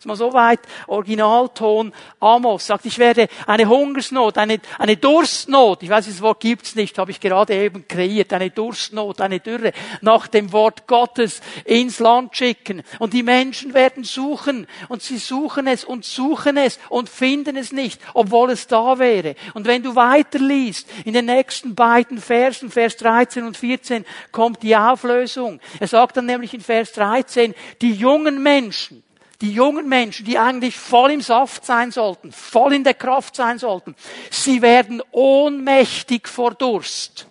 Ist 0.00 0.06
mal 0.06 0.16
so 0.16 0.32
weit, 0.32 0.60
Originalton 0.86 1.92
Amos 2.20 2.66
sagt, 2.66 2.86
ich 2.86 2.98
werde 2.98 3.28
eine 3.46 3.68
Hungersnot, 3.68 4.38
eine, 4.38 4.58
eine 4.78 4.96
Durstnot, 4.96 5.82
ich 5.82 5.90
weiß, 5.90 6.06
das 6.06 6.22
Wort 6.22 6.40
gibt's 6.40 6.74
nicht, 6.74 6.96
habe 6.96 7.10
ich 7.10 7.20
gerade 7.20 7.54
eben 7.54 7.86
kreiert, 7.86 8.32
eine 8.32 8.48
Durstnot, 8.48 9.20
eine 9.20 9.40
Dürre, 9.40 9.72
nach 10.00 10.26
dem 10.26 10.52
Wort 10.52 10.86
Gottes 10.86 11.42
ins 11.66 11.98
Land 11.98 12.34
schicken. 12.34 12.82
Und 12.98 13.12
die 13.12 13.22
Menschen 13.22 13.74
werden 13.74 14.02
suchen, 14.02 14.66
und 14.88 15.02
sie 15.02 15.18
suchen 15.18 15.66
es 15.66 15.84
und 15.84 16.06
suchen 16.06 16.56
es 16.56 16.78
und 16.88 17.10
finden 17.10 17.58
es 17.58 17.70
nicht, 17.70 18.00
obwohl 18.14 18.52
es 18.52 18.66
da 18.68 18.98
wäre. 18.98 19.34
Und 19.52 19.66
wenn 19.66 19.82
du 19.82 19.96
weiterliest, 19.96 20.88
in 21.04 21.12
den 21.12 21.26
nächsten 21.26 21.74
beiden 21.74 22.22
Versen, 22.22 22.70
Vers 22.70 22.96
13 22.96 23.44
und 23.44 23.58
14, 23.58 24.06
kommt 24.32 24.62
die 24.62 24.74
Auflösung. 24.74 25.60
Er 25.78 25.88
sagt 25.88 26.16
dann 26.16 26.24
nämlich 26.24 26.54
in 26.54 26.62
Vers 26.62 26.92
13, 26.92 27.54
die 27.82 27.92
jungen 27.92 28.42
Menschen, 28.42 29.04
die 29.40 29.52
jungen 29.52 29.88
Menschen, 29.88 30.26
die 30.26 30.38
eigentlich 30.38 30.76
voll 30.76 31.12
im 31.12 31.22
Saft 31.22 31.64
sein 31.64 31.90
sollten, 31.92 32.30
voll 32.32 32.74
in 32.74 32.84
der 32.84 32.94
Kraft 32.94 33.36
sein 33.36 33.58
sollten, 33.58 33.94
sie 34.30 34.60
werden 34.60 35.02
ohnmächtig 35.12 36.28
vor 36.28 36.54
Durst. 36.54 37.26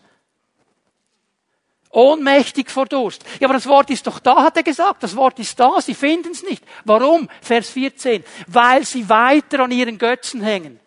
Ohnmächtig 1.91 2.69
vor 2.69 2.85
Durst. 2.85 3.23
Ja, 3.39 3.47
aber 3.47 3.55
das 3.55 3.65
Wort 3.65 3.89
ist 3.89 4.05
doch 4.05 4.19
da, 4.19 4.43
hat 4.43 4.57
er 4.57 4.63
gesagt. 4.63 5.01
Das 5.01 5.15
Wort 5.15 5.39
ist 5.39 5.59
da, 5.59 5.81
sie 5.81 5.95
finden 5.95 6.31
es 6.31 6.43
nicht. 6.43 6.63
Warum? 6.85 7.27
Vers 7.41 7.69
14. 7.69 8.23
Weil 8.45 8.85
sie 8.85 9.09
weiter 9.09 9.61
an 9.61 9.71
ihren 9.71 9.97
Götzen 9.97 10.41
hängen. 10.41 10.79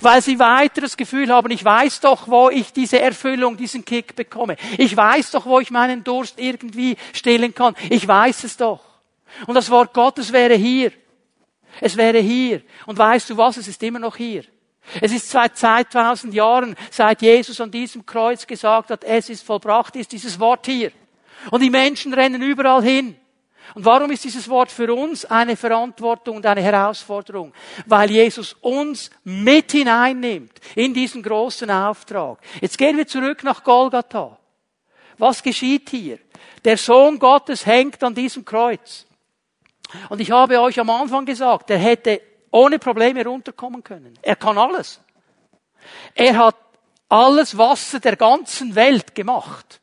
Weil 0.00 0.22
sie 0.22 0.38
weiter 0.38 0.80
das 0.80 0.96
Gefühl 0.96 1.30
haben, 1.30 1.50
ich 1.50 1.62
weiß 1.62 2.00
doch, 2.00 2.28
wo 2.28 2.48
ich 2.48 2.72
diese 2.72 2.98
Erfüllung, 2.98 3.58
diesen 3.58 3.84
Kick 3.84 4.16
bekomme. 4.16 4.56
Ich 4.78 4.96
weiß 4.96 5.32
doch, 5.32 5.44
wo 5.44 5.60
ich 5.60 5.70
meinen 5.70 6.02
Durst 6.02 6.38
irgendwie 6.38 6.96
stillen 7.12 7.54
kann. 7.54 7.74
Ich 7.90 8.08
weiß 8.08 8.44
es 8.44 8.56
doch. 8.56 8.93
Und 9.46 9.54
das 9.54 9.70
Wort 9.70 9.92
Gottes 9.92 10.32
wäre 10.32 10.54
hier. 10.54 10.92
Es 11.80 11.96
wäre 11.96 12.18
hier. 12.18 12.62
Und 12.86 12.98
weißt 12.98 13.30
du 13.30 13.36
was? 13.36 13.56
Es 13.56 13.68
ist 13.68 13.82
immer 13.82 13.98
noch 13.98 14.16
hier. 14.16 14.44
Es 15.00 15.12
ist 15.12 15.30
seit 15.30 15.56
2000 15.56 16.34
Jahren, 16.34 16.76
seit 16.90 17.22
Jesus 17.22 17.60
an 17.60 17.70
diesem 17.70 18.04
Kreuz 18.04 18.46
gesagt 18.46 18.90
hat, 18.90 19.02
es 19.04 19.30
ist 19.30 19.44
vollbracht, 19.44 19.96
ist 19.96 20.12
dieses 20.12 20.38
Wort 20.38 20.66
hier. 20.66 20.92
Und 21.50 21.62
die 21.62 21.70
Menschen 21.70 22.12
rennen 22.12 22.42
überall 22.42 22.82
hin. 22.82 23.16
Und 23.74 23.84
warum 23.84 24.10
ist 24.10 24.24
dieses 24.24 24.48
Wort 24.48 24.70
für 24.70 24.92
uns 24.92 25.24
eine 25.24 25.56
Verantwortung 25.56 26.36
und 26.36 26.46
eine 26.46 26.60
Herausforderung? 26.60 27.52
Weil 27.86 28.10
Jesus 28.10 28.54
uns 28.60 29.10
mit 29.24 29.72
hineinnimmt 29.72 30.52
in 30.74 30.92
diesen 30.92 31.22
großen 31.22 31.70
Auftrag. 31.70 32.38
Jetzt 32.60 32.76
gehen 32.76 32.96
wir 32.96 33.06
zurück 33.06 33.42
nach 33.42 33.64
Golgatha. 33.64 34.38
Was 35.16 35.42
geschieht 35.42 35.88
hier? 35.90 36.18
Der 36.64 36.76
Sohn 36.76 37.18
Gottes 37.18 37.64
hängt 37.64 38.02
an 38.04 38.14
diesem 38.14 38.44
Kreuz. 38.44 39.06
Und 40.08 40.20
ich 40.20 40.30
habe 40.30 40.60
euch 40.60 40.78
am 40.80 40.90
Anfang 40.90 41.24
gesagt, 41.24 41.70
er 41.70 41.78
hätte 41.78 42.20
ohne 42.50 42.78
Probleme 42.78 43.24
runterkommen 43.24 43.82
können. 43.82 44.18
Er 44.22 44.36
kann 44.36 44.58
alles. 44.58 45.00
Er 46.14 46.36
hat 46.36 46.56
alles 47.08 47.56
Wasser 47.56 48.00
der 48.00 48.16
ganzen 48.16 48.74
Welt 48.74 49.14
gemacht. 49.14 49.80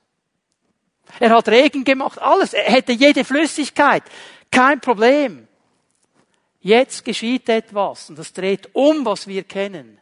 Er 1.20 1.32
hat 1.32 1.50
Regen 1.50 1.84
gemacht, 1.84 2.20
alles. 2.20 2.54
Er 2.54 2.72
hätte 2.72 2.94
jede 2.94 3.24
Flüssigkeit. 3.24 4.04
Kein 4.50 4.80
Problem. 4.80 5.48
Jetzt 6.62 7.04
geschieht 7.04 7.50
etwas 7.50 8.10
und 8.10 8.20
das 8.20 8.34
dreht 8.34 8.70
um, 8.74 9.06
was 9.06 9.28
wir 9.28 9.44
kennen. 9.44 10.00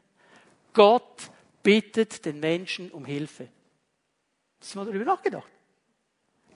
Gott 0.73 1.29
bittet 1.63 2.25
den 2.25 2.39
Menschen 2.39 2.91
um 2.91 3.05
Hilfe. 3.05 3.47
Hast 4.59 4.75
du 4.75 4.79
mal 4.79 4.85
darüber 4.85 5.05
nachgedacht? 5.05 5.49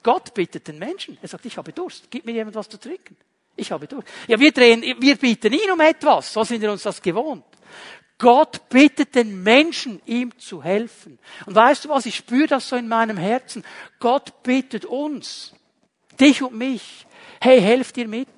Gott 0.02 0.34
bittet 0.34 0.68
den 0.68 0.78
Menschen. 0.78 1.18
Er 1.22 1.30
sagt, 1.30 1.46
ich 1.46 1.58
habe 1.58 1.72
Durst. 1.72 2.12
Gib 2.12 2.26
mir 2.26 2.34
jemand 2.34 2.56
was 2.56 2.68
zu 2.68 2.78
trinken. 2.78 3.16
Ich 3.56 3.72
habe 3.72 3.88
durch. 3.88 4.06
Ja, 4.28 4.40
wir 4.40 4.52
drehen, 4.52 4.82
wir 4.82 5.16
bieten 5.16 5.54
ihn 5.54 5.72
um 5.72 5.80
etwas. 5.80 6.34
So 6.34 6.44
sind 6.44 6.62
wir 6.62 6.72
uns 6.72 6.84
das 6.84 7.02
gewohnt. 7.02 7.46
Gott 8.18 8.70
bittet 8.70 9.16
den 9.16 9.44
Menschen, 9.44 10.02
ihm 10.06 10.38
zu 10.40 10.64
helfen. 10.64 11.20
Und 11.46 11.56
weißt 11.56 11.86
du 11.86 11.90
was? 11.90 12.06
Ich 12.06 12.16
spüre 12.16 12.48
das 12.48 12.70
so 12.70 12.76
in 12.76 12.88
meinem 12.88 13.18
Herzen. 13.18 13.64
Gott 14.00 14.44
bittet 14.44 14.86
uns, 14.86 15.54
dich 16.20 16.42
und 16.42 16.56
mich, 16.56 17.06
hey, 17.42 17.60
helft 17.60 17.98
ihr 17.98 18.08
mit, 18.08 18.30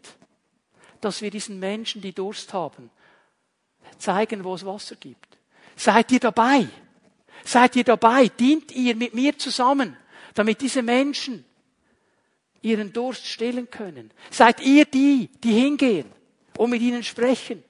dass 1.01 1.21
wir 1.21 1.29
diesen 1.29 1.59
Menschen, 1.59 2.01
die 2.01 2.13
Durst 2.13 2.53
haben, 2.53 2.89
zeigen, 3.97 4.43
wo 4.43 4.55
es 4.55 4.65
Wasser 4.65 4.95
gibt. 4.95 5.37
Seid 5.75 6.11
ihr 6.11 6.19
dabei? 6.19 6.67
Seid 7.43 7.75
ihr 7.75 7.83
dabei? 7.83 8.27
Dient 8.27 8.71
ihr 8.71 8.95
mit 8.95 9.13
mir 9.13 9.37
zusammen, 9.37 9.95
damit 10.33 10.61
diese 10.61 10.81
Menschen 10.81 11.45
ihren 12.65 12.91
Durst 12.91 13.25
stillen 13.27 13.69
können? 13.69 14.11
Seid 14.31 14.61
ihr 14.61 14.85
die, 14.85 15.29
die 15.43 15.53
hingehen 15.53 16.11
und 16.57 16.69
mit 16.71 16.81
ihnen 16.81 17.03
sprechen, 17.03 17.63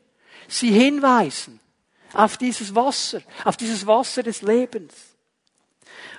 sie 0.47 0.71
hinweisen 0.71 1.59
auf 2.13 2.37
dieses 2.37 2.73
Wasser, 2.73 3.21
auf 3.43 3.57
dieses 3.57 3.85
Wasser 3.85 4.23
des 4.23 4.41
Lebens? 4.41 4.93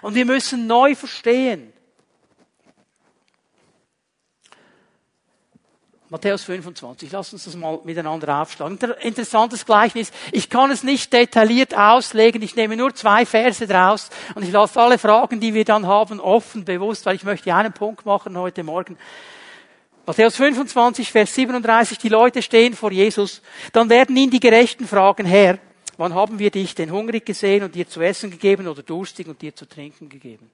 Und 0.03 0.15
wir 0.15 0.25
müssen 0.25 0.67
neu 0.67 0.95
verstehen, 0.95 1.73
Matthäus 6.09 6.45
25. 6.45 7.11
Lass 7.11 7.33
uns 7.33 7.45
das 7.45 7.57
mal 7.57 7.81
miteinander 7.83 8.41
aufschlagen. 8.41 8.79
Interessantes 9.01 9.67
Gleichnis. 9.67 10.13
Ich 10.31 10.49
kann 10.49 10.71
es 10.71 10.85
nicht 10.85 11.13
detailliert 11.13 11.77
auslegen. 11.77 12.43
Ich 12.43 12.55
nehme 12.55 12.77
nur 12.77 12.95
zwei 12.95 13.27
Verse 13.27 13.67
draus 13.67 14.11
und 14.37 14.45
ich 14.45 14.53
lasse 14.53 14.81
alle 14.81 14.99
Fragen, 14.99 15.41
die 15.41 15.53
wir 15.53 15.65
dann 15.65 15.87
haben, 15.87 16.21
offen, 16.21 16.65
bewusst, 16.65 17.07
weil 17.07 17.17
ich 17.17 17.25
möchte 17.25 17.53
einen 17.53 17.73
Punkt 17.73 18.07
machen 18.07 18.39
heute 18.39 18.63
Morgen. 18.63 18.97
Matthäus 20.07 20.37
25, 20.37 21.11
Vers 21.11 21.35
37. 21.35 21.99
Die 21.99 22.09
Leute 22.09 22.41
stehen 22.41 22.75
vor 22.75 22.93
Jesus. 22.93 23.43
Dann 23.73 23.91
werden 23.91 24.17
ihn 24.17 24.31
die 24.31 24.39
Gerechten 24.39 24.87
fragen, 24.87 25.27
Herr, 25.27 25.59
wann 25.97 26.15
haben 26.15 26.39
wir 26.39 26.53
dich 26.53 26.77
denn 26.77 26.93
hungrig 26.93 27.27
gesehen 27.27 27.65
und 27.65 27.75
dir 27.75 27.89
zu 27.89 28.01
essen 28.01 28.31
gegeben 28.31 28.69
oder 28.69 28.85
durstig 28.85 29.27
und 29.27 29.43
dir 29.43 29.57
zu 29.57 29.67
trinken 29.67 30.09
gegeben? 30.09 30.49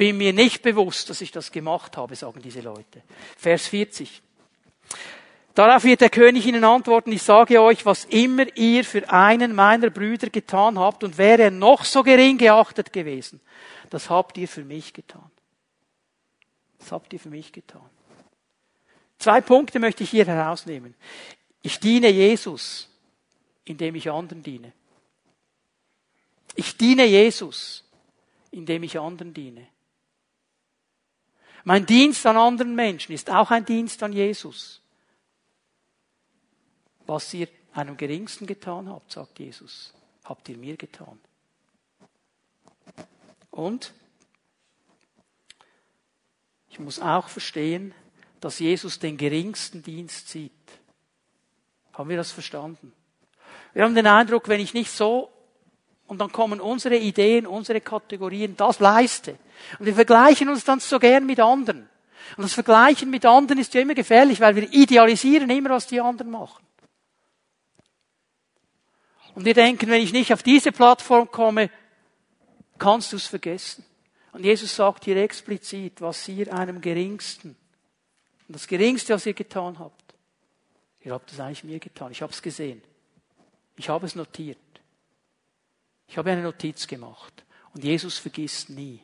Bin 0.00 0.16
mir 0.16 0.32
nicht 0.32 0.62
bewusst, 0.62 1.10
dass 1.10 1.20
ich 1.20 1.30
das 1.30 1.52
gemacht 1.52 1.98
habe, 1.98 2.16
sagen 2.16 2.40
diese 2.40 2.62
Leute. 2.62 3.02
Vers 3.36 3.66
40. 3.66 4.22
Darauf 5.52 5.84
wird 5.84 6.00
der 6.00 6.08
König 6.08 6.46
ihnen 6.46 6.64
antworten, 6.64 7.12
ich 7.12 7.22
sage 7.22 7.60
euch, 7.60 7.84
was 7.84 8.06
immer 8.06 8.46
ihr 8.56 8.82
für 8.82 9.10
einen 9.12 9.54
meiner 9.54 9.90
Brüder 9.90 10.30
getan 10.30 10.78
habt, 10.78 11.04
und 11.04 11.18
wäre 11.18 11.42
er 11.42 11.50
noch 11.50 11.84
so 11.84 12.02
gering 12.02 12.38
geachtet 12.38 12.94
gewesen, 12.94 13.42
das 13.90 14.08
habt 14.08 14.38
ihr 14.38 14.48
für 14.48 14.64
mich 14.64 14.94
getan. 14.94 15.30
Das 16.78 16.92
habt 16.92 17.12
ihr 17.12 17.20
für 17.20 17.28
mich 17.28 17.52
getan. 17.52 17.84
Zwei 19.18 19.42
Punkte 19.42 19.80
möchte 19.80 20.02
ich 20.02 20.08
hier 20.08 20.24
herausnehmen. 20.24 20.94
Ich 21.60 21.78
diene 21.78 22.08
Jesus, 22.08 22.88
indem 23.66 23.96
ich 23.96 24.10
anderen 24.10 24.42
diene. 24.42 24.72
Ich 26.54 26.78
diene 26.78 27.04
Jesus, 27.04 27.84
indem 28.50 28.82
ich 28.82 28.98
anderen 28.98 29.34
diene. 29.34 29.66
Mein 31.70 31.86
Dienst 31.86 32.26
an 32.26 32.36
anderen 32.36 32.74
Menschen 32.74 33.12
ist 33.12 33.30
auch 33.30 33.52
ein 33.52 33.64
Dienst 33.64 34.02
an 34.02 34.12
Jesus. 34.12 34.82
Was 37.06 37.32
ihr 37.32 37.46
einem 37.72 37.96
Geringsten 37.96 38.48
getan 38.48 38.88
habt, 38.88 39.12
sagt 39.12 39.38
Jesus, 39.38 39.94
habt 40.24 40.48
ihr 40.48 40.56
mir 40.56 40.76
getan. 40.76 41.20
Und 43.52 43.92
ich 46.70 46.80
muss 46.80 46.98
auch 46.98 47.28
verstehen, 47.28 47.94
dass 48.40 48.58
Jesus 48.58 48.98
den 48.98 49.16
geringsten 49.16 49.84
Dienst 49.84 50.28
sieht. 50.28 50.50
Haben 51.92 52.08
wir 52.10 52.16
das 52.16 52.32
verstanden? 52.32 52.92
Wir 53.74 53.84
haben 53.84 53.94
den 53.94 54.08
Eindruck, 54.08 54.48
wenn 54.48 54.58
ich 54.58 54.74
nicht 54.74 54.90
so, 54.90 55.30
und 56.10 56.18
dann 56.18 56.32
kommen 56.32 56.60
unsere 56.60 56.96
Ideen, 56.96 57.46
unsere 57.46 57.80
Kategorien, 57.80 58.56
das 58.56 58.80
leiste. 58.80 59.38
Und 59.78 59.86
wir 59.86 59.94
vergleichen 59.94 60.48
uns 60.48 60.64
dann 60.64 60.80
so 60.80 60.98
gern 60.98 61.24
mit 61.24 61.38
anderen. 61.38 61.88
Und 62.36 62.42
das 62.42 62.52
Vergleichen 62.52 63.10
mit 63.10 63.24
anderen 63.24 63.60
ist 63.60 63.72
ja 63.74 63.80
immer 63.80 63.94
gefährlich, 63.94 64.40
weil 64.40 64.56
wir 64.56 64.72
idealisieren 64.72 65.48
immer, 65.50 65.70
was 65.70 65.86
die 65.86 66.00
anderen 66.00 66.32
machen. 66.32 66.66
Und 69.36 69.44
wir 69.44 69.54
denken, 69.54 69.88
wenn 69.88 70.02
ich 70.02 70.12
nicht 70.12 70.32
auf 70.32 70.42
diese 70.42 70.72
Plattform 70.72 71.30
komme, 71.30 71.70
kannst 72.76 73.12
du 73.12 73.16
es 73.16 73.28
vergessen. 73.28 73.84
Und 74.32 74.44
Jesus 74.44 74.74
sagt 74.74 75.04
hier 75.04 75.16
explizit, 75.16 76.00
was 76.00 76.26
ihr 76.26 76.52
einem 76.52 76.80
Geringsten, 76.80 77.54
und 78.48 78.54
das 78.56 78.66
Geringste, 78.66 79.14
was 79.14 79.26
ihr 79.26 79.34
getan 79.34 79.78
habt, 79.78 80.14
ihr 81.02 81.12
habt 81.12 81.30
es 81.30 81.38
eigentlich 81.38 81.62
mir 81.62 81.78
getan, 81.78 82.10
ich 82.10 82.20
habe 82.20 82.32
es 82.32 82.42
gesehen. 82.42 82.82
Ich 83.76 83.88
habe 83.88 84.06
es 84.06 84.16
notiert. 84.16 84.58
Ich 86.10 86.18
habe 86.18 86.32
eine 86.32 86.42
Notiz 86.42 86.88
gemacht. 86.88 87.44
Und 87.72 87.84
Jesus 87.84 88.18
vergisst 88.18 88.68
nie. 88.68 89.00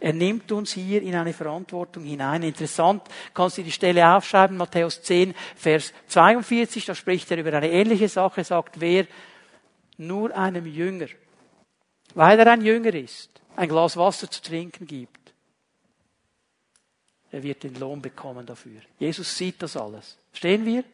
Er 0.00 0.12
nimmt 0.12 0.52
uns 0.52 0.72
hier 0.72 1.02
in 1.02 1.14
eine 1.14 1.32
Verantwortung 1.32 2.04
hinein. 2.04 2.44
Interessant, 2.44 3.02
kannst 3.32 3.58
du 3.58 3.62
die 3.62 3.72
Stelle 3.72 4.08
aufschreiben, 4.08 4.56
Matthäus 4.56 5.02
10, 5.02 5.34
Vers 5.56 5.92
42, 6.08 6.84
da 6.84 6.94
spricht 6.94 7.30
er 7.30 7.38
über 7.38 7.52
eine 7.52 7.70
ähnliche 7.70 8.08
Sache, 8.08 8.44
sagt, 8.44 8.80
wer 8.80 9.06
nur 9.96 10.36
einem 10.36 10.66
Jünger, 10.66 11.06
weil 12.14 12.38
er 12.38 12.52
ein 12.52 12.64
Jünger 12.64 12.94
ist, 12.94 13.30
ein 13.56 13.68
Glas 13.68 13.96
Wasser 13.96 14.30
zu 14.30 14.42
trinken 14.42 14.86
gibt, 14.86 15.32
er 17.30 17.42
wird 17.42 17.64
den 17.64 17.74
Lohn 17.76 18.00
bekommen 18.00 18.46
dafür. 18.46 18.80
Jesus 18.98 19.36
sieht 19.36 19.62
das 19.62 19.76
alles. 19.76 20.16
Verstehen 20.30 20.64
wir? 20.64 20.84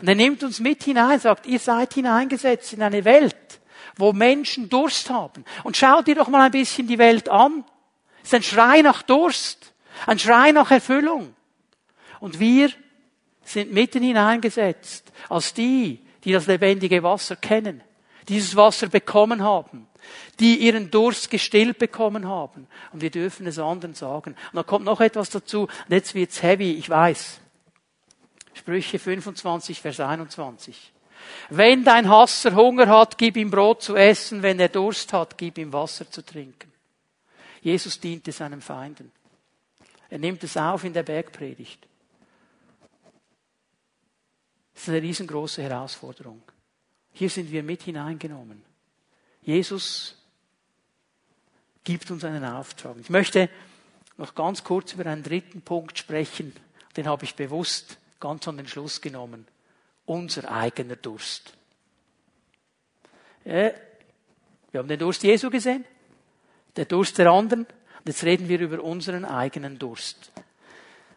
Und 0.00 0.08
er 0.08 0.14
nimmt 0.14 0.42
uns 0.42 0.60
mit 0.60 0.82
hinein, 0.84 1.18
sagt, 1.18 1.46
ihr 1.46 1.58
seid 1.58 1.92
hineingesetzt 1.94 2.72
in 2.72 2.82
eine 2.82 3.04
Welt, 3.04 3.60
wo 3.96 4.12
Menschen 4.12 4.68
Durst 4.68 5.10
haben. 5.10 5.44
Und 5.64 5.76
schaut 5.76 6.06
dir 6.06 6.14
doch 6.14 6.28
mal 6.28 6.42
ein 6.42 6.50
bisschen 6.50 6.86
die 6.86 6.98
Welt 6.98 7.28
an. 7.28 7.64
Es 8.22 8.28
ist 8.28 8.34
ein 8.34 8.42
Schrei 8.42 8.82
nach 8.82 9.02
Durst, 9.02 9.72
ein 10.06 10.18
Schrei 10.18 10.52
nach 10.52 10.70
Erfüllung. 10.70 11.34
Und 12.20 12.38
wir 12.38 12.70
sind 13.44 13.72
mitten 13.72 14.02
hineingesetzt 14.02 15.12
als 15.28 15.54
die, 15.54 16.00
die 16.24 16.32
das 16.32 16.46
lebendige 16.46 17.02
Wasser 17.02 17.36
kennen, 17.36 17.82
dieses 18.28 18.54
Wasser 18.54 18.88
bekommen 18.88 19.42
haben, 19.42 19.88
die 20.38 20.56
ihren 20.56 20.90
Durst 20.90 21.30
gestillt 21.30 21.78
bekommen 21.78 22.28
haben. 22.28 22.68
Und 22.92 23.02
wir 23.02 23.10
dürfen 23.10 23.46
es 23.46 23.58
anderen 23.58 23.94
sagen. 23.94 24.36
Und 24.52 24.56
da 24.56 24.62
kommt 24.62 24.84
noch 24.84 25.00
etwas 25.00 25.30
dazu. 25.30 25.62
Und 25.62 25.90
jetzt 25.90 26.14
wird's 26.14 26.42
heavy, 26.42 26.72
ich 26.72 26.88
weiß. 26.88 27.40
Sprüche 28.54 28.98
25, 28.98 29.80
Vers 29.80 30.00
21. 30.00 30.92
Wenn 31.50 31.84
dein 31.84 32.08
Hasser 32.08 32.54
Hunger 32.54 32.88
hat, 32.88 33.18
gib 33.18 33.36
ihm 33.36 33.50
Brot 33.50 33.82
zu 33.82 33.96
essen. 33.96 34.42
Wenn 34.42 34.58
er 34.60 34.68
Durst 34.68 35.12
hat, 35.12 35.36
gib 35.36 35.58
ihm 35.58 35.72
Wasser 35.72 36.10
zu 36.10 36.24
trinken. 36.24 36.72
Jesus 37.60 38.00
diente 38.00 38.32
seinen 38.32 38.60
Feinden. 38.60 39.12
Er 40.10 40.18
nimmt 40.18 40.42
es 40.44 40.56
auf 40.56 40.84
in 40.84 40.92
der 40.92 41.04
Bergpredigt. 41.04 41.86
Das 44.74 44.82
ist 44.82 44.88
eine 44.88 45.02
riesengroße 45.02 45.62
Herausforderung. 45.62 46.42
Hier 47.12 47.30
sind 47.30 47.50
wir 47.50 47.62
mit 47.62 47.82
hineingenommen. 47.82 48.62
Jesus 49.42 50.16
gibt 51.84 52.10
uns 52.10 52.24
einen 52.24 52.44
Auftrag. 52.44 52.96
Ich 53.00 53.10
möchte 53.10 53.48
noch 54.16 54.34
ganz 54.34 54.64
kurz 54.64 54.92
über 54.92 55.06
einen 55.06 55.22
dritten 55.22 55.62
Punkt 55.62 55.98
sprechen. 55.98 56.54
Den 56.96 57.06
habe 57.06 57.24
ich 57.24 57.34
bewusst 57.34 57.98
ganz 58.20 58.46
an 58.48 58.56
den 58.56 58.68
Schluss 58.68 59.00
genommen. 59.00 59.46
Unser 60.04 60.50
eigener 60.50 60.96
Durst. 60.96 61.54
wir 63.44 63.74
haben 64.74 64.88
den 64.88 64.98
Durst 64.98 65.22
Jesu 65.22 65.50
gesehen, 65.50 65.84
der 66.76 66.84
Durst 66.86 67.18
der 67.18 67.30
anderen. 67.30 67.60
Und 67.64 68.06
jetzt 68.06 68.24
reden 68.24 68.48
wir 68.48 68.60
über 68.60 68.82
unseren 68.82 69.24
eigenen 69.24 69.78
Durst. 69.78 70.32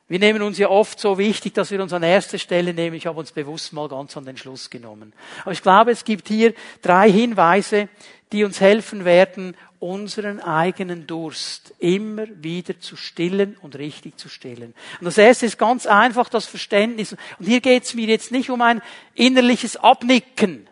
Wir 0.07 0.19
nehmen 0.19 0.43
uns 0.43 0.59
ja 0.59 0.69
oft 0.69 0.99
so 0.99 1.17
wichtig, 1.17 1.55
dass 1.55 1.71
wir 1.71 1.81
uns 1.81 1.91
an 1.91 2.03
erster 2.03 2.37
Stelle 2.37 2.75
nehmen. 2.75 2.95
Ich 2.95 3.07
habe 3.07 3.19
uns 3.19 3.31
bewusst 3.31 3.73
mal 3.73 3.89
ganz 3.89 4.15
an 4.15 4.25
den 4.25 4.37
Schluss 4.37 4.69
genommen. 4.69 5.13
Aber 5.41 5.51
ich 5.51 5.63
glaube, 5.63 5.89
es 5.89 6.05
gibt 6.05 6.27
hier 6.27 6.53
drei 6.83 7.11
Hinweise, 7.11 7.89
die 8.31 8.43
uns 8.43 8.61
helfen 8.61 9.03
werden, 9.03 9.55
unseren 9.85 10.39
eigenen 10.39 11.05
Durst 11.05 11.75
immer 11.77 12.25
wieder 12.41 12.79
zu 12.79 12.95
stillen 12.95 13.55
und 13.61 13.77
richtig 13.77 14.17
zu 14.17 14.29
stillen. 14.29 14.73
Und 14.99 15.05
das 15.05 15.19
erste 15.19 15.45
ist 15.45 15.59
ganz 15.59 15.85
einfach 15.85 16.27
das 16.27 16.47
Verständnis. 16.47 17.15
Und 17.37 17.45
hier 17.45 17.61
geht 17.61 17.83
es 17.83 17.93
mir 17.93 18.07
jetzt 18.07 18.31
nicht 18.31 18.49
um 18.49 18.63
ein 18.63 18.81
innerliches 19.13 19.77
Abnicken. 19.77 20.67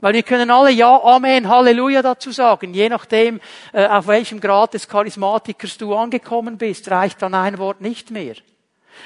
Weil 0.00 0.14
wir 0.14 0.22
können 0.22 0.50
alle 0.50 0.70
Ja, 0.70 1.02
Amen, 1.02 1.48
Halleluja 1.48 2.00
dazu 2.00 2.30
sagen. 2.30 2.72
Je 2.72 2.88
nachdem, 2.88 3.40
äh, 3.74 3.86
auf 3.86 4.06
welchem 4.06 4.40
Grad 4.40 4.72
des 4.72 4.88
Charismatikers 4.88 5.76
du 5.76 5.94
angekommen 5.94 6.56
bist, 6.56 6.90
reicht 6.90 7.20
dann 7.20 7.34
ein 7.34 7.58
Wort 7.58 7.82
nicht 7.82 8.10
mehr. 8.10 8.36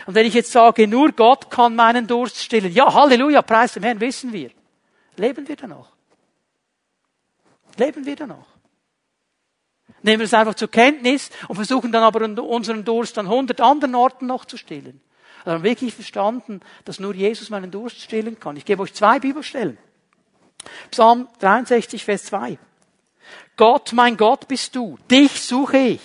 Und 0.06 0.14
wenn 0.14 0.26
ich 0.26 0.34
jetzt 0.34 0.52
sage, 0.52 0.86
nur 0.86 1.10
Gott 1.10 1.50
kann 1.50 1.74
meinen 1.74 2.06
Durst 2.06 2.38
stillen, 2.38 2.72
ja, 2.72 2.92
Halleluja, 2.94 3.42
preis 3.42 3.72
dem 3.72 3.82
Herrn, 3.82 4.00
wissen 4.00 4.32
wir. 4.32 4.50
Leben 5.16 5.48
wir 5.48 5.56
da 5.56 5.66
noch? 5.66 5.88
Leben 7.76 8.06
wir 8.06 8.14
da 8.14 8.26
noch? 8.26 8.57
Nehmen 10.02 10.20
wir 10.20 10.26
es 10.26 10.34
einfach 10.34 10.54
zur 10.54 10.70
Kenntnis 10.70 11.30
und 11.48 11.56
versuchen 11.56 11.92
dann 11.92 12.02
aber 12.02 12.24
unseren 12.42 12.84
Durst 12.84 13.18
an 13.18 13.28
hundert 13.28 13.60
anderen 13.60 13.94
Orten 13.94 14.26
noch 14.26 14.44
zu 14.44 14.56
stillen. 14.56 15.00
Also 15.40 15.52
haben 15.52 15.64
wirklich 15.64 15.94
verstanden, 15.94 16.60
dass 16.84 17.00
nur 17.00 17.14
Jesus 17.14 17.50
meinen 17.50 17.70
Durst 17.70 18.00
stillen 18.00 18.38
kann. 18.38 18.56
Ich 18.56 18.64
gebe 18.64 18.82
euch 18.82 18.94
zwei 18.94 19.18
Bibelstellen. 19.18 19.78
Psalm 20.90 21.28
63, 21.40 22.04
Vers 22.04 22.24
2. 22.24 22.58
Gott, 23.56 23.92
mein 23.92 24.16
Gott 24.16 24.46
bist 24.46 24.76
du, 24.76 24.96
dich 25.10 25.42
suche 25.42 25.78
ich, 25.78 26.00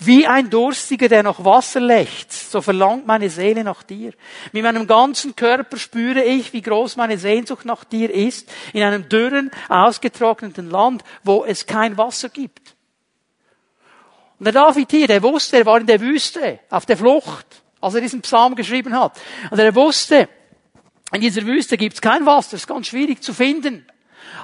wie 0.00 0.26
ein 0.26 0.50
Durstiger, 0.50 1.08
der 1.08 1.22
nach 1.22 1.44
Wasser 1.44 1.78
lechzt, 1.78 2.50
so 2.50 2.60
verlangt 2.60 3.06
meine 3.06 3.30
Seele 3.30 3.62
nach 3.62 3.84
dir. 3.84 4.12
Mit 4.50 4.64
meinem 4.64 4.88
ganzen 4.88 5.36
Körper 5.36 5.76
spüre 5.76 6.24
ich, 6.24 6.52
wie 6.52 6.62
groß 6.62 6.96
meine 6.96 7.16
Sehnsucht 7.16 7.64
nach 7.64 7.84
dir 7.84 8.12
ist, 8.12 8.50
in 8.72 8.82
einem 8.82 9.08
dürren, 9.08 9.52
ausgetrockneten 9.68 10.68
Land, 10.68 11.04
wo 11.22 11.44
es 11.44 11.66
kein 11.66 11.96
Wasser 11.96 12.28
gibt. 12.28 12.75
Und 14.38 14.44
der 14.44 14.52
David 14.52 14.90
hier, 14.90 15.06
der 15.06 15.22
wusste, 15.22 15.58
er 15.58 15.66
war 15.66 15.80
in 15.80 15.86
der 15.86 16.00
Wüste, 16.00 16.60
auf 16.70 16.86
der 16.86 16.96
Flucht, 16.96 17.46
als 17.80 17.94
er 17.94 18.00
diesen 18.00 18.20
Psalm 18.20 18.54
geschrieben 18.54 18.98
hat. 18.98 19.18
Und 19.50 19.58
er 19.58 19.74
wusste, 19.74 20.28
in 21.12 21.20
dieser 21.20 21.42
Wüste 21.46 21.76
gibt 21.76 21.94
es 21.94 22.00
kein 22.00 22.26
Wasser, 22.26 22.56
es 22.56 22.62
ist 22.62 22.66
ganz 22.66 22.88
schwierig 22.88 23.22
zu 23.22 23.32
finden. 23.32 23.86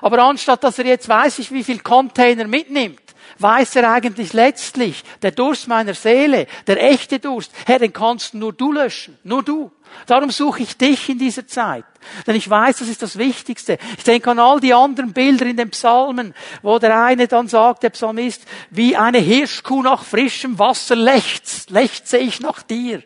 Aber 0.01 0.19
anstatt 0.23 0.65
dass 0.65 0.79
er 0.79 0.87
jetzt 0.87 1.09
weiß 1.09 1.39
ich, 1.41 1.53
wie 1.53 1.65
viel 1.65 1.81
Container 1.81 2.47
mitnimmt, 2.47 3.02
weiß 3.43 3.77
er 3.77 3.91
eigentlich 3.91 4.33
letztlich, 4.33 5.03
der 5.21 5.33
Durst 5.33 5.69
meiner 5.69 5.95
Seele, 5.95 6.47
der 6.67 6.83
echte 6.83 7.19
Durst, 7.19 7.53
Herr, 7.67 7.79
den 7.79 7.93
kannst 7.93 8.35
nur 8.35 8.53
du 8.53 8.73
löschen, 8.73 9.19
nur 9.25 9.43
du. 9.43 9.71
Darum 10.07 10.31
suche 10.31 10.63
ich 10.63 10.77
dich 10.77 11.09
in 11.09 11.19
dieser 11.19 11.47
Zeit. 11.47 11.85
Denn 12.27 12.35
ich 12.35 12.49
weiß, 12.49 12.79
das 12.79 12.89
ist 12.89 13.03
das 13.03 13.19
Wichtigste. 13.19 13.79
Ich 13.97 14.05
denke 14.05 14.31
an 14.31 14.39
all 14.39 14.59
die 14.59 14.75
anderen 14.75 15.13
Bilder 15.13 15.47
in 15.47 15.57
den 15.57 15.71
Psalmen, 15.71 16.35
wo 16.63 16.79
der 16.79 17.03
eine 17.03 17.29
dann 17.29 17.49
sagt, 17.49 17.83
der 17.83 17.91
Psalmist, 17.91 18.43
wie 18.71 18.97
eine 18.97 19.19
Hirschkuh 19.19 19.83
nach 19.83 20.05
frischem 20.05 20.59
Wasser 20.59 20.97
lechzt, 20.97 21.71
lechze 21.71 22.19
ich 22.19 22.41
nach 22.41 22.63
dir. 22.63 23.03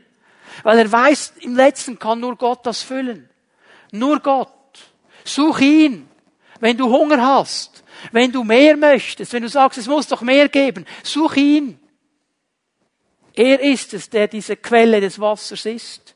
Weil 0.62 0.78
er 0.78 0.90
weiß, 0.90 1.34
im 1.40 1.56
Letzten 1.56 1.98
kann 1.98 2.20
nur 2.20 2.36
Gott 2.36 2.64
das 2.64 2.82
füllen. 2.82 3.28
Nur 3.92 4.20
Gott. 4.20 4.52
Such 5.24 5.60
ihn. 5.60 6.08
Wenn 6.60 6.76
du 6.76 6.88
Hunger 6.88 7.20
hast, 7.20 7.84
wenn 8.12 8.32
du 8.32 8.44
mehr 8.44 8.76
möchtest, 8.76 9.32
wenn 9.32 9.42
du 9.42 9.48
sagst, 9.48 9.78
es 9.78 9.86
muss 9.86 10.08
doch 10.08 10.22
mehr 10.22 10.48
geben, 10.48 10.86
such 11.02 11.36
ihn. 11.36 11.78
Er 13.34 13.60
ist 13.60 13.94
es, 13.94 14.08
der 14.08 14.28
diese 14.28 14.56
Quelle 14.56 15.00
des 15.00 15.20
Wassers 15.20 15.66
ist. 15.66 16.14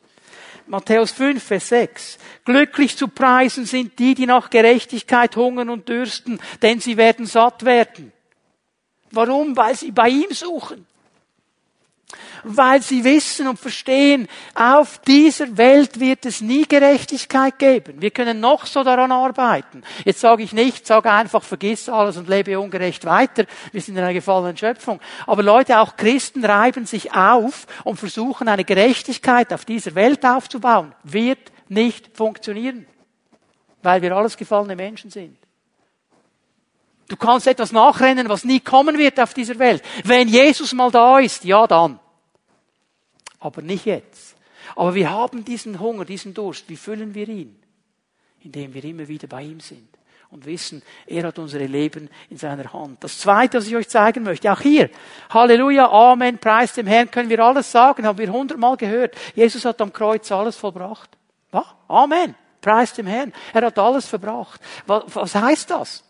Matthäus 0.66 1.11
5, 1.11 1.43
Vers 1.43 1.68
6. 1.68 2.18
Glücklich 2.45 2.97
zu 2.97 3.09
preisen 3.09 3.66
sind 3.66 3.99
die, 3.99 4.14
die 4.14 4.26
nach 4.26 4.51
Gerechtigkeit 4.51 5.37
hungern 5.37 5.68
und 5.68 5.89
dürsten, 5.89 6.41
denn 6.62 6.81
sie 6.81 6.97
werden 6.97 7.26
satt 7.26 7.64
werden. 7.64 8.12
Warum? 9.11 9.57
Weil 9.57 9.74
sie 9.74 9.91
bei 9.91 10.09
ihm 10.09 10.31
suchen 10.31 10.87
weil 12.45 12.83
sie 12.83 13.05
wissen 13.05 13.49
und 13.49 13.59
verstehen, 13.59 14.29
auf 14.55 14.99
dieser 14.99 15.57
Welt 15.57 16.01
wird 16.01 16.27
es 16.27 16.41
nie 16.41 16.67
Gerechtigkeit 16.67 17.59
geben. 17.59 18.01
Wir 18.01 18.11
können 18.11 18.41
noch 18.41 18.67
so 18.67 18.83
daran 18.83 19.13
arbeiten. 19.13 19.83
Jetzt 20.05 20.21
sage 20.21 20.43
ich 20.43 20.53
nicht, 20.53 20.87
sage 20.87 21.11
einfach, 21.11 21.43
vergiss 21.43 21.89
alles 21.89 22.17
und 22.17 22.29
lebe 22.29 22.59
ungerecht 22.59 23.05
weiter. 23.05 23.45
Wir 23.73 23.81
sind 23.81 23.97
in 23.97 24.03
einer 24.03 24.15
gefallenen 24.15 24.57
Schöpfung. 24.57 25.01
Aber 25.27 25.43
Leute, 25.43 25.79
auch 25.81 25.97
Christen 25.97 26.45
reiben 26.45 26.87
sich 26.87 27.15
auf 27.15 27.67
und 27.85 27.99
versuchen 27.99 28.49
eine 28.49 28.65
Gerechtigkeit 28.65 29.53
auf 29.53 29.65
dieser 29.65 29.95
Welt 29.95 30.25
aufzubauen. 30.25 30.95
Wird 31.05 31.53
nicht 31.69 32.17
funktionieren. 32.17 32.87
weil 33.83 34.03
wir 34.03 34.15
alles 34.15 34.37
gefallene 34.37 34.77
Menschen 34.77 35.11
sind. 35.11 35.37
Du 37.11 37.17
kannst 37.17 37.49
etwas 37.49 37.73
nachrennen, 37.73 38.29
was 38.29 38.45
nie 38.45 38.61
kommen 38.61 38.97
wird 38.97 39.19
auf 39.19 39.35
dieser 39.35 39.59
Welt. 39.59 39.83
Wenn 40.05 40.29
Jesus 40.29 40.73
mal 40.73 40.93
da 40.93 41.19
ist, 41.19 41.45
ja 41.45 41.67
dann. 41.67 41.99
Aber 43.41 43.63
nicht 43.63 43.85
jetzt. 43.85 44.37
Aber 44.77 44.95
wir 44.95 45.11
haben 45.11 45.45
diesen 45.45 45.81
Hunger, 45.81 46.05
diesen 46.05 46.35
Durst. 46.35 46.69
Wie 46.69 46.77
füllen 46.77 47.13
wir 47.13 47.29
ihn? 47.29 47.61
Indem 48.39 48.73
wir 48.75 48.85
immer 48.85 49.09
wieder 49.09 49.27
bei 49.27 49.43
ihm 49.43 49.59
sind 49.59 49.89
und 50.31 50.47
wissen, 50.47 50.85
er 51.05 51.25
hat 51.25 51.41
unsere 51.41 51.67
Leben 51.67 52.09
in 52.29 52.37
seiner 52.37 52.73
Hand. 52.73 53.03
Das 53.03 53.19
zweite, 53.19 53.59
was 53.59 53.67
ich 53.67 53.75
euch 53.75 53.89
zeigen 53.89 54.23
möchte, 54.23 54.53
auch 54.53 54.61
hier, 54.61 54.89
Halleluja, 55.31 55.91
Amen, 55.91 56.39
Preis 56.39 56.75
dem 56.75 56.87
Herrn, 56.87 57.11
können 57.11 57.29
wir 57.29 57.41
alles 57.41 57.73
sagen, 57.73 58.07
haben 58.07 58.19
wir 58.19 58.31
hundertmal 58.31 58.77
gehört. 58.77 59.17
Jesus 59.35 59.65
hat 59.65 59.81
am 59.81 59.93
Kreuz 59.93 60.31
alles 60.31 60.55
vollbracht. 60.55 61.11
Ja? 61.53 61.65
Amen, 61.89 62.37
Preis 62.61 62.95
dem 62.95 63.09
Herrn. 63.09 63.33
Er 63.53 63.63
hat 63.63 63.81
alles 63.81 64.07
verbracht. 64.07 64.61
Was, 64.87 65.03
was 65.09 65.35
heißt 65.35 65.71
das? 65.71 66.05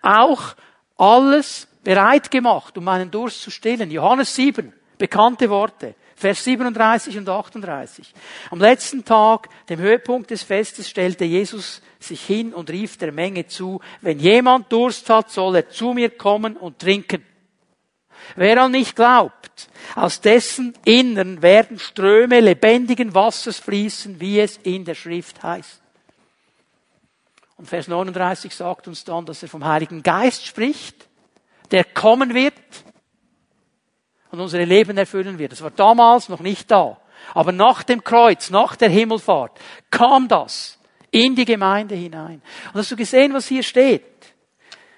Auch 0.00 0.54
alles 0.96 1.68
bereit 1.82 2.30
gemacht, 2.30 2.76
um 2.78 2.84
meinen 2.84 3.10
Durst 3.10 3.42
zu 3.42 3.50
stillen. 3.50 3.90
Johannes 3.90 4.34
7, 4.34 4.72
bekannte 4.98 5.50
Worte. 5.50 5.94
Vers 6.14 6.44
37 6.44 7.18
und 7.18 7.28
38. 7.28 8.14
Am 8.50 8.60
letzten 8.60 9.04
Tag, 9.04 9.48
dem 9.68 9.80
Höhepunkt 9.80 10.30
des 10.30 10.44
Festes, 10.44 10.88
stellte 10.88 11.24
Jesus 11.24 11.82
sich 11.98 12.24
hin 12.24 12.54
und 12.54 12.70
rief 12.70 12.96
der 12.96 13.10
Menge 13.10 13.48
zu, 13.48 13.80
wenn 14.02 14.20
jemand 14.20 14.70
Durst 14.70 15.10
hat, 15.10 15.32
soll 15.32 15.56
er 15.56 15.68
zu 15.68 15.94
mir 15.94 16.10
kommen 16.10 16.56
und 16.56 16.78
trinken. 16.78 17.24
Wer 18.36 18.62
an 18.62 18.70
mich 18.70 18.94
glaubt, 18.94 19.68
aus 19.96 20.20
dessen 20.20 20.74
Innern 20.84 21.42
werden 21.42 21.80
Ströme 21.80 22.38
lebendigen 22.38 23.14
Wassers 23.14 23.58
fließen, 23.58 24.20
wie 24.20 24.38
es 24.38 24.58
in 24.58 24.84
der 24.84 24.94
Schrift 24.94 25.42
heißt. 25.42 25.81
Und 27.62 27.68
Vers 27.68 27.86
39 27.86 28.52
sagt 28.56 28.88
uns 28.88 29.04
dann, 29.04 29.24
dass 29.24 29.40
er 29.40 29.48
vom 29.48 29.64
Heiligen 29.64 30.02
Geist 30.02 30.44
spricht, 30.44 31.08
der 31.70 31.84
kommen 31.84 32.34
wird 32.34 32.54
und 34.32 34.40
unsere 34.40 34.64
Leben 34.64 34.98
erfüllen 34.98 35.38
wird. 35.38 35.52
Das 35.52 35.62
war 35.62 35.70
damals 35.70 36.28
noch 36.28 36.40
nicht 36.40 36.68
da. 36.72 36.98
Aber 37.34 37.52
nach 37.52 37.84
dem 37.84 38.02
Kreuz, 38.02 38.50
nach 38.50 38.74
der 38.74 38.88
Himmelfahrt, 38.88 39.60
kam 39.92 40.26
das 40.26 40.76
in 41.12 41.36
die 41.36 41.44
Gemeinde 41.44 41.94
hinein. 41.94 42.42
Und 42.72 42.80
hast 42.80 42.90
du 42.90 42.96
gesehen, 42.96 43.32
was 43.32 43.46
hier 43.46 43.62
steht? 43.62 44.34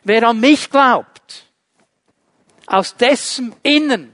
Wer 0.02 0.26
an 0.26 0.40
mich 0.40 0.70
glaubt, 0.70 1.44
aus 2.66 2.96
dessen 2.96 3.54
Innen 3.62 4.13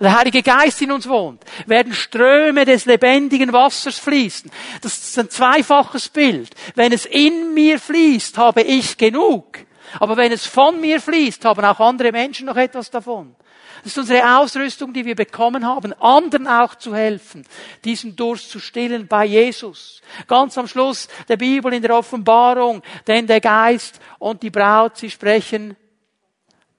der 0.00 0.18
Heilige 0.18 0.42
Geist 0.42 0.82
in 0.82 0.92
uns 0.92 1.08
wohnt, 1.08 1.42
werden 1.66 1.94
Ströme 1.94 2.64
des 2.64 2.84
lebendigen 2.84 3.52
Wassers 3.52 3.98
fließen. 3.98 4.50
Das 4.82 4.96
ist 4.98 5.18
ein 5.18 5.30
zweifaches 5.30 6.08
Bild. 6.08 6.50
Wenn 6.74 6.92
es 6.92 7.06
in 7.06 7.54
mir 7.54 7.78
fließt, 7.78 8.36
habe 8.36 8.62
ich 8.62 8.98
genug. 8.98 9.58
Aber 9.98 10.16
wenn 10.16 10.32
es 10.32 10.46
von 10.46 10.80
mir 10.80 11.00
fließt, 11.00 11.44
haben 11.44 11.64
auch 11.64 11.80
andere 11.80 12.12
Menschen 12.12 12.46
noch 12.46 12.56
etwas 12.56 12.90
davon. 12.90 13.34
Das 13.82 13.92
ist 13.92 13.98
unsere 13.98 14.38
Ausrüstung, 14.38 14.92
die 14.92 15.04
wir 15.04 15.14
bekommen 15.14 15.64
haben, 15.64 15.92
anderen 15.94 16.48
auch 16.48 16.74
zu 16.74 16.94
helfen, 16.94 17.46
diesen 17.84 18.16
Durst 18.16 18.50
zu 18.50 18.58
stillen 18.58 19.06
bei 19.06 19.24
Jesus. 19.24 20.02
Ganz 20.26 20.58
am 20.58 20.66
Schluss 20.66 21.08
der 21.28 21.36
Bibel 21.36 21.72
in 21.72 21.82
der 21.82 21.96
Offenbarung, 21.96 22.82
denn 23.06 23.26
der 23.26 23.40
Geist 23.40 24.00
und 24.18 24.42
die 24.42 24.50
Braut, 24.50 24.96
sie 24.96 25.10
sprechen, 25.10 25.76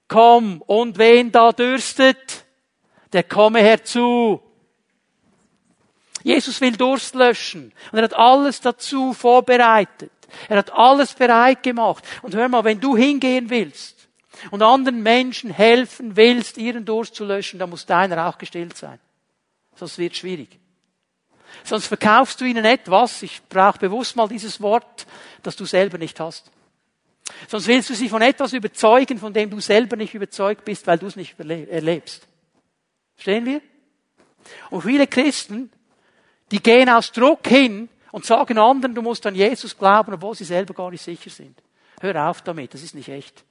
komm, 0.07 0.61
und 0.63 0.97
wen 0.97 1.31
da 1.31 1.53
dürstet, 1.53 2.45
der 3.13 3.23
komme 3.23 3.59
herzu. 3.59 4.41
Jesus 6.23 6.59
will 6.61 6.75
Durst 6.75 7.15
löschen 7.15 7.73
und 7.91 7.99
er 7.99 8.03
hat 8.03 8.13
alles 8.13 8.59
dazu 8.61 9.13
vorbereitet. 9.13 10.11
Er 10.49 10.57
hat 10.57 10.73
alles 10.73 11.13
bereit 11.13 11.63
gemacht. 11.63 12.03
Und 12.21 12.35
hör 12.35 12.49
mal, 12.49 12.65
wenn 12.65 12.81
du 12.81 12.97
hingehen 12.97 13.49
willst, 13.49 13.97
und 14.51 14.61
anderen 14.61 15.03
Menschen 15.03 15.49
helfen 15.49 16.15
willst, 16.15 16.57
ihren 16.57 16.85
Durst 16.85 17.15
zu 17.15 17.25
löschen, 17.25 17.59
dann 17.59 17.69
muss 17.69 17.85
deiner 17.85 18.27
auch 18.27 18.37
gestillt 18.37 18.77
sein. 18.77 18.99
Sonst 19.75 19.97
wird 19.97 20.13
es 20.13 20.19
schwierig. 20.19 20.59
Sonst 21.63 21.87
verkaufst 21.87 22.39
du 22.41 22.45
ihnen 22.45 22.65
etwas, 22.65 23.21
ich 23.23 23.41
brauche 23.49 23.79
bewusst 23.79 24.15
mal 24.15 24.27
dieses 24.27 24.61
Wort, 24.61 25.07
das 25.43 25.55
du 25.55 25.65
selber 25.65 25.97
nicht 25.97 26.19
hast. 26.19 26.51
Sonst 27.47 27.67
willst 27.67 27.89
du 27.89 27.93
sie 27.93 28.09
von 28.09 28.21
etwas 28.21 28.53
überzeugen, 28.53 29.17
von 29.17 29.33
dem 29.33 29.49
du 29.49 29.59
selber 29.59 29.95
nicht 29.95 30.13
überzeugt 30.13 30.65
bist, 30.65 30.87
weil 30.87 30.97
du 30.97 31.07
es 31.07 31.15
nicht 31.15 31.37
erlebst. 31.39 32.27
Verstehen 33.17 33.45
wir? 33.45 33.61
Und 34.69 34.83
viele 34.83 35.07
Christen, 35.07 35.71
die 36.51 36.61
gehen 36.61 36.87
aus 36.87 37.11
Druck 37.11 37.45
hin 37.47 37.89
und 38.11 38.25
sagen 38.25 38.57
anderen, 38.57 38.95
du 38.95 39.01
musst 39.01 39.25
an 39.25 39.35
Jesus 39.35 39.77
glauben, 39.77 40.13
obwohl 40.13 40.35
sie 40.35 40.45
selber 40.45 40.73
gar 40.73 40.91
nicht 40.91 41.03
sicher 41.03 41.29
sind. 41.29 41.61
Hör 41.99 42.29
auf 42.29 42.41
damit, 42.43 42.73
das 42.73 42.83
ist 42.83 42.95
nicht 42.95 43.09
echt. 43.09 43.43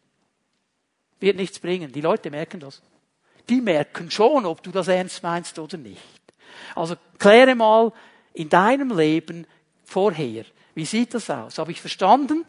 Wird 1.19 1.37
nichts 1.37 1.59
bringen. 1.59 1.93
Die 1.93 2.01
Leute 2.01 2.31
merken 2.31 2.61
das. 2.61 2.81
Die 3.49 3.61
merken 3.61 4.11
schon, 4.11 4.47
ob 4.47 4.63
du 4.63 4.71
das 4.71 4.89
ernst 4.89 5.23
meinst 5.23 5.59
oder 5.59 5.77
nicht. 5.77 6.01
Also 6.75 6.97
kläre 7.19 7.55
mal 7.55 7.93
in 8.33 8.49
deinem 8.49 8.97
Leben 8.97 9.47
vorher, 9.85 10.45
wie 10.75 10.85
sieht 10.85 11.15
das 11.15 11.29
aus? 11.29 11.59
Habe 11.59 11.73
ich 11.73 11.81
verstanden? 11.81 12.45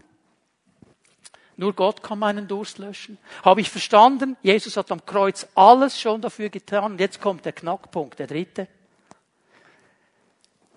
Nur 1.57 1.73
Gott 1.73 2.03
kann 2.03 2.19
meinen 2.19 2.47
Durst 2.47 2.77
löschen. 2.77 3.17
Habe 3.43 3.61
ich 3.61 3.69
verstanden? 3.71 4.37
Jesus 4.43 4.77
hat 4.77 4.91
am 4.91 5.03
Kreuz 5.05 5.47
alles 5.55 5.99
schon 5.99 6.21
dafür 6.21 6.49
getan. 6.49 6.93
Und 6.93 6.99
jetzt 6.99 7.19
kommt 7.19 7.45
der 7.45 7.53
Knackpunkt, 7.53 8.19
der 8.19 8.27
dritte. 8.27 8.67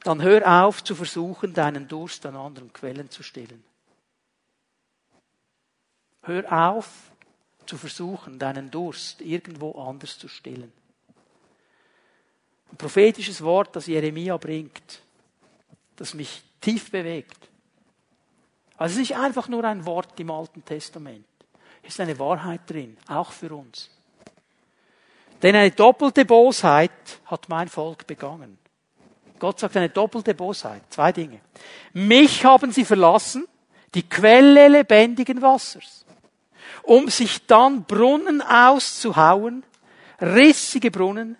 Dann 0.02 0.22
hör 0.22 0.64
auf 0.64 0.82
zu 0.82 0.94
versuchen, 0.94 1.52
deinen 1.52 1.86
Durst 1.86 2.24
an 2.24 2.34
anderen 2.34 2.72
Quellen 2.72 3.10
zu 3.10 3.22
stillen. 3.22 3.62
Hör 6.22 6.50
auf, 6.50 7.12
zu 7.66 7.76
versuchen, 7.76 8.38
deinen 8.38 8.70
Durst 8.70 9.20
irgendwo 9.20 9.72
anders 9.72 10.18
zu 10.18 10.28
stillen. 10.28 10.72
Ein 12.72 12.76
prophetisches 12.78 13.42
Wort, 13.42 13.76
das 13.76 13.86
Jeremia 13.86 14.38
bringt, 14.38 15.02
das 15.96 16.14
mich 16.14 16.42
tief 16.62 16.90
bewegt. 16.90 17.49
Also 18.80 18.92
es 18.92 19.02
ist 19.02 19.10
nicht 19.10 19.16
einfach 19.16 19.46
nur 19.48 19.62
ein 19.64 19.84
Wort 19.84 20.18
im 20.18 20.30
Alten 20.30 20.64
Testament. 20.64 21.26
Es 21.82 21.90
ist 21.90 22.00
eine 22.00 22.18
Wahrheit 22.18 22.62
drin, 22.66 22.96
auch 23.08 23.30
für 23.30 23.54
uns. 23.54 23.90
Denn 25.42 25.54
eine 25.54 25.70
doppelte 25.70 26.24
Bosheit 26.24 26.90
hat 27.26 27.48
mein 27.48 27.68
Volk 27.68 28.06
begangen. 28.06 28.58
Gott 29.38 29.60
sagt 29.60 29.76
eine 29.76 29.90
doppelte 29.90 30.34
Bosheit. 30.34 30.82
Zwei 30.88 31.12
Dinge. 31.12 31.40
Mich 31.92 32.44
haben 32.44 32.72
sie 32.72 32.84
verlassen, 32.84 33.46
die 33.94 34.08
Quelle 34.08 34.68
lebendigen 34.68 35.42
Wassers 35.42 36.00
um 36.82 37.08
sich 37.08 37.46
dann 37.46 37.84
Brunnen 37.84 38.40
auszuhauen, 38.42 39.64
rissige 40.20 40.90
Brunnen, 40.90 41.36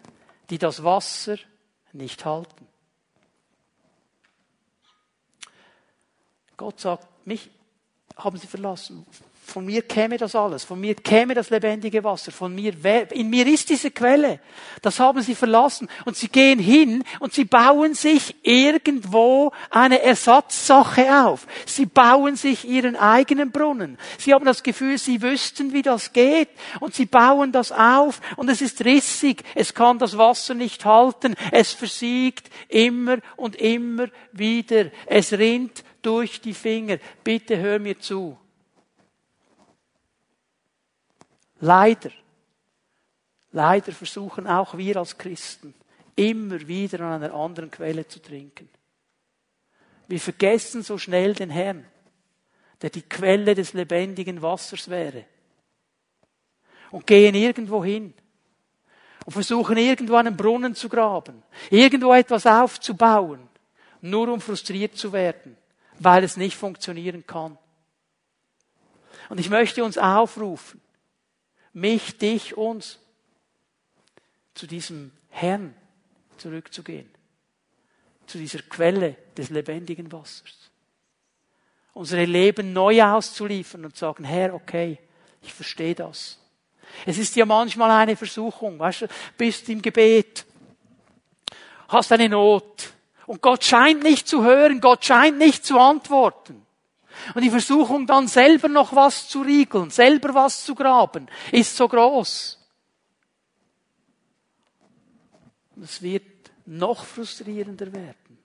die 0.51 0.59
das 0.59 0.85
Wasser 0.85 1.37
nicht 1.93 2.25
halten. 2.25 2.67
Gott 6.57 6.81
sagt, 6.81 7.09
mich 7.31 7.49
haben 8.17 8.37
sie 8.37 8.47
verlassen. 8.47 9.07
Von 9.51 9.65
mir 9.65 9.83
käme 9.83 10.17
das 10.17 10.37
alles. 10.37 10.63
Von 10.63 10.81
mir 10.81 10.95
käme 10.95 11.35
das 11.35 11.51
lebendige 11.51 12.05
Wasser. 12.05 12.31
Von 12.31 12.55
mir, 12.55 12.73
in 13.11 13.31
mir 13.31 13.47
ist 13.49 13.69
diese 13.69 13.91
Quelle. 13.91 14.39
Das 14.81 15.01
haben 15.01 15.23
sie 15.23 15.35
verlassen. 15.35 15.89
Und 16.05 16.17
sie 16.17 16.29
gehen 16.29 16.61
hin 16.61 17.03
und 17.19 17.33
sie 17.33 17.45
bauen 17.45 17.95
sich 17.95 18.37
irgendwo 18.45 19.51
eine 19.71 20.03
Ersatzsache 20.03 21.27
auf. 21.27 21.49
Sie 21.67 21.87
bauen 21.87 22.37
sich 22.37 22.65
ihren 22.65 22.95
eigenen 22.95 23.51
Brunnen. 23.51 23.99
Sie 24.19 24.33
haben 24.33 24.45
das 24.45 24.63
Gefühl, 24.63 24.99
sie 24.99 25.21
wüssten, 25.21 25.73
wie 25.73 25.83
das 25.83 26.13
geht. 26.13 26.51
Und 26.79 26.95
sie 26.95 27.07
bauen 27.07 27.51
das 27.51 27.73
auf. 27.73 28.21
Und 28.37 28.49
es 28.51 28.61
ist 28.61 28.85
rissig. 28.85 29.43
Es 29.57 29.75
kann 29.75 29.99
das 29.99 30.17
Wasser 30.17 30.55
nicht 30.55 30.85
halten. 30.85 31.35
Es 31.51 31.73
versiegt 31.73 32.49
immer 32.69 33.19
und 33.37 33.57
immer 33.57 34.07
wieder. 34.33 34.91
Es 35.07 35.33
rinnt 35.33 35.83
durch 36.03 36.41
die 36.41 36.55
Finger. 36.55 36.99
Bitte 37.23 37.57
hör 37.57 37.79
mir 37.79 37.99
zu. 37.99 38.39
Leider, 41.61 42.11
leider 43.53 43.93
versuchen 43.93 44.47
auch 44.47 44.77
wir 44.77 44.97
als 44.97 45.19
Christen 45.19 45.75
immer 46.17 46.67
wieder 46.67 47.01
an 47.01 47.23
einer 47.23 47.35
anderen 47.35 47.71
Quelle 47.71 48.07
zu 48.07 48.21
trinken. 48.21 48.69
Wir 50.09 50.21
vergessen 50.21 50.83
so 50.83 50.99
schnell 50.99 51.35
den 51.35 51.51
Herrn, 51.51 51.87
der 52.83 52.91
die 52.91 53.03
Quelle 53.03 53.55
des 53.55 53.75
lebendigen 53.75 54.43
Wassers 54.43 54.89
wäre. 54.89 55.25
Und 56.91 57.07
gehen 57.07 57.35
irgendwo 57.35 57.85
hin 57.85 58.13
und 59.25 59.33
versuchen 59.33 59.77
irgendwo 59.77 60.17
einen 60.17 60.37
Brunnen 60.37 60.75
zu 60.75 60.89
graben, 60.89 61.43
irgendwo 61.71 62.13
etwas 62.13 62.47
aufzubauen, 62.47 63.49
nur 64.01 64.29
um 64.33 64.41
frustriert 64.41 64.97
zu 64.97 65.13
werden, 65.13 65.57
weil 66.01 66.25
es 66.25 66.37
nicht 66.37 66.57
funktionieren 66.57 67.27
kann. 67.27 67.57
Und 69.29 69.39
ich 69.39 69.51
möchte 69.51 69.85
uns 69.85 69.99
aufrufen, 69.99 70.81
mich, 71.73 72.19
dich, 72.19 72.57
uns, 72.57 72.99
zu 74.55 74.67
diesem 74.67 75.13
Herrn 75.29 75.75
zurückzugehen, 76.37 77.09
zu 78.27 78.39
dieser 78.39 78.63
Quelle 78.63 79.17
des 79.37 79.51
lebendigen 79.51 80.11
Wassers. 80.11 80.71
unsere 81.93 82.25
Leben 82.25 82.73
neu 82.73 83.03
auszuliefern 83.03 83.85
und 83.85 83.97
sagen, 83.97 84.25
Herr, 84.25 84.55
okay, 84.55 84.99
ich 85.43 85.53
verstehe 85.53 85.95
das. 85.95 86.39
Es 87.05 87.19
ist 87.19 87.37
ja 87.37 87.45
manchmal 87.45 87.91
eine 87.91 88.17
Versuchung, 88.17 88.79
weißt 88.79 89.03
du, 89.03 89.09
bist 89.37 89.69
im 89.69 89.83
Gebet, 89.83 90.47
hast 91.89 92.11
eine 92.13 92.29
Not 92.29 92.93
und 93.31 93.43
Gott 93.43 93.63
scheint 93.63 94.03
nicht 94.03 94.27
zu 94.27 94.43
hören, 94.43 94.81
Gott 94.81 95.05
scheint 95.05 95.39
nicht 95.39 95.65
zu 95.65 95.79
antworten. 95.79 96.67
Und 97.33 97.43
die 97.43 97.51
Versuchung 97.51 98.05
dann 98.05 98.27
selber 98.27 98.67
noch 98.67 98.93
was 98.93 99.29
zu 99.29 99.43
riegeln, 99.43 99.91
selber 99.91 100.35
was 100.35 100.65
zu 100.65 100.75
graben, 100.75 101.29
ist 101.53 101.77
so 101.77 101.87
groß. 101.87 102.59
Und 105.77 105.85
es 105.85 106.03
wird 106.03 106.51
noch 106.67 107.05
frustrierender 107.05 107.93
werden. 107.93 108.39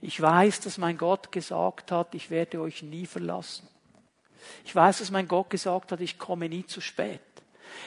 Ich 0.00 0.18
weiß, 0.18 0.60
dass 0.60 0.78
mein 0.78 0.96
Gott 0.96 1.30
gesagt 1.30 1.92
hat, 1.92 2.14
ich 2.14 2.30
werde 2.30 2.62
euch 2.62 2.82
nie 2.82 3.04
verlassen. 3.04 3.68
Ich 4.64 4.74
weiß, 4.74 5.00
dass 5.00 5.10
mein 5.10 5.28
Gott 5.28 5.50
gesagt 5.50 5.92
hat, 5.92 6.00
ich 6.00 6.18
komme 6.18 6.48
nie 6.48 6.64
zu 6.64 6.80
spät. 6.80 7.20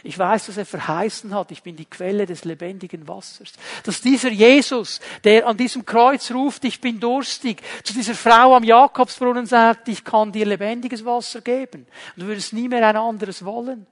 Ich 0.03 0.17
weiß, 0.17 0.47
dass 0.47 0.57
er 0.57 0.65
verheißen 0.65 1.33
hat, 1.33 1.51
ich 1.51 1.63
bin 1.63 1.75
die 1.75 1.85
Quelle 1.85 2.25
des 2.25 2.45
lebendigen 2.45 3.07
Wassers. 3.07 3.53
Dass 3.83 4.01
dieser 4.01 4.29
Jesus, 4.29 4.99
der 5.23 5.47
an 5.47 5.57
diesem 5.57 5.85
Kreuz 5.85 6.31
ruft, 6.31 6.65
ich 6.65 6.81
bin 6.81 6.99
durstig, 6.99 7.61
zu 7.83 7.93
dieser 7.93 8.15
Frau 8.15 8.55
am 8.55 8.63
Jakobsbrunnen 8.63 9.45
sagt, 9.45 9.87
ich 9.89 10.03
kann 10.03 10.31
dir 10.31 10.45
lebendiges 10.45 11.03
Wasser 11.05 11.41
geben. 11.41 11.85
Und 12.15 12.23
du 12.23 12.27
würdest 12.27 12.53
nie 12.53 12.67
mehr 12.67 12.87
ein 12.87 12.97
anderes 12.97 13.43
wollen. 13.43 13.87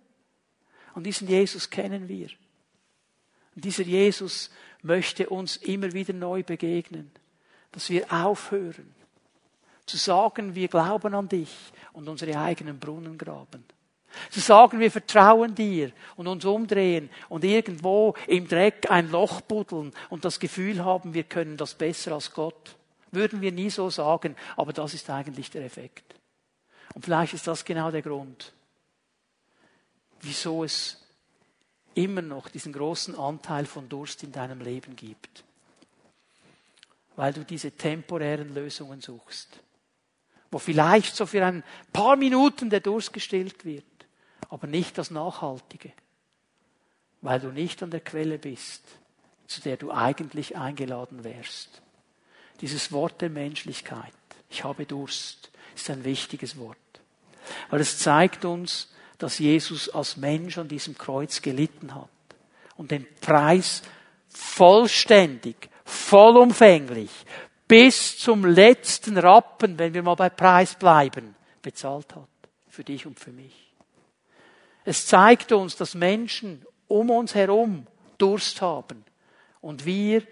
Und 0.94 1.06
diesen 1.06 1.28
Jesus 1.28 1.70
kennen 1.70 2.08
wir. 2.08 2.30
Und 3.56 3.66
dieser 3.66 3.84
Jesus 3.84 4.50
möchte 4.82 5.30
uns 5.30 5.58
immer 5.58 5.92
wieder 5.94 6.14
neu 6.14 6.44
begegnen. 6.44 7.12
Dass 7.72 7.90
wir 7.90 8.12
aufhören 8.12 8.96
zu 9.86 9.98
sagen, 9.98 10.56
wir 10.56 10.68
glauben 10.68 11.14
an 11.14 11.30
dich 11.30 11.56
und 11.94 12.10
unsere 12.10 12.40
eigenen 12.40 12.80
Brunnen 12.80 13.18
graben. 13.18 13.64
Zu 14.30 14.40
sagen, 14.40 14.80
wir 14.80 14.92
vertrauen 14.92 15.56
dir 15.56 15.92
und 16.16 16.28
uns 16.28 16.46
umdrehen 16.46 17.10
und 17.30 17.44
irgendwo 17.44 18.16
im 18.28 18.48
Dreck 18.48 18.90
ein 18.90 19.12
Loch 19.12 19.42
buddeln 19.42 19.94
und 20.10 20.26
das 20.26 20.40
Gefühl 20.40 20.84
haben, 20.84 21.14
wir 21.14 21.24
können 21.24 21.58
das 21.58 21.74
besser 21.74 22.14
als 22.14 22.34
Gott. 22.34 22.76
Würden 23.12 23.42
wir 23.42 23.52
nie 23.52 23.70
so 23.70 23.90
sagen, 23.90 24.36
aber 24.58 24.74
das 24.74 24.94
ist 24.94 25.10
eigentlich 25.10 25.50
der 25.50 25.64
Effekt. 25.64 26.16
Und 26.94 27.06
vielleicht 27.06 27.34
ist 27.34 27.48
das 27.48 27.66
genau 27.66 27.92
der 27.92 28.02
Grund, 28.02 28.54
wieso 30.22 30.64
es 30.64 31.02
immer 31.94 32.22
noch 32.22 32.50
diesen 32.50 32.74
großen 32.74 33.16
Anteil 33.16 33.66
von 33.66 33.90
Durst 33.90 34.24
in 34.24 34.32
deinem 34.32 34.62
Leben 34.62 34.96
gibt. 34.96 35.44
Weil 37.16 37.34
du 37.34 37.46
diese 37.46 37.72
temporären 37.72 38.54
Lösungen 38.54 39.00
suchst, 39.00 39.60
wo 40.52 40.60
vielleicht 40.60 41.16
so 41.16 41.26
für 41.26 41.46
ein 41.46 41.64
paar 41.94 42.18
Minuten 42.18 42.70
der 42.70 42.82
Durst 42.82 43.14
gestillt 43.14 43.64
wird 43.64 43.86
aber 44.56 44.68
nicht 44.68 44.98
das 44.98 45.12
Nachhaltige, 45.12 45.92
weil 47.20 47.42
du 47.42 47.50
nicht 47.50 47.84
an 47.84 47.92
der 47.92 48.00
Quelle 48.00 48.40
bist, 48.40 48.84
zu 49.48 49.60
der 49.60 49.76
du 49.76 49.92
eigentlich 49.92 50.56
eingeladen 50.56 51.26
wärst. 51.26 51.82
Dieses 52.62 52.94
Wort 52.94 53.20
der 53.20 53.30
Menschlichkeit, 53.30 54.14
ich 54.50 54.64
habe 54.64 54.86
Durst, 54.86 55.52
ist 55.76 55.90
ein 55.90 56.06
wichtiges 56.06 56.58
Wort, 56.58 56.78
weil 57.70 57.82
es 57.82 58.00
zeigt 58.00 58.46
uns, 58.46 58.94
dass 59.18 59.40
Jesus 59.40 59.90
als 59.90 60.16
Mensch 60.16 60.58
an 60.58 60.70
diesem 60.70 60.98
Kreuz 60.98 61.42
gelitten 61.42 61.94
hat 61.94 62.08
und 62.78 62.92
den 62.92 63.06
Preis 63.20 63.82
vollständig, 64.30 65.70
vollumfänglich, 65.84 67.12
bis 67.68 68.18
zum 68.20 68.46
letzten 68.46 69.18
Rappen, 69.18 69.78
wenn 69.78 69.94
wir 69.94 70.02
mal 70.02 70.16
bei 70.16 70.30
Preis 70.30 70.76
bleiben, 70.76 71.36
bezahlt 71.62 72.16
hat. 72.16 72.30
Für 72.70 72.86
dich 72.86 73.06
und 73.06 73.20
für 73.20 73.34
mich. 73.34 73.65
Es 74.86 75.08
zeigt 75.08 75.52
uns, 75.52 75.76
dass 75.76 75.96
Menschen 75.96 76.64
um 76.88 77.10
uns 77.10 77.34
herum 77.34 77.88
Durst 78.18 78.62
haben 78.62 79.04
und 79.60 79.86
wir 79.86 80.24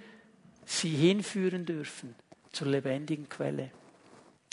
sie 0.66 0.95
hinführen 0.95 1.66
dürfen 1.66 2.16
zur 2.51 2.68
lebendigen 2.68 3.28
Quelle. 3.28 3.72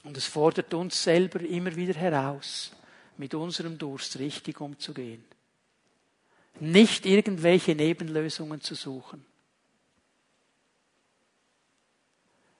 Und 0.03 0.17
es 0.17 0.25
fordert 0.25 0.73
uns 0.73 1.03
selber 1.03 1.41
immer 1.41 1.77
wieder 1.77 1.95
heraus, 1.95 2.73
mit 3.19 3.35
unserem 3.35 3.77
Durst 3.77 4.19
richtig 4.19 4.61
umzugehen. 4.63 5.23
Nicht 6.59 7.05
irgendwelche 7.05 7.75
Nebenlösungen 7.75 8.63
zu 8.63 8.75
suchen, 8.75 9.25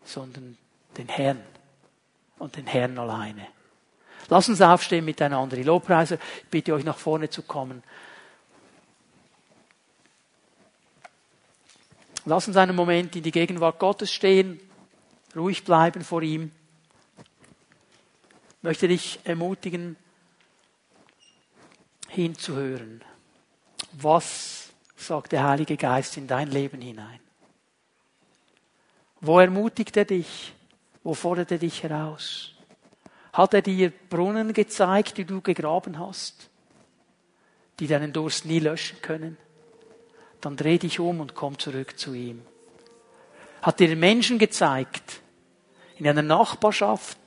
sondern 0.05 0.59
den 0.99 1.09
Herrn 1.09 1.43
und 2.39 2.57
den 2.57 2.67
Herrn 2.67 2.99
alleine. 2.99 3.47
Lass 4.31 4.49
uns 4.49 4.61
aufstehen 4.61 5.05
miteinander. 5.05 5.57
Die 5.57 5.65
Lobpreiser, 5.65 6.15
ich 6.15 6.49
bitte 6.49 6.73
euch 6.73 6.85
nach 6.85 6.97
vorne 6.97 7.29
zu 7.29 7.43
kommen. 7.43 7.83
Lass 12.25 12.47
uns 12.47 12.57
einen 12.57 12.77
Moment 12.77 13.17
in 13.17 13.25
die 13.25 13.33
Gegenwart 13.33 13.79
Gottes 13.81 14.13
stehen, 14.13 14.61
ruhig 15.35 15.65
bleiben 15.65 16.05
vor 16.05 16.23
ihm. 16.23 16.53
Ich 18.59 18.63
möchte 18.63 18.87
dich 18.89 19.19
ermutigen, 19.25 19.97
hinzuhören. 22.09 23.03
Was 23.93 24.69
sagt 24.97 25.33
der 25.33 25.43
Heilige 25.43 25.77
Geist 25.77 26.17
in 26.19 26.29
dein 26.29 26.51
Leben 26.51 26.81
hinein? 26.81 27.21
Wo 29.21 29.41
ermutigt 29.41 29.97
er 29.97 30.05
dich? 30.05 30.55
Wo 31.03 31.15
fordert 31.15 31.51
er 31.51 31.59
dich 31.59 31.83
heraus? 31.83 32.55
Hat 33.33 33.55
er 33.55 33.63
dir 33.63 33.91
Brunnen 33.91 34.53
gezeigt, 34.53 35.17
die 35.19 35.25
du 35.25 35.41
gegraben 35.41 35.99
hast, 35.99 36.51
die 37.79 37.87
deinen 37.87 38.13
Durst 38.13 38.45
nie 38.45 38.59
löschen 38.59 39.01
können? 39.03 39.37
Dann 40.41 40.57
dreh 40.57 40.79
dich 40.79 41.01
um 41.01 41.21
und 41.21 41.35
komm 41.35 41.59
zurück 41.59 41.99
zu 41.99 42.15
ihm. 42.15 42.43
Hat 43.63 43.79
dir 43.79 43.95
Menschen 43.95 44.39
gezeigt, 44.39 45.21
in 45.97 46.09
einer 46.09 46.23
Nachbarschaft, 46.23 47.19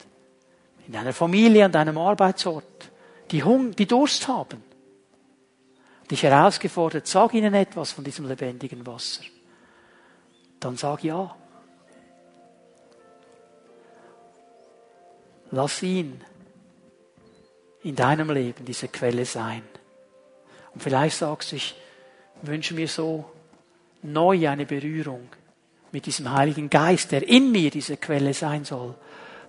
in 0.87 0.93
deiner 0.93 1.13
Familie, 1.13 1.65
an 1.65 1.71
deinem 1.71 1.97
Arbeitsort, 1.97 2.91
die, 3.31 3.43
Hung 3.43 3.71
die 3.71 3.85
Durst 3.85 4.27
haben, 4.27 4.63
dich 6.09 6.23
herausgefordert, 6.23 7.07
sag 7.07 7.33
ihnen 7.33 7.53
etwas 7.53 7.91
von 7.91 8.03
diesem 8.03 8.27
lebendigen 8.27 8.85
Wasser. 8.85 9.23
Dann 10.59 10.75
sag 10.75 11.03
ja. 11.03 11.35
Lass 15.53 15.83
ihn 15.83 16.19
in 17.83 17.95
deinem 17.95 18.31
Leben 18.31 18.65
diese 18.65 18.87
Quelle 18.87 19.23
sein. 19.23 19.61
Und 20.73 20.81
vielleicht 20.81 21.15
sagst 21.17 21.51
du, 21.51 21.57
ich 21.57 21.75
wünsche 22.41 22.73
mir 22.73 22.87
so 22.87 23.25
neu 24.01 24.49
eine 24.49 24.65
Berührung 24.65 25.29
mit 25.91 26.07
diesem 26.07 26.31
Heiligen 26.31 26.71
Geist, 26.71 27.11
der 27.11 27.27
in 27.27 27.51
mir 27.51 27.69
diese 27.69 27.97
Quelle 27.97 28.33
sein 28.33 28.65
soll. 28.65 28.95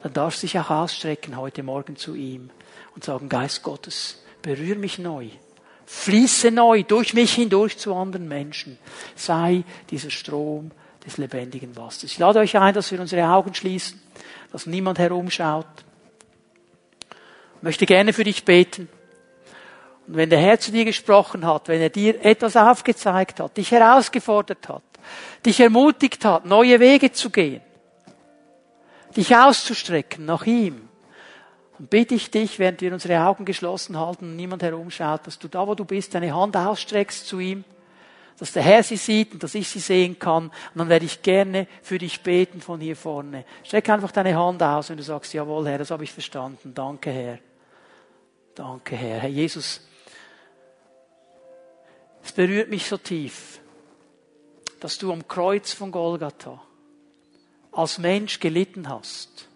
Dann 0.02 0.12
darfst 0.12 0.42
du 0.42 0.46
dich 0.46 0.58
auch 0.58 0.68
ausstrecken 0.68 1.38
heute 1.38 1.62
Morgen 1.62 1.96
zu 1.96 2.14
ihm 2.14 2.50
und 2.94 3.02
sagen, 3.02 3.30
Geist 3.30 3.62
Gottes, 3.62 4.22
berühr 4.42 4.76
mich 4.76 4.98
neu. 4.98 5.30
Fließe 5.86 6.50
neu 6.50 6.82
durch 6.82 7.14
mich 7.14 7.32
hindurch 7.32 7.78
zu 7.78 7.94
anderen 7.94 8.28
Menschen. 8.28 8.78
Sei 9.16 9.64
dieser 9.88 10.10
Strom 10.10 10.70
des 11.06 11.16
lebendigen 11.16 11.74
Wassers. 11.76 12.04
Ich 12.04 12.18
lade 12.18 12.40
euch 12.40 12.58
ein, 12.58 12.74
dass 12.74 12.92
wir 12.92 13.00
unsere 13.00 13.26
Augen 13.26 13.54
schließen, 13.54 14.02
dass 14.52 14.66
niemand 14.66 14.98
herumschaut 14.98 15.83
möchte 17.64 17.86
gerne 17.86 18.12
für 18.12 18.24
dich 18.24 18.44
beten. 18.44 18.88
Und 20.06 20.16
wenn 20.16 20.28
der 20.28 20.38
Herr 20.38 20.60
zu 20.60 20.70
dir 20.70 20.84
gesprochen 20.84 21.46
hat, 21.46 21.68
wenn 21.68 21.80
er 21.80 21.88
dir 21.88 22.22
etwas 22.22 22.56
aufgezeigt 22.56 23.40
hat, 23.40 23.56
dich 23.56 23.70
herausgefordert 23.70 24.68
hat, 24.68 24.82
dich 25.46 25.60
ermutigt 25.60 26.26
hat, 26.26 26.44
neue 26.44 26.78
Wege 26.78 27.10
zu 27.12 27.30
gehen, 27.30 27.62
dich 29.16 29.34
auszustrecken 29.34 30.26
nach 30.26 30.44
ihm, 30.44 30.88
dann 31.78 31.86
bitte 31.86 32.14
ich 32.14 32.30
dich, 32.30 32.58
während 32.58 32.82
wir 32.82 32.92
unsere 32.92 33.24
Augen 33.24 33.46
geschlossen 33.46 33.98
halten 33.98 34.26
und 34.26 34.36
niemand 34.36 34.62
herumschaut, 34.62 35.26
dass 35.26 35.38
du 35.38 35.48
da, 35.48 35.66
wo 35.66 35.74
du 35.74 35.86
bist, 35.86 36.14
deine 36.14 36.34
Hand 36.34 36.56
ausstreckst 36.58 37.26
zu 37.26 37.40
ihm, 37.40 37.64
dass 38.38 38.52
der 38.52 38.62
Herr 38.62 38.82
sie 38.82 38.98
sieht 38.98 39.32
und 39.32 39.42
dass 39.42 39.54
ich 39.54 39.68
sie 39.68 39.78
sehen 39.78 40.18
kann. 40.18 40.44
Und 40.44 40.52
dann 40.74 40.88
werde 40.90 41.06
ich 41.06 41.22
gerne 41.22 41.66
für 41.82 41.96
dich 41.96 42.20
beten 42.20 42.60
von 42.60 42.78
hier 42.80 42.96
vorne. 42.96 43.44
Streck 43.62 43.88
einfach 43.88 44.12
deine 44.12 44.36
Hand 44.36 44.62
aus, 44.62 44.90
wenn 44.90 44.98
du 44.98 45.02
sagst, 45.02 45.32
jawohl, 45.32 45.66
Herr, 45.66 45.78
das 45.78 45.90
habe 45.90 46.04
ich 46.04 46.12
verstanden. 46.12 46.74
Danke, 46.74 47.10
Herr. 47.10 47.38
Danke, 48.54 48.94
Herr. 48.94 49.20
Herr 49.20 49.30
Jesus, 49.30 49.80
es 52.22 52.32
berührt 52.32 52.70
mich 52.70 52.86
so 52.86 52.96
tief, 52.96 53.60
dass 54.80 54.96
du 54.98 55.12
am 55.12 55.26
Kreuz 55.26 55.72
von 55.72 55.90
Golgatha 55.90 56.62
als 57.72 57.98
Mensch 57.98 58.38
gelitten 58.38 58.88
hast. 58.88 59.48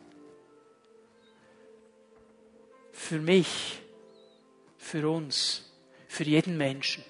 Für 2.93 3.21
mich, 3.21 3.81
für 4.77 5.09
uns, 5.09 5.71
für 6.09 6.25
jeden 6.25 6.57
Menschen. 6.57 7.05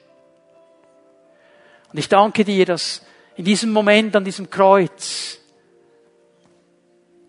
Und 1.90 1.98
ich 1.98 2.08
danke 2.08 2.44
dir, 2.44 2.66
dass 2.66 3.02
in 3.36 3.46
diesem 3.46 3.72
Moment 3.72 4.14
an 4.14 4.24
diesem 4.24 4.50
Kreuz 4.50 5.38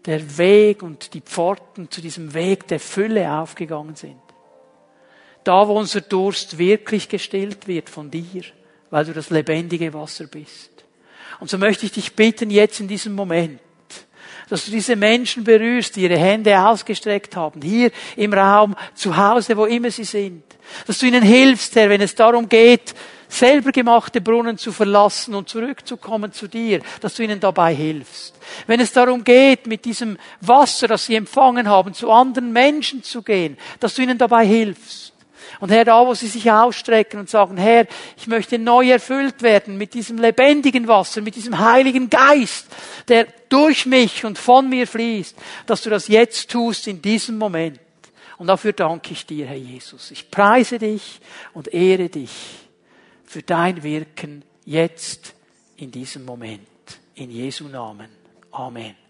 der 0.05 0.37
Weg 0.37 0.83
und 0.83 1.13
die 1.13 1.21
Pforten 1.21 1.89
zu 1.89 2.01
diesem 2.01 2.33
Weg 2.33 2.67
der 2.67 2.79
Fülle 2.79 3.31
aufgegangen 3.31 3.95
sind. 3.95 4.19
Da, 5.43 5.67
wo 5.67 5.73
unser 5.73 6.01
Durst 6.01 6.57
wirklich 6.57 7.07
gestillt 7.09 7.67
wird 7.67 7.89
von 7.89 8.11
dir, 8.11 8.43
weil 8.89 9.05
du 9.05 9.13
das 9.13 9.29
lebendige 9.29 9.93
Wasser 9.93 10.27
bist. 10.27 10.69
Und 11.39 11.49
so 11.49 11.57
möchte 11.57 11.85
ich 11.85 11.91
dich 11.91 12.13
bitten, 12.15 12.49
jetzt 12.49 12.79
in 12.79 12.87
diesem 12.87 13.13
Moment, 13.13 13.59
dass 14.49 14.65
du 14.65 14.71
diese 14.71 14.95
Menschen 14.95 15.43
berührst, 15.43 15.95
die 15.95 16.01
ihre 16.01 16.17
Hände 16.17 16.59
ausgestreckt 16.59 17.35
haben, 17.35 17.61
hier 17.61 17.91
im 18.15 18.33
Raum, 18.33 18.75
zu 18.95 19.15
Hause, 19.15 19.55
wo 19.55 19.65
immer 19.65 19.91
sie 19.91 20.03
sind. 20.03 20.43
Dass 20.87 20.97
du 20.97 21.05
ihnen 21.05 21.23
hilfst, 21.23 21.75
Herr, 21.75 21.89
wenn 21.89 22.01
es 22.01 22.15
darum 22.15 22.49
geht, 22.49 22.95
selber 23.27 23.71
gemachte 23.71 24.21
Brunnen 24.21 24.57
zu 24.57 24.71
verlassen 24.71 25.35
und 25.35 25.47
zurückzukommen 25.47 26.33
zu 26.33 26.47
dir, 26.47 26.81
dass 26.99 27.13
du 27.13 27.23
ihnen 27.23 27.39
dabei 27.39 27.75
hilfst. 27.75 28.33
Wenn 28.65 28.79
es 28.79 28.91
darum 28.91 29.23
geht, 29.23 29.67
mit 29.67 29.85
diesem 29.85 30.17
Wasser, 30.41 30.87
das 30.87 31.05
sie 31.05 31.15
empfangen 31.15 31.69
haben, 31.69 31.93
zu 31.93 32.11
anderen 32.11 32.51
Menschen 32.51 33.03
zu 33.03 33.21
gehen, 33.21 33.57
dass 33.79 33.93
du 33.93 34.01
ihnen 34.01 34.17
dabei 34.17 34.45
hilfst. 34.45 35.13
Und 35.59 35.71
Herr, 35.71 35.83
da 35.83 36.05
wo 36.05 36.13
sie 36.13 36.27
sich 36.27 36.49
ausstrecken 36.49 37.19
und 37.19 37.29
sagen, 37.29 37.57
Herr, 37.57 37.85
ich 38.17 38.27
möchte 38.27 38.57
neu 38.57 38.89
erfüllt 38.89 39.41
werden 39.41 39.77
mit 39.77 39.93
diesem 39.93 40.17
lebendigen 40.17 40.87
Wasser, 40.87 41.21
mit 41.21 41.35
diesem 41.35 41.59
heiligen 41.59 42.09
Geist, 42.09 42.67
der 43.09 43.27
durch 43.49 43.85
mich 43.85 44.23
und 44.23 44.37
von 44.37 44.69
mir 44.69 44.87
fließt, 44.87 45.35
dass 45.65 45.81
du 45.81 45.89
das 45.89 46.07
jetzt 46.07 46.49
tust 46.49 46.87
in 46.87 47.01
diesem 47.01 47.37
Moment. 47.37 47.79
Und 48.37 48.47
dafür 48.47 48.71
danke 48.71 49.11
ich 49.11 49.25
dir, 49.25 49.47
Herr 49.47 49.57
Jesus. 49.57 50.11
Ich 50.11 50.31
preise 50.31 50.79
dich 50.79 51.19
und 51.53 51.73
ehre 51.73 52.07
dich 52.07 52.31
für 53.25 53.43
dein 53.43 53.83
Wirken 53.83 54.43
jetzt 54.65 55.33
in 55.75 55.91
diesem 55.91 56.23
Moment. 56.23 56.61
In 57.15 57.31
Jesu 57.31 57.67
Namen. 57.67 58.07
Amen. 58.51 59.08